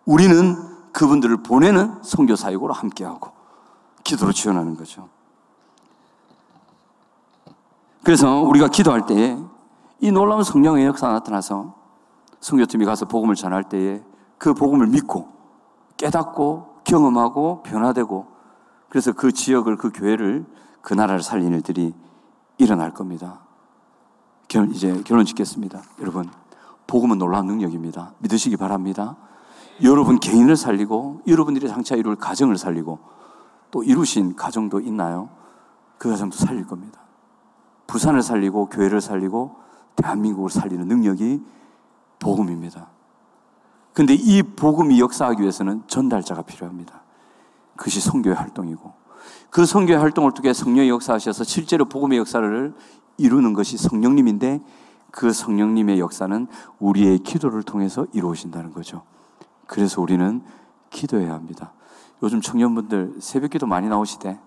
우리는 0.04 0.56
그분들을 0.92 1.42
보내는 1.42 2.02
성교 2.02 2.36
사역으로 2.36 2.72
함께하고 2.72 3.32
기도로 4.04 4.32
지원하는 4.32 4.76
거죠. 4.76 5.08
그래서 8.04 8.40
우리가 8.40 8.68
기도할 8.68 9.06
때에 9.06 9.38
이 10.00 10.12
놀라운 10.12 10.44
성령의 10.44 10.86
역사가 10.86 11.14
나타나서 11.14 11.74
성교팀이 12.40 12.84
가서 12.84 13.06
복음을 13.06 13.34
전할 13.34 13.64
때에 13.64 14.02
그 14.36 14.52
복음을 14.52 14.86
믿고 14.86 15.32
깨닫고 15.96 16.80
경험하고 16.84 17.62
변화되고 17.62 18.26
그래서 18.90 19.12
그 19.12 19.32
지역을 19.32 19.76
그 19.78 19.90
교회를 19.90 20.44
그 20.82 20.92
나라를 20.92 21.22
살리는 21.22 21.52
일들이 21.54 21.94
일어날 22.58 22.92
겁니다. 22.92 23.40
결, 24.46 24.70
이제 24.70 25.02
결론 25.04 25.24
짓겠습니다. 25.24 25.80
여러분, 26.00 26.30
복음은 26.86 27.18
놀라운 27.18 27.46
능력입니다. 27.46 28.14
믿으시기 28.18 28.56
바랍니다. 28.56 29.16
여러분 29.82 30.20
개인을 30.20 30.56
살리고 30.56 31.22
여러분들이 31.26 31.68
장차 31.68 31.96
이룰 31.96 32.16
가정을 32.16 32.58
살리고 32.58 32.98
또 33.70 33.82
이루신 33.82 34.36
가정도 34.36 34.80
있나요? 34.80 35.30
그 35.98 36.08
가정도 36.10 36.36
살릴 36.36 36.66
겁니다. 36.66 37.00
부산을 37.86 38.22
살리고 38.22 38.68
교회를 38.68 39.00
살리고 39.00 39.56
대한민국을 39.96 40.50
살리는 40.50 40.86
능력이 40.86 41.42
복음입니다. 42.18 42.88
근데 43.92 44.14
이 44.14 44.42
복음이 44.42 45.00
역사하기 45.00 45.40
위해서는 45.40 45.82
전달자가 45.86 46.42
필요합니다. 46.42 47.02
그것이 47.76 48.00
성교의 48.00 48.34
활동이고 48.34 48.92
그 49.50 49.66
성교의 49.66 49.98
활동을 49.98 50.32
통해 50.32 50.52
성령이 50.52 50.88
역사하셔서 50.88 51.44
실제로 51.44 51.84
복음의 51.84 52.18
역사를 52.18 52.74
이루는 53.16 53.52
것이 53.52 53.76
성령님인데 53.76 54.60
그 55.14 55.32
성령님의 55.32 56.00
역사는 56.00 56.48
우리의 56.80 57.20
기도를 57.20 57.62
통해서 57.62 58.04
이루어진다는 58.12 58.72
거죠. 58.72 59.04
그래서 59.68 60.02
우리는 60.02 60.44
기도해야 60.90 61.34
합니다. 61.34 61.72
요즘 62.20 62.40
청년분들 62.40 63.18
새벽 63.20 63.50
기도 63.50 63.68
많이 63.68 63.88
나오시대. 63.88 64.40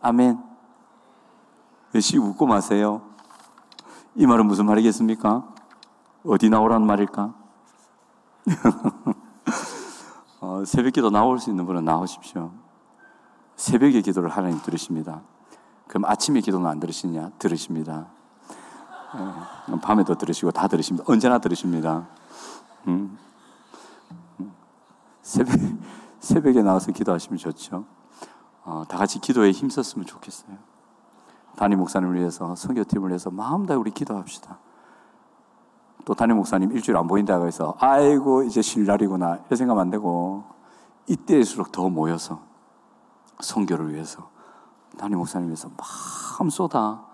아멘. 0.00 0.42
열심히 1.94 2.26
웃고 2.26 2.46
마세요. 2.46 3.02
이 4.14 4.24
말은 4.24 4.46
무슨 4.46 4.64
말이겠습니까? 4.64 5.46
어디 6.24 6.48
나오라는 6.48 6.86
말일까? 6.86 7.34
어, 10.40 10.64
새벽 10.64 10.94
기도 10.94 11.10
나올 11.10 11.38
수 11.38 11.50
있는 11.50 11.66
분은 11.66 11.84
나오십시오. 11.84 12.52
새벽에 13.56 14.00
기도를 14.00 14.30
하나님 14.30 14.62
들으십니다. 14.62 15.20
그럼 15.88 16.06
아침에 16.06 16.40
기도는 16.40 16.66
안 16.66 16.80
들으시냐? 16.80 17.32
들으십니다. 17.38 18.08
네, 19.12 19.80
밤에도 19.80 20.14
들으시고 20.14 20.52
다 20.52 20.68
들으십니다. 20.68 21.04
언제나 21.08 21.38
들으십니다. 21.38 22.06
음. 22.86 23.18
새벽, 25.22 25.56
새벽에 26.20 26.62
나와서 26.62 26.92
기도하시면 26.92 27.38
좋죠. 27.38 27.84
어, 28.64 28.84
다 28.88 28.98
같이 28.98 29.20
기도에 29.20 29.50
힘썼으면 29.50 30.06
좋겠어요. 30.06 30.56
담임 31.56 31.78
목사님을 31.80 32.16
위해서, 32.16 32.54
성교팀을 32.54 33.10
위해서 33.10 33.30
마음 33.30 33.66
다해 33.66 33.78
우리 33.78 33.90
기도합시다. 33.90 34.58
또 36.04 36.14
담임 36.14 36.36
목사님 36.36 36.72
일주일 36.72 36.96
안 36.96 37.06
보인다고 37.06 37.46
해서, 37.46 37.76
아이고, 37.80 38.44
이제 38.44 38.62
신날이구나. 38.62 39.40
이런 39.46 39.56
생각 39.56 39.78
안 39.78 39.90
되고, 39.90 40.44
이때일수록 41.06 41.72
더 41.72 41.88
모여서, 41.88 42.40
성교를 43.40 43.92
위해서, 43.92 44.30
담임 44.96 45.18
목사님 45.18 45.48
위해서 45.48 45.68
마음 45.76 46.50
쏟아, 46.50 47.09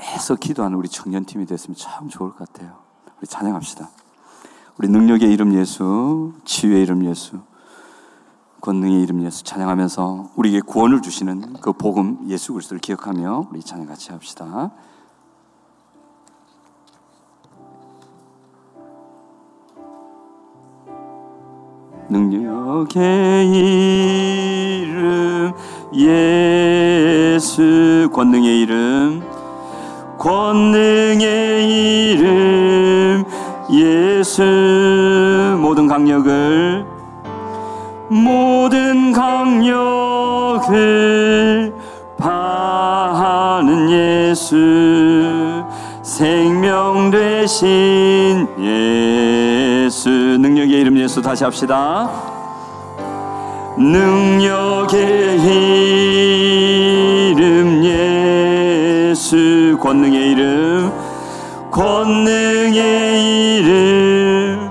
해서 0.00 0.34
기도하는 0.34 0.76
우리 0.76 0.88
청년팀이 0.88 1.46
됐으면 1.46 1.76
참 1.76 2.08
좋을 2.08 2.30
것 2.30 2.38
같아요. 2.52 2.78
우리 3.18 3.26
찬양합시다. 3.26 3.88
우리 4.78 4.88
능력의 4.88 5.32
이름 5.32 5.54
예수, 5.54 6.32
치유의 6.44 6.82
이름 6.82 7.04
예수, 7.04 7.40
권능의 8.60 9.02
이름 9.02 9.24
예수 9.24 9.42
찬양하면서 9.44 10.30
우리에게 10.36 10.60
구원을 10.60 11.02
주시는 11.02 11.54
그 11.60 11.72
복음 11.72 12.28
예수 12.28 12.52
그리스도를 12.52 12.80
기억하며 12.80 13.48
우리 13.50 13.62
찬양 13.62 13.86
같이 13.86 14.12
합시다. 14.12 14.70
능력의 22.10 23.48
이름 24.78 25.52
예수 25.94 27.58
권능의 28.12 28.60
이름 28.60 29.27
권능의 30.18 31.68
이름 32.12 33.24
예수. 33.70 34.42
모든 35.60 35.86
강력을 35.86 36.84
모든 38.08 39.12
강력을 39.12 40.64
파하는 42.18 43.90
예수. 43.90 45.64
생명 46.02 47.10
되신 47.10 48.48
예수. 48.58 50.08
능력의 50.08 50.80
이름 50.80 50.98
예수 50.98 51.22
다시 51.22 51.44
합시다. 51.44 52.10
능력의 53.76 55.38
이름 57.34 57.47
권능의 59.78 60.30
이름 60.32 60.92
권능의 61.70 63.56
이름. 63.58 64.70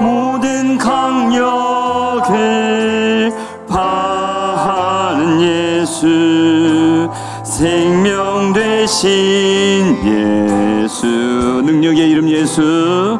모든 0.00 0.76
강력을 0.78 2.32
파하는 3.68 5.40
예수 5.40 7.08
생명 7.44 8.52
되신 8.52 9.96
예수 10.04 11.06
능력의 11.64 12.10
이름 12.10 12.28
예수 12.28 13.11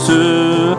예수. 0.00 0.76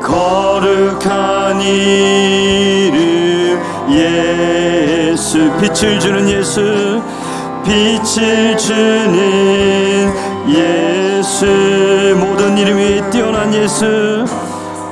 거룩한 0.00 1.60
이름 1.60 3.60
예수. 3.90 5.50
빛을 5.60 6.00
주는 6.00 6.26
예수. 6.30 7.02
빛을 7.64 8.56
주는 8.56 10.10
예수. 10.48 11.44
모든 12.16 12.56
이름 12.56 12.78
위에 12.78 13.10
뛰어난 13.10 13.52
예수. 13.52 14.24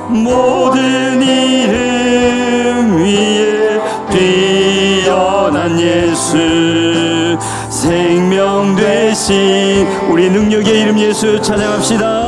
모든 0.07 1.19
이름 1.21 2.97
위에 2.97 3.81
뛰어난 4.11 5.79
예수. 5.79 6.37
생명 7.69 8.75
되신 8.75 9.87
우리 10.09 10.29
능력의 10.29 10.81
이름 10.81 10.99
예수 10.99 11.41
찬양합시다 11.41 12.26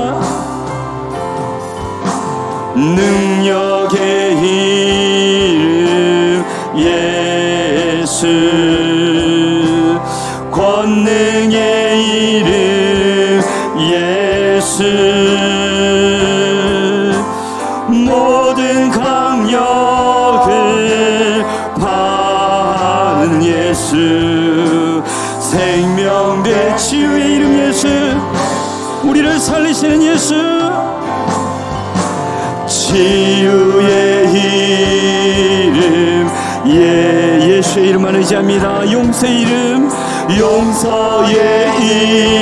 예 37.80 37.89
예수의 37.89 37.89
이름만 37.89 38.15
의지합니다. 38.15 38.91
용서의 38.91 39.41
이름 39.41 39.89
용서의 40.38 41.71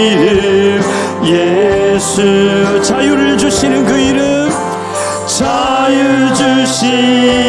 이름. 0.10 0.82
예수 1.26 2.82
자유를 2.82 3.38
주시는 3.38 3.86
그 3.86 3.98
이름. 3.98 4.50
자유 5.28 6.34
주시는 6.34 7.47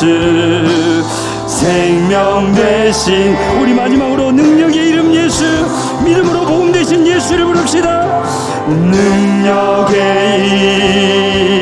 예수 0.00 1.04
생명 1.46 2.54
대신 2.54 3.36
우리 3.60 3.74
마지막으로 3.74 4.32
능력의 4.32 4.88
이름 4.88 5.14
예수 5.14 5.44
믿음으로 6.02 6.46
복음 6.46 6.72
대신 6.72 7.06
예수를 7.06 7.44
부릅시다. 7.44 8.22
능력의 8.66 9.98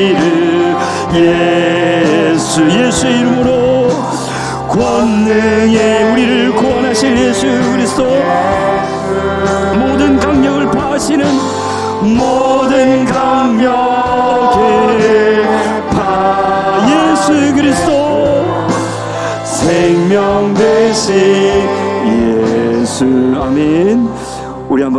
이름 0.07 0.77
예수 1.15 2.63
예수의 2.69 3.19
이름으로 3.19 3.89
권능의 4.69 6.03
우리를 6.13 6.53
구원하실 6.53 7.17
예수 7.17 7.45
그리스도. 7.71 8.05
모든 9.75 10.17
강력을 10.17 10.71
파하시는 10.71 11.25
모든 12.17 12.48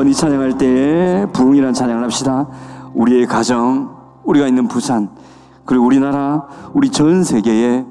한번 0.00 0.08
이 0.08 0.14
찬양할 0.14 0.56
때 0.56 1.26
부흥이라는 1.34 1.74
찬양을 1.74 2.02
합시다. 2.04 2.48
우리의 2.94 3.26
가정 3.26 3.94
우리가 4.24 4.46
있는 4.46 4.66
부산 4.66 5.10
그리고 5.66 5.84
우리나라 5.84 6.46
우리 6.72 6.88
전 6.88 7.22
세계에 7.22 7.84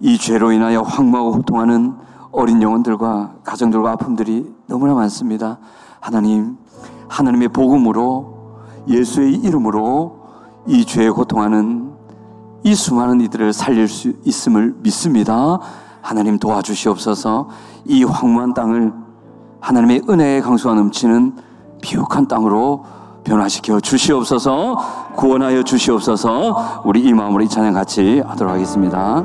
이 0.00 0.18
죄로 0.18 0.50
인하여 0.50 0.80
황무하고 0.80 1.34
호통하는 1.34 1.94
어린 2.32 2.62
영혼들과 2.62 3.34
가정들과 3.44 3.92
아픔들이 3.92 4.52
너무나 4.66 4.94
많습니다. 4.94 5.58
하나님 6.00 6.56
하나님의 7.06 7.50
복음으로 7.50 8.56
예수의 8.88 9.34
이름으로 9.34 10.18
이 10.66 10.84
죄에 10.84 11.10
고통하는 11.10 11.92
이 12.64 12.74
수많은 12.74 13.20
이들을 13.20 13.52
살릴 13.52 13.86
수 13.86 14.14
있음을 14.24 14.74
믿습니다. 14.82 15.60
하나님 16.00 16.40
도와주시옵소서. 16.40 17.48
이 17.84 18.02
황무한 18.02 18.52
땅을 18.52 18.92
하나님의 19.60 20.02
은혜의 20.08 20.42
강수가 20.42 20.74
넘치는 20.74 21.51
비옥한 21.82 22.26
땅으로 22.26 22.84
변화시켜 23.24 23.78
주시옵소서 23.80 25.12
구원하여 25.16 25.62
주시옵소서 25.62 26.82
우리 26.84 27.02
이 27.02 27.12
마음으로 27.12 27.44
이 27.44 27.48
찬양 27.48 27.74
같이 27.74 28.22
하도록 28.26 28.54
하겠습니다. 28.54 29.22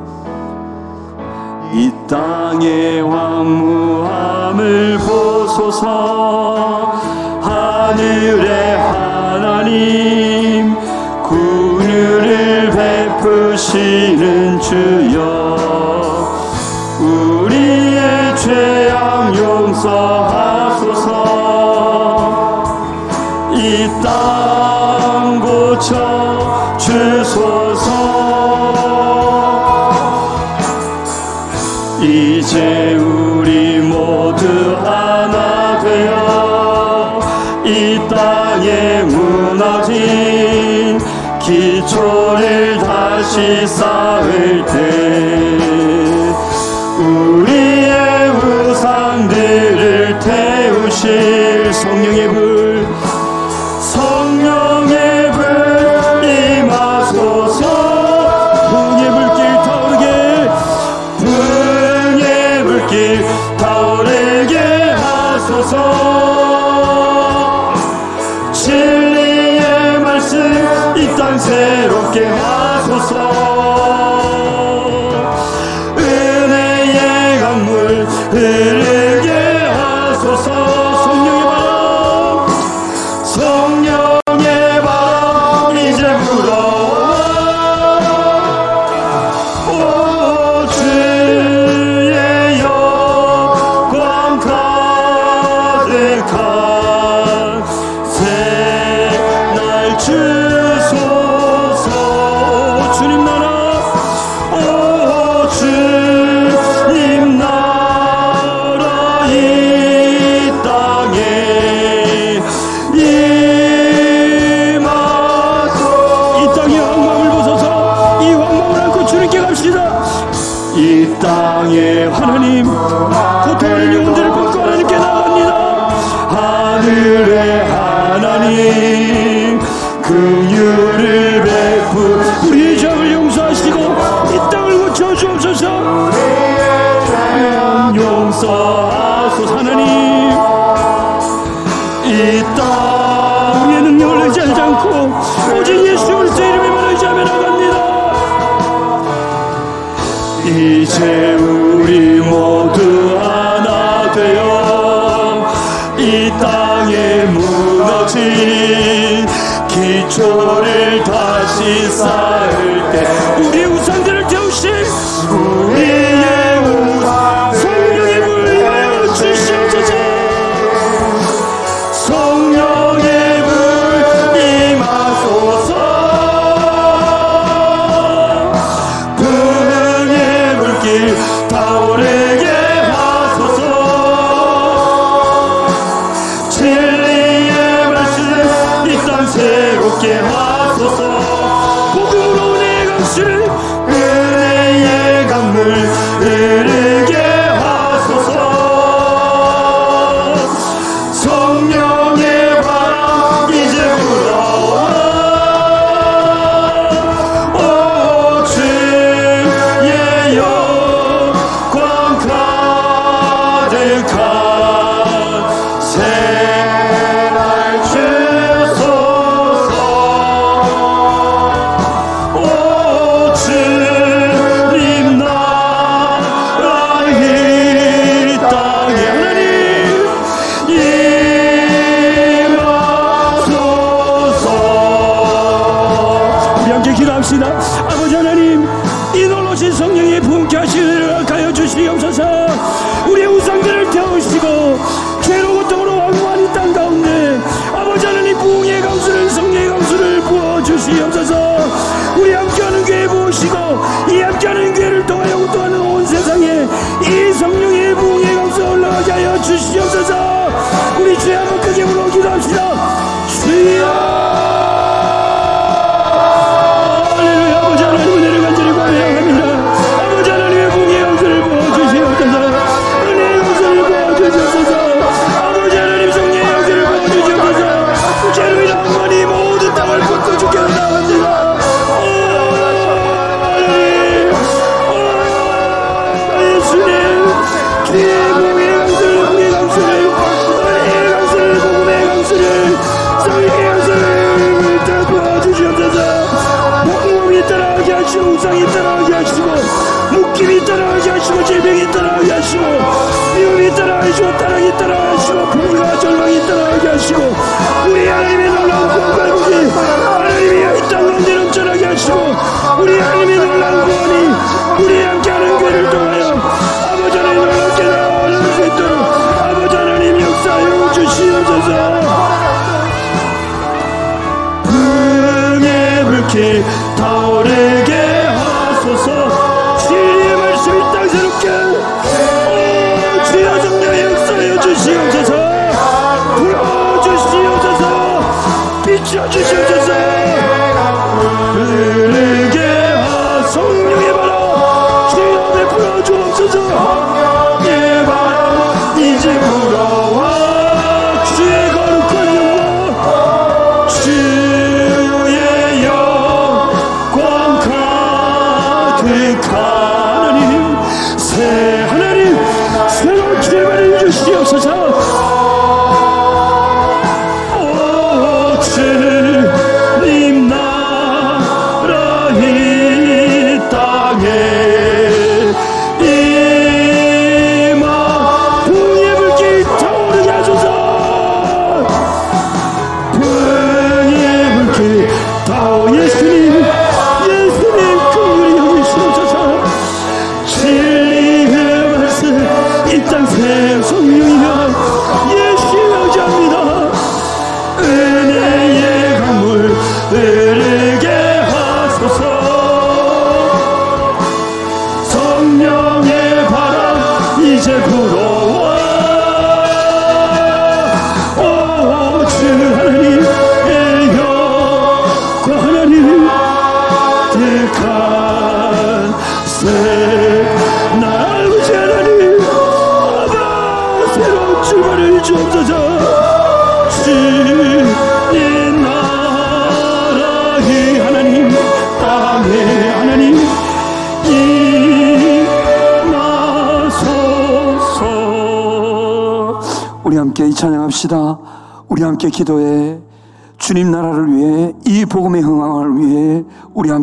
이 1.74 1.91
땅의 2.08 3.01
황무함을 3.01 4.97
보소서 4.99 6.93
하늘의 7.41 8.78
하나님 8.78 10.76
군유를 11.24 12.72
베푸시는 13.20 14.60
주여 14.62 15.58
우리의 17.01 18.36
죄악 18.38 19.36
용서하 19.38 20.47
이 23.98 24.36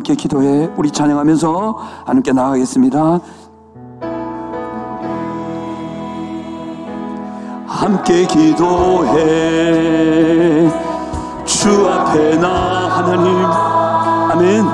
함께 0.05 0.15
기도해 0.17 0.69
우리 0.77 0.91
찬양하면서 0.91 1.79
하나님께 2.05 2.35
나아가겠습니다. 2.35 3.21
함께 7.67 8.27
기도해. 8.27 9.21
주 11.47 11.89
앞에 11.89 12.37
나 12.37 12.51
하나님. 12.99 13.47
아멘. 14.31 14.67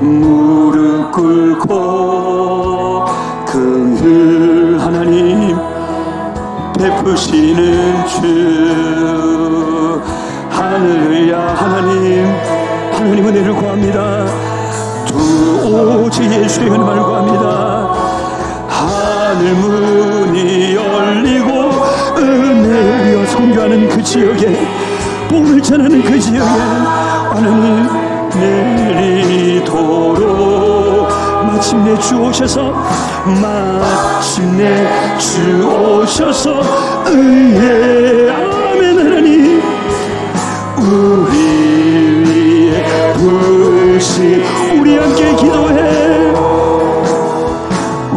무릎 0.00 1.12
꿇고 1.12 3.04
그 3.46 3.94
긍휼 4.00 4.78
하나님 4.80 5.54
베푸시는 6.78 8.06
주 8.06 8.61
구합니다. 13.82 14.26
주 15.04 15.14
오직 16.04 16.30
예수의 16.30 16.66
이름을 16.68 17.02
구합니다. 17.02 17.92
하늘 18.68 19.54
문이 19.54 20.74
열리고 20.74 21.50
은혜 22.16 23.12
위어 23.12 23.26
성교하는 23.26 23.88
그 23.88 24.00
지역에 24.02 24.68
복을 25.28 25.60
전하는 25.60 26.02
그 26.02 26.20
지역에 26.20 26.48
하나님 27.30 27.88
내리도록 29.58 31.08
마침내 31.44 31.98
주 31.98 32.20
오셔서 32.20 32.72
마침내 33.40 34.86
주 35.18 35.66
오셔서 35.68 36.62
의의 37.06 38.30
아멘 38.30 38.98
하나님. 38.98 39.62
우리 40.78 41.32
위에 42.24 43.12
불 43.14 43.51
없이 44.02 44.42
우리 44.76 44.98
함께 44.98 45.32
기도해. 45.36 46.32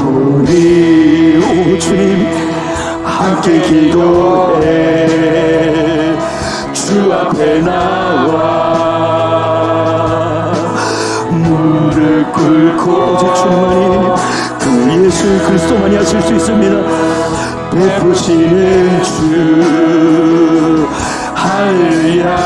우리 0.03 1.37
오 1.37 1.77
주님 1.77 2.27
함께 3.03 3.61
기도해. 3.61 5.07
주 6.73 7.13
앞에 7.13 7.59
나와. 7.61 8.65
물을 11.29 12.25
꿇고 12.31 12.91
오직 13.13 13.35
주님만이 13.35 13.85
그 14.57 14.65
예수 15.05 15.37
그리스도만이 15.45 15.97
하실 15.97 16.19
수 16.23 16.33
있습니다. 16.33 16.75
베푸시는 17.69 19.03
주 19.03 20.87
할렐루야 21.35 22.37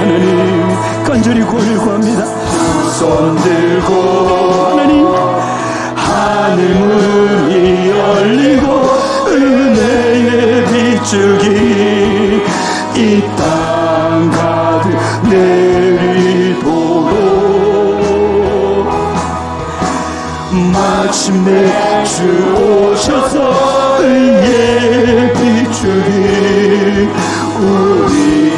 하나님. 0.00 0.45
간절히 1.06 1.42
구원을 1.42 1.78
구합니다. 1.78 2.24
손 2.98 3.36
들고 3.36 3.92
하나님 4.70 5.06
하늘 5.94 6.74
문이 6.74 7.90
열리고 7.90 8.66
은혜의 9.28 10.64
빛줄기 10.66 11.46
이 12.96 13.22
땅 13.36 14.30
가득 14.30 14.88
내리도록. 15.28 16.66
마침내 20.72 22.04
주 22.04 22.14
오셔서 22.56 23.36
의의 24.00 25.32
비추기 25.34 26.08
우리 27.60 28.52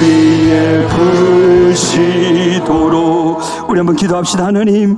위에 0.00 0.52
부시도록 0.88 1.23
우리 3.74 3.80
한번 3.80 3.96
기도합시다. 3.96 4.46
하나님 4.46 4.96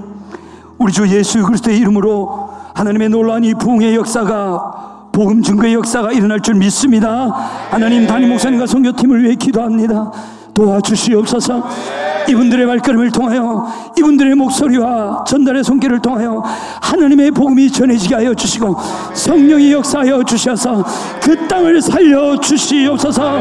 우리 0.76 0.92
주 0.92 1.08
예수 1.08 1.42
그리스도의 1.42 1.78
이름으로 1.78 2.50
하나님의 2.74 3.08
놀라운 3.08 3.42
이 3.42 3.54
부흥의 3.54 3.96
역사가 3.96 5.08
복음 5.12 5.42
증거의 5.42 5.72
역사가 5.72 6.12
일어날 6.12 6.40
줄 6.42 6.56
믿습니다. 6.56 7.08
하나님 7.70 8.06
담임 8.06 8.28
목사님과 8.28 8.66
선교팀을 8.66 9.24
위해 9.24 9.34
기도합니다. 9.34 10.12
도와주시옵소서 10.52 11.66
이분들의 12.28 12.66
발걸음을 12.66 13.10
통하여 13.10 13.66
이분들의 13.96 14.34
목소리와 14.34 15.24
전달의 15.26 15.64
손길을 15.64 16.00
통하여 16.00 16.42
하나님의 16.80 17.30
복음이 17.32 17.70
전해지게 17.70 18.14
하여 18.14 18.34
주시고 18.34 18.76
성령이 19.14 19.72
역사하여 19.72 20.22
주셔서 20.24 20.84
그 21.22 21.46
땅을 21.48 21.80
살려 21.82 22.38
주시옵소서. 22.40 23.40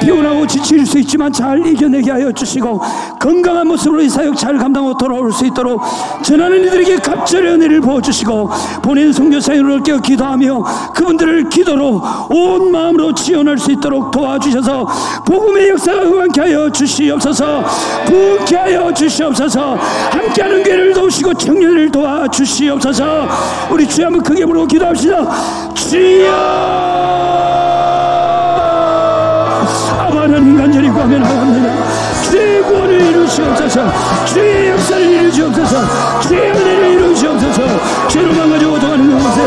피곤하고 0.00 0.46
지칠 0.46 0.86
수 0.86 0.98
있지만 1.00 1.32
잘 1.32 1.64
이겨내게 1.66 2.10
하여 2.10 2.30
주시고 2.32 2.80
건강한 3.18 3.66
모습으로 3.66 4.00
이 4.00 4.08
사역 4.08 4.36
잘 4.36 4.56
감당하고 4.56 4.96
돌아올 4.96 5.32
수 5.32 5.44
있도록 5.46 5.82
전하는 6.22 6.64
이들에게 6.64 6.98
갑절의 6.98 7.54
은혜를 7.54 7.80
부어주시고 7.80 8.50
보낸 8.82 9.12
성교사님을 9.12 9.82
깨어 9.82 9.98
기도하며 9.98 10.92
그분들을 10.94 11.48
기도로 11.48 12.02
온 12.30 12.70
마음으로 12.70 13.14
지원할 13.14 13.58
수 13.58 13.72
있도록 13.72 14.10
도와주셔서 14.10 14.86
복음의 15.26 15.70
역사가 15.70 16.00
흥하게 16.02 16.40
하여 16.42 16.70
주시옵소서 16.70 17.64
부흥케 18.18 18.56
하여 18.56 18.92
주시옵소서. 18.92 19.76
함께하는 20.10 20.62
교회를 20.64 20.92
도우시고 20.92 21.34
청년을 21.34 21.90
도와주시옵소서. 21.90 23.28
우리 23.70 23.86
주여 23.88 24.06
한번 24.06 24.22
크게 24.22 24.44
부르고 24.44 24.66
기도합시다. 24.66 25.74
주여! 25.74 26.32
하나님 30.10 30.58
간절히 30.58 30.88
구하며 30.90 31.18
나갑니다 31.18 31.74
주의 32.28 32.62
구원을 32.62 33.00
이루시옵소서. 33.00 33.80
주의 34.26 34.70
역사를 34.70 35.02
이루시옵소서. 35.02 36.20
주의 36.20 36.50
은혜를 36.50 36.90
이루시옵소서. 36.94 37.62
죄로 38.08 38.32
망가져 38.34 38.68
오동하는 38.68 39.18
곳에 39.18 39.42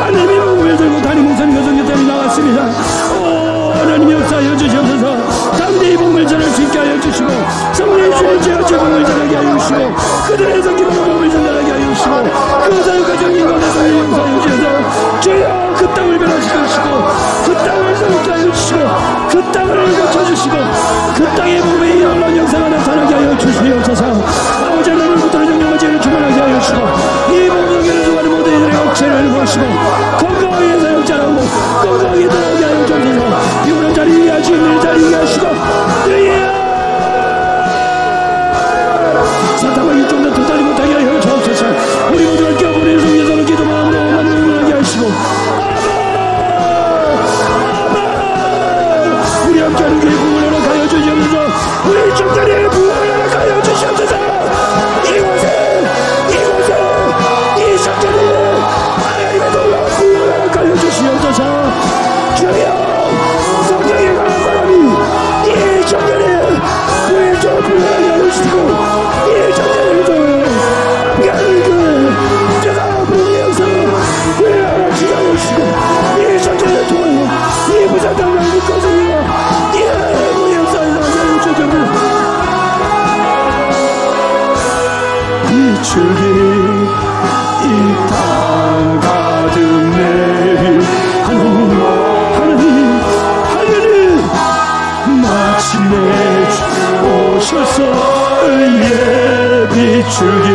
하나님의 0.00 0.40
복음을 0.40 0.76
들고 0.76 1.02
담임 1.02 1.28
목사님과 1.28 1.62
성교단이 1.62 2.06
나왔습니다. 2.06 2.70
오 3.14 3.72
하나님 3.74 4.10
역사하여 4.10 4.56
주시옵소서 4.56 4.83
주시고 7.54 7.74
성령의 7.74 8.16
주의 8.16 8.42
죄와 8.42 8.64
죄 8.64 8.76
복음을 8.76 9.04
전하게 9.04 9.36
하여 9.36 9.58
주시고 9.58 9.94
그들의 10.26 10.62
성기로 10.62 10.90
복음을 10.90 11.30
전하게 11.30 11.70
하여 11.70 11.94
주시고 11.94 12.22
그 12.68 12.82
사역과 12.82 13.18
정인 13.18 13.46
가운데 13.46 13.70
성령 13.70 13.98
역사하여 14.04 14.40
주셔서 14.40 15.20
주여 15.20 15.74
그 15.76 15.94
땅을 15.94 16.18
변화시켜 16.18 16.66
주시고 16.66 16.84
그 17.44 17.54
땅을 17.54 17.96
새롭게 17.96 18.30
하여 18.30 18.52
주시고 18.52 18.80
그 19.30 19.52
땅을 19.52 19.86
고쳐주시고 19.86 20.56
그 21.16 21.24
땅의 21.36 21.60
복음의 21.62 22.00
놀라운 22.00 22.36
역사가 22.36 22.68
나타나게 22.68 23.14
하여 23.14 23.38
주시옵소서. 23.38 24.04
아버지 24.64 24.90
하나님 24.90 25.16
부터 25.16 25.44
정령과 25.44 25.78
죄를 25.78 26.00
충만하게 26.00 26.40
하여 26.40 26.60
주시고 26.60 26.78
이 27.32 27.48
복음을 27.48 28.04
수많은 28.04 28.30
모든 28.30 28.56
이들의 28.56 28.76
억체를 28.76 29.30
보시고 29.30 29.64
건강하게 30.18 30.80
사역자라고 30.80 31.36
건강하게 31.82 32.28
돌아오게 32.28 32.64
하여 32.64 32.86
주옵소서. 32.86 33.68
이오는 33.68 33.94
자리 33.94 34.22
위하시 34.22 34.52
있는 34.52 34.80
자리 34.80 35.08
위하시고 35.08 35.46
주여 36.04 36.43
주 42.16 42.53
비추기 99.84 100.48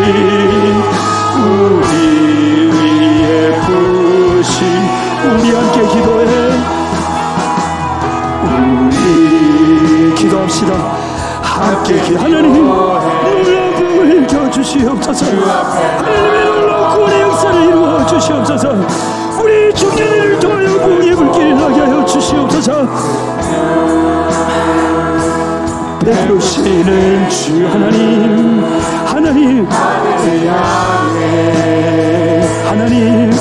우리 1.45 2.72
위에 2.72 3.61
부신 3.61 4.65
우리 5.23 5.51
함께 5.51 5.88
기도해. 5.88 6.31
우리 8.43 10.15
기도합시다. 10.15 10.73
함께 11.43 12.01
기 12.01 12.15
하나님 12.15 12.65
놀라운 12.65 13.76
복을 13.76 14.26
켜주시옵소서. 14.26 15.26
하나님의 15.27 16.45
놀라운 16.45 16.95
구원의 16.95 17.22
역사를 17.22 17.64
이루어 17.65 18.06
주시옵소서. 18.07 18.64
우리 19.43 19.72
청년들을 19.76 20.39
통하여 20.39 20.69
부흥의 20.80 21.15
불길을 21.15 21.56
나게 21.56 21.81
하여 21.81 22.03
주시옵소서. 22.03 22.88
베푸시는 25.99 27.30
주 27.30 27.68
하나님 27.68 28.49
하나님 29.50 29.66
하나님 32.68 33.32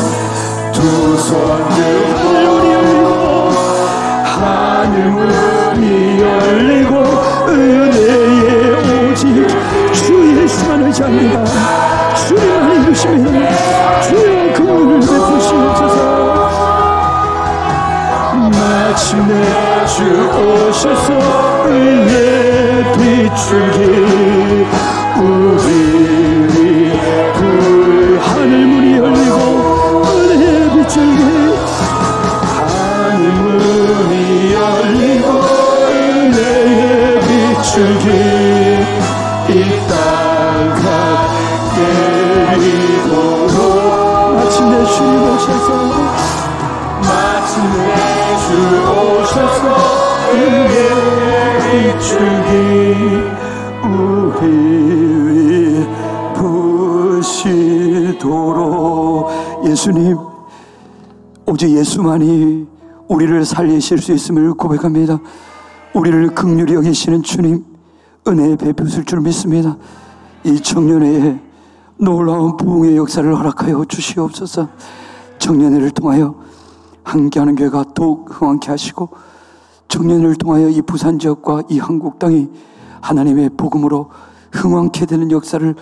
두 0.73 1.19
하늘 1.19 1.77
문이 2.15 2.73
열리고 2.73 3.51
하늘 4.25 5.11
문이 5.11 5.85
열리고 6.23 6.93
은혜의 7.49 9.11
오직 9.11 9.25
주 9.93 10.43
예수만 10.43 10.83
의지합니다 10.85 11.45
주님만 12.15 12.85
이루십니다 12.85 14.01
주여 14.01 14.53
그 14.55 14.63
문을 14.63 15.01
베푸시옵소서 15.01 15.99
마침내 18.51 19.33
주 19.85 19.97
오셔서 20.39 21.09
의의 21.67 22.85
비추기 22.95 23.79
우리 25.21 26.93
불 27.35 28.19
하늘 28.21 28.67
문이 28.67 28.99
열리고 28.99 29.37
은혜의 30.05 30.71
빛을 30.71 30.95
내 31.17 31.21
하늘 32.69 33.21
문이 33.33 34.17
열리고 34.55 35.27
은혜의 35.89 37.21
빛을 37.21 37.75
기이땅 39.49 39.91
갓때리도록 42.29 43.17
마침내 44.37 44.75
주님 44.87 45.13
오셔서 45.35 45.69
마침내 47.03 47.79
주 48.47 48.49
오셔서 48.87 49.63
은혜의 50.33 50.79
빛을 51.99 52.13
기 52.45 52.49
우리 53.85 54.47
위 55.27 55.87
부시도록 58.01 59.29
예수님 59.65 60.17
오직 61.47 61.71
예수만이 61.71 62.67
우리를 63.09 63.45
살리실 63.45 63.99
수 63.99 64.13
있음을 64.13 64.55
고백합니다. 64.55 65.19
우리를 65.95 66.35
극률히 66.35 66.75
여기시는 66.75 67.23
주님 67.23 67.65
은혜에 68.27 68.57
베푸실 68.57 69.05
줄 69.05 69.21
믿습니다. 69.21 69.77
이 70.45 70.61
청년회에 70.61 71.41
놀라운 71.99 72.57
부흥의 72.57 72.97
역사를 72.97 73.35
허락하여 73.35 73.85
주시옵소서. 73.87 74.69
청년회를 75.39 75.91
통하여 75.93 76.35
함께하는 77.03 77.57
교회가 77.57 77.85
더욱 77.95 78.29
흥왕케 78.29 78.71
하시고 78.71 79.09
청년회를 79.89 80.35
통하여 80.37 80.69
이 80.69 80.83
부산 80.83 81.19
지역과 81.19 81.63
이 81.71 81.79
한국 81.79 82.19
땅이 82.19 82.49
하나님의 83.01 83.51
복음으로 83.57 84.11
흥왕케 84.53 85.07
되는 85.07 85.31
역사를 85.31 85.75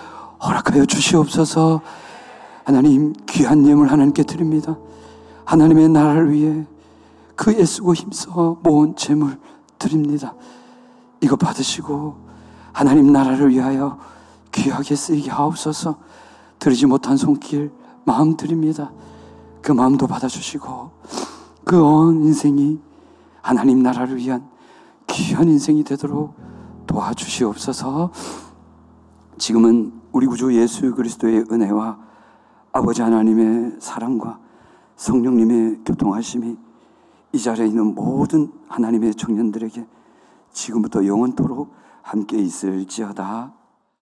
허락하여 0.43 0.85
주시옵소서. 0.87 1.81
하나님 2.65 3.15
귀한 3.27 3.67
예물 3.67 3.89
하나님께 3.89 4.25
드립니다. 4.25 4.77
하나님의 5.45 5.89
나라를 5.89 6.33
위해 6.33 6.67
그 7.37 7.53
애쓰고 7.53 7.95
힘써 7.95 8.59
모은 8.63 8.97
재물 8.97 9.39
드립니다. 9.79 10.35
이거 11.21 11.37
받으시고 11.37 12.17
하나님 12.73 13.13
나라를 13.13 13.51
위하여 13.51 13.99
귀하게 14.53 14.97
쓰이게 14.97 15.31
하옵소서. 15.31 15.97
드리지 16.59 16.87
못한 16.87 17.17
손길 17.17 17.71
마음 18.05 18.37
드립니다. 18.37 18.91
그 19.63 19.73
마음도 19.73 20.07
받아주시고 20.07 20.91
그 21.65 21.81
온 21.81 22.23
인생이 22.25 22.79
하나님 23.43 23.83
나라를 23.83 24.17
위한 24.17 24.49
귀한 25.07 25.49
인생이 25.49 25.85
되도록 25.85 26.35
도와주시옵소서. 26.87 28.11
지금은 29.39 29.93
우리 30.13 30.27
구주 30.27 30.55
예수 30.55 30.95
그리스도의 30.95 31.47
은혜와 31.51 31.99
아버지 32.73 33.03
하나님의 33.03 33.77
사랑과 33.81 34.39
성령님의 34.97 35.81
교통하심이 35.85 36.57
이 37.33 37.39
자리에 37.39 37.67
있는 37.67 37.95
모든 37.95 38.51
하나님의 38.69 39.15
청년들에게 39.15 39.87
지금부터 40.53 41.07
영원토록 41.07 41.75
함께 42.03 42.39
있을지어다. 42.39 43.53